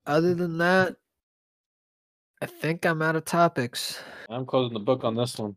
[0.06, 0.96] Other than that,
[2.40, 4.00] I think I'm out of topics.
[4.28, 5.56] I'm closing the book on this one.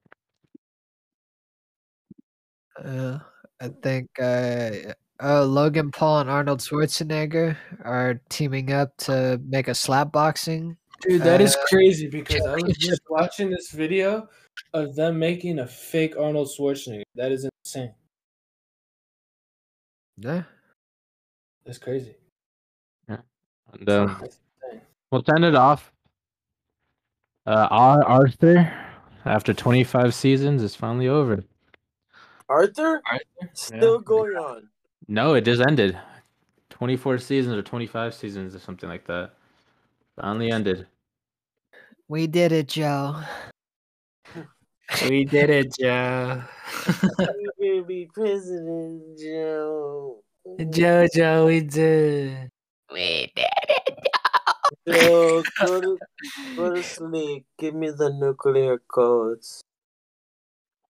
[2.84, 3.20] Uh,
[3.62, 9.76] I think uh, uh, Logan Paul and Arnold Schwarzenegger are teaming up to make a
[9.76, 10.78] slap boxing.
[11.02, 14.28] Dude, that is uh, crazy because I was just watching this video
[14.74, 17.04] of them making a fake Arnold Schwarzenegger.
[17.16, 17.94] That is insane.
[20.18, 20.44] Yeah.
[21.66, 22.16] That's crazy.
[23.08, 24.24] And um,
[25.12, 25.92] we'll send it off.
[27.46, 28.72] Uh, Ar- Arthur,
[29.26, 31.44] after 25 seasons, is finally over.
[32.48, 33.02] Arthur?
[33.54, 34.70] Still going on.
[35.08, 35.98] No, it just ended.
[36.70, 39.32] 24 seasons or 25 seasons or something like that.
[40.20, 40.88] Finally ended.
[42.08, 43.22] We did it, Joe.
[45.10, 46.44] We did it, Joe.
[47.04, 50.24] You're gonna be president, Joe.
[50.70, 52.50] Joe, Joe, we did.
[52.92, 54.08] We did it.
[54.88, 56.00] Joe, go to,
[56.56, 57.46] go to sleep.
[57.58, 59.62] Give me the nuclear codes.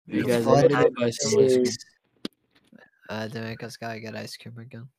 [0.07, 1.72] You guys Fun are gonna night buy some whiskey.
[3.14, 4.90] Uh, Dominica's gotta get ice cream again.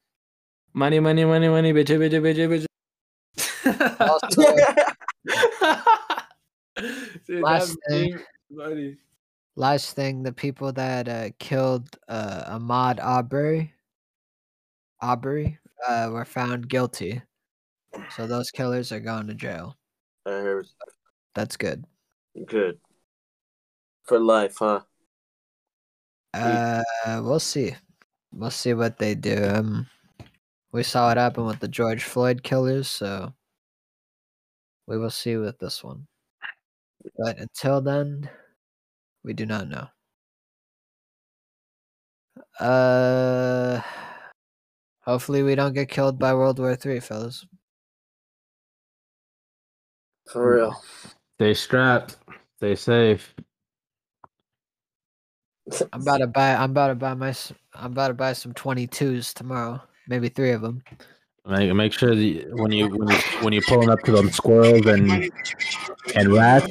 [0.73, 2.67] Money, money, money, money, bitch, bitch, bitch, bitch.
[7.27, 8.13] Dude, Last thing.
[8.13, 8.23] meme,
[8.57, 8.99] buddy.
[9.57, 13.75] Last thing, the people that uh, killed uh, Ahmaud Arbery,
[15.03, 15.59] Arbery,
[15.89, 17.21] uh, were found guilty.
[18.15, 19.77] So those killers are going to jail.
[20.25, 20.69] I heard.
[21.35, 21.85] That's good.
[22.47, 22.79] Good.
[24.05, 24.83] For life, huh?
[26.33, 26.83] Uh,
[27.25, 27.75] we'll see.
[28.37, 29.45] We'll see what they do.
[29.55, 29.87] Um,
[30.73, 33.33] we saw what happened with the George Floyd killers, so
[34.89, 36.09] we will see with this one.
[37.17, 38.29] But until then,
[39.23, 39.87] we do not know.
[42.59, 43.81] Uh,
[45.03, 47.47] hopefully we don't get killed by World War Three, fellas.
[50.33, 50.83] For real.
[51.37, 52.17] Stay strapped.
[52.57, 53.35] Stay safe.
[55.93, 56.55] I'm about to buy.
[56.55, 57.33] I'm about to buy my.
[57.75, 59.81] S- I'm about to buy some 22s tomorrow.
[60.09, 60.83] Maybe three of them.
[61.47, 64.31] Make, make sure that you- when you when you when you're pulling up to them
[64.31, 65.31] squirrels and
[66.15, 66.67] and rats,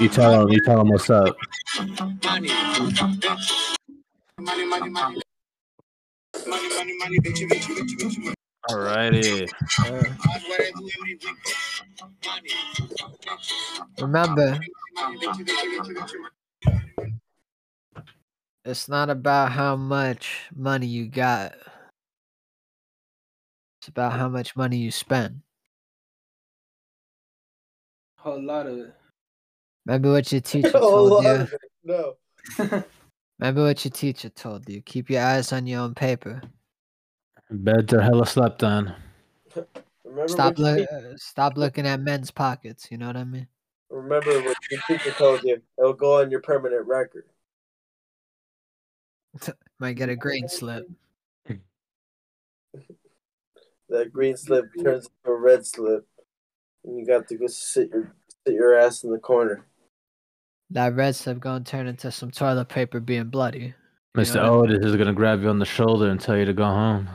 [0.00, 1.36] you tell them you tell them what's up.
[8.70, 9.48] Alrighty.
[14.00, 14.58] Remember,
[18.64, 21.54] it's not about how much money you got.
[23.80, 25.42] It's about how much money you spend.
[28.18, 28.94] A whole lot of it.
[29.84, 31.46] Remember what your teacher told you.
[31.84, 32.16] No.
[33.38, 34.80] Remember what your teacher told you.
[34.80, 36.40] Keep your eyes on your own paper.
[37.50, 38.94] Beds are hella slept on.
[40.04, 40.88] Remember Stop what, your look.
[41.12, 42.90] te- Stop looking at men's pockets.
[42.90, 43.46] You know what I mean?
[43.90, 45.60] remember what your teacher told you.
[45.78, 47.24] It'll go on your permanent record.
[49.78, 50.88] Might get a green slip.
[53.90, 56.06] That green slip turns into a red slip,
[56.84, 58.12] and you got to go sit your
[58.44, 59.66] sit your ass in the corner.
[60.70, 63.74] That red slip gonna turn into some toilet paper being bloody.
[64.16, 64.36] Mr.
[64.36, 66.64] know what Otis is gonna grab you on the shoulder and tell you to go
[66.64, 67.08] home.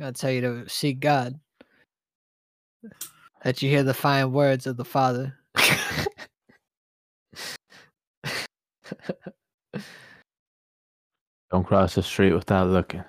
[0.00, 1.38] I'll tell you to seek God.
[3.42, 5.36] That you hear the fine words of the Father.
[11.52, 13.04] Don't cross the street without looking.